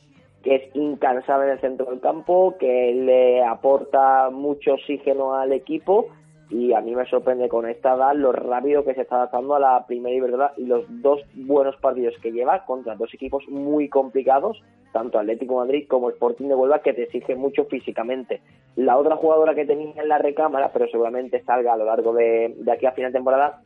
que 0.45 0.57
es 0.57 0.77
incansable 0.77 1.47
en 1.47 1.53
el 1.53 1.61
centro 1.61 1.87
del 1.87 2.01
campo, 2.01 2.57
que 2.59 2.93
le 2.95 3.45
aporta 3.45 4.31
mucho 4.31 4.75
oxígeno 4.75 5.35
al 5.35 5.53
equipo 5.53 6.09
y 6.53 6.75
a 6.75 6.83
mí 6.83 6.95
me 6.95 7.07
sorprende 7.07 7.49
con 7.49 7.67
esta 7.67 7.95
edad 7.95 8.15
lo 8.15 8.31
rápido 8.31 8.85
que 8.85 8.95
se 8.95 9.01
está 9.01 9.17
adaptando 9.17 9.55
a 9.55 9.61
la 9.61 9.87
primera 9.87 10.15
Iberdrola 10.15 10.53
y 10.59 10.67
los 10.67 10.85
dos 11.01 11.23
buenos 11.35 11.77
partidos 11.77 12.15
que 12.21 12.31
lleva 12.31 12.67
contra 12.67 12.95
dos 12.95 13.13
equipos 13.15 13.49
muy 13.49 13.89
complicados, 13.89 14.63
tanto 14.93 15.19
Atlético 15.19 15.57
Madrid 15.57 15.87
como 15.89 16.11
Sporting 16.11 16.49
de 16.49 16.55
Huelva, 16.55 16.83
que 16.83 16.93
te 16.93 17.05
exigen 17.05 17.39
mucho 17.39 17.65
físicamente. 17.65 18.43
La 18.77 18.99
otra 18.99 19.17
jugadora 19.17 19.55
que 19.55 19.65
tenía 19.65 19.95
en 19.97 20.09
la 20.09 20.19
recámara, 20.19 20.71
pero 20.73 20.87
seguramente 20.89 21.43
salga 21.45 21.73
a 21.73 21.77
lo 21.79 21.87
largo 21.87 22.13
de, 22.13 22.55
de 22.59 22.73
aquí 22.73 22.85
a 22.85 22.93
final 22.93 23.13
de 23.13 23.19
temporada, 23.19 23.63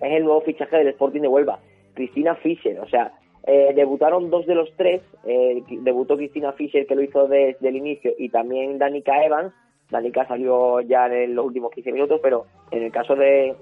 es 0.00 0.12
el 0.12 0.22
nuevo 0.22 0.40
fichaje 0.42 0.76
del 0.76 0.88
Sporting 0.88 1.22
de 1.22 1.28
Huelva, 1.28 1.58
Cristina 1.94 2.36
Fischer. 2.36 2.78
O 2.78 2.88
sea, 2.88 3.14
eh, 3.48 3.72
debutaron 3.74 4.30
dos 4.30 4.46
de 4.46 4.54
los 4.54 4.72
tres. 4.76 5.02
eh, 5.24 5.64
debutó 5.82 6.16
Cristina 6.16 6.52
Fischer, 6.52 6.86
que 6.86 6.94
lo 6.94 7.02
hizo 7.02 7.26
desde 7.26 7.68
el 7.68 7.76
inicio, 7.76 8.12
y 8.16 8.28
también 8.28 8.78
Danica 8.78 9.24
Evans. 9.24 9.52
Danica 9.90 10.26
salió 10.26 10.80
ya 10.80 11.06
en 11.06 11.34
los 11.34 11.46
últimos 11.46 11.70
15 11.72 11.92
minutos, 11.92 12.20
pero 12.22 12.46
en 12.70 12.82
el 12.82 12.92
caso 12.92 13.14
de 13.14 13.56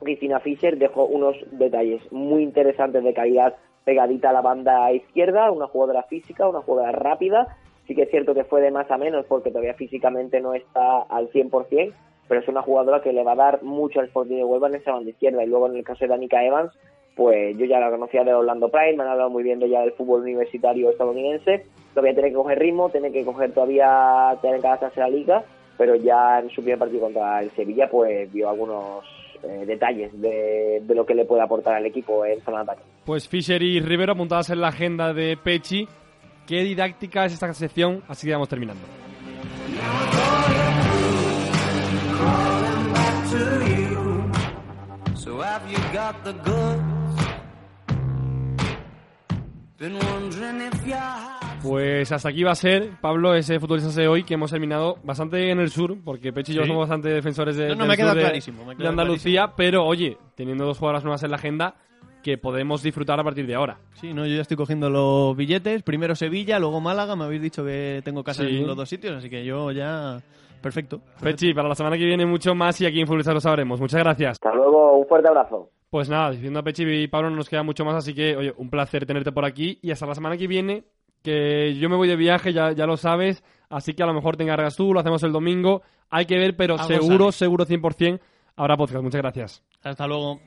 Cristina 0.00 0.40
Fischer 0.40 0.76
dejó 0.76 1.06
unos 1.06 1.36
detalles 1.52 2.00
muy 2.12 2.42
interesantes 2.42 3.02
de 3.02 3.14
calidad 3.14 3.56
pegadita 3.84 4.30
a 4.30 4.32
la 4.32 4.40
banda 4.40 4.92
izquierda, 4.92 5.50
una 5.50 5.66
jugadora 5.66 6.02
física, 6.04 6.48
una 6.48 6.60
jugadora 6.60 6.92
rápida. 6.92 7.56
Sí 7.86 7.94
que 7.94 8.02
es 8.02 8.10
cierto 8.10 8.34
que 8.34 8.44
fue 8.44 8.60
de 8.60 8.70
más 8.70 8.90
a 8.90 8.98
menos 8.98 9.26
porque 9.26 9.50
todavía 9.50 9.74
físicamente 9.74 10.40
no 10.40 10.54
está 10.54 11.02
al 11.02 11.30
100%, 11.30 11.92
pero 12.28 12.40
es 12.40 12.48
una 12.48 12.62
jugadora 12.62 13.02
que 13.02 13.12
le 13.12 13.22
va 13.22 13.32
a 13.32 13.36
dar 13.36 13.62
mucho 13.62 14.00
al 14.00 14.06
Sporting 14.06 14.36
de 14.36 14.44
Huelva 14.44 14.68
en 14.68 14.76
esa 14.76 14.92
banda 14.92 15.10
izquierda. 15.10 15.44
Y 15.44 15.48
luego 15.48 15.66
en 15.66 15.76
el 15.76 15.84
caso 15.84 16.04
de 16.04 16.08
Danica 16.08 16.42
Evans, 16.42 16.72
pues 17.14 17.56
yo 17.56 17.66
ya 17.66 17.78
la 17.78 17.90
conocía 17.90 18.24
de 18.24 18.34
Orlando 18.34 18.68
Pride, 18.68 18.96
me 18.96 19.04
han 19.04 19.10
hablado 19.10 19.30
muy 19.30 19.42
bien 19.42 19.58
de 19.58 19.66
ella 19.66 19.80
del 19.80 19.92
fútbol 19.92 20.22
universitario 20.22 20.90
estadounidense. 20.90 21.66
Todavía 21.94 22.14
tiene 22.14 22.30
que 22.30 22.34
coger 22.34 22.58
ritmo, 22.58 22.90
tiene 22.90 23.12
que 23.12 23.24
coger 23.24 23.52
todavía, 23.52 24.36
tiene 24.40 24.60
que 24.60 24.66
adaptarse 24.66 25.00
a 25.00 25.08
la 25.08 25.16
liga, 25.16 25.44
pero 25.78 25.94
ya 25.94 26.40
en 26.40 26.50
su 26.50 26.62
primer 26.62 26.78
partido 26.78 27.02
contra 27.02 27.40
el 27.40 27.50
Sevilla, 27.52 27.88
pues 27.88 28.32
vio 28.32 28.50
algunos 28.50 29.04
eh, 29.44 29.64
detalles 29.66 30.20
de, 30.20 30.82
de 30.82 30.94
lo 30.94 31.06
que 31.06 31.14
le 31.14 31.24
puede 31.24 31.42
aportar 31.42 31.74
al 31.74 31.86
equipo 31.86 32.24
en 32.26 32.40
zona 32.40 32.58
de 32.58 32.62
ataque. 32.64 32.82
Pues 33.04 33.28
Fisher 33.28 33.62
y 33.62 33.80
Rivero 33.80 34.12
apuntadas 34.12 34.50
en 34.50 34.60
la 34.60 34.68
agenda 34.68 35.12
de 35.12 35.36
Pechi. 35.36 35.86
Qué 36.46 36.62
didáctica 36.62 37.24
es 37.24 37.32
esta 37.32 37.52
sección, 37.54 38.02
así 38.08 38.26
que 38.26 38.32
vamos 38.32 38.48
terminando. 38.48 38.82
So 45.14 45.40
have 45.40 45.62
you 45.70 45.78
got 45.92 46.22
the 46.22 46.32
goods? 46.44 46.93
Pues 51.62 52.12
hasta 52.12 52.28
aquí 52.28 52.42
va 52.42 52.52
a 52.52 52.56
ser, 52.56 52.90
Pablo, 53.00 53.34
ese 53.34 53.58
futbolista 53.58 53.90
de 54.00 54.06
hoy 54.08 54.22
que 54.24 54.34
hemos 54.34 54.50
terminado 54.50 54.96
bastante 55.02 55.50
en 55.50 55.60
el 55.60 55.70
sur, 55.70 55.96
porque 56.04 56.32
Pechi 56.32 56.52
y 56.52 56.56
yo 56.56 56.62
Sí. 56.62 56.68
somos 56.68 56.82
bastante 56.82 57.08
defensores 57.08 57.56
de, 57.56 57.68
No, 57.68 57.74
no, 57.74 57.80
del 57.80 57.88
me 57.88 57.96
queda 57.96 58.08
sur 58.08 58.16
de- 58.16 58.22
clarísimo, 58.22 58.64
me 58.64 58.70
de 58.72 58.76
queda 58.76 58.88
Andalucía, 58.90 59.52
pero 59.56 59.84
oye, 59.86 60.18
teniendo 60.34 60.64
dos 60.66 60.78
jugadoras 60.78 61.04
nuevas 61.04 61.22
en 61.22 61.30
la 61.30 61.36
agenda, 61.36 61.74
que 62.22 62.38
podemos 62.38 62.82
disfrutar 62.82 63.20
a 63.20 63.24
partir 63.24 63.46
de 63.46 63.54
ahora. 63.54 63.78
Sí, 63.94 64.12
no, 64.14 64.26
yo 64.26 64.34
ya 64.34 64.40
estoy 64.42 64.56
cogiendo 64.56 64.88
los 64.88 65.36
billetes. 65.36 65.82
Primero 65.82 66.14
Sevilla, 66.14 66.58
luego 66.58 66.80
Málaga. 66.80 67.16
Me 67.16 67.24
habéis 67.24 67.42
dicho 67.42 67.62
que 67.64 68.00
tengo 68.02 68.24
casa 68.24 68.44
Sí. 68.44 68.56
en 68.60 68.66
los 68.66 68.76
dos 68.76 68.88
sitios, 68.88 69.14
así 69.16 69.28
que 69.28 69.44
yo 69.44 69.70
ya. 69.72 70.18
Perfecto. 70.62 71.02
Pechi, 71.22 71.52
para 71.52 71.68
la 71.68 71.74
semana 71.74 71.98
que 71.98 72.04
viene 72.06 72.24
mucho 72.24 72.54
más 72.54 72.80
y 72.80 72.86
aquí 72.86 72.98
en 73.00 73.06
Futbolistas 73.06 73.34
lo 73.34 73.40
sabremos. 73.40 73.78
Muchas 73.78 74.00
gracias. 74.02 74.30
Hasta 74.32 74.54
luego, 74.54 74.96
un 74.96 75.06
fuerte 75.06 75.28
abrazo. 75.28 75.68
Pues 75.94 76.08
nada, 76.08 76.32
diciendo 76.32 76.58
a 76.58 76.64
Pechi 76.64 76.82
y 76.82 77.06
Pablo 77.06 77.30
no 77.30 77.36
nos 77.36 77.48
queda 77.48 77.62
mucho 77.62 77.84
más, 77.84 77.94
así 77.94 78.14
que, 78.14 78.34
oye, 78.34 78.52
un 78.56 78.68
placer 78.68 79.06
tenerte 79.06 79.30
por 79.30 79.44
aquí 79.44 79.78
y 79.80 79.92
hasta 79.92 80.06
la 80.06 80.16
semana 80.16 80.36
que 80.36 80.48
viene, 80.48 80.82
que 81.22 81.76
yo 81.76 81.88
me 81.88 81.94
voy 81.94 82.08
de 82.08 82.16
viaje, 82.16 82.52
ya, 82.52 82.72
ya 82.72 82.84
lo 82.84 82.96
sabes, 82.96 83.44
así 83.68 83.94
que 83.94 84.02
a 84.02 84.06
lo 84.06 84.12
mejor 84.12 84.36
te 84.36 84.42
encargas 84.42 84.74
tú, 84.74 84.92
lo 84.92 84.98
hacemos 84.98 85.22
el 85.22 85.30
domingo, 85.30 85.82
hay 86.10 86.26
que 86.26 86.36
ver, 86.36 86.56
pero 86.56 86.74
Algo 86.74 86.88
seguro, 86.88 87.30
sale. 87.30 87.38
seguro 87.38 87.64
100% 87.64 88.18
habrá 88.56 88.76
podcast. 88.76 89.04
Muchas 89.04 89.22
gracias. 89.22 89.62
Hasta 89.84 90.08
luego. 90.08 90.40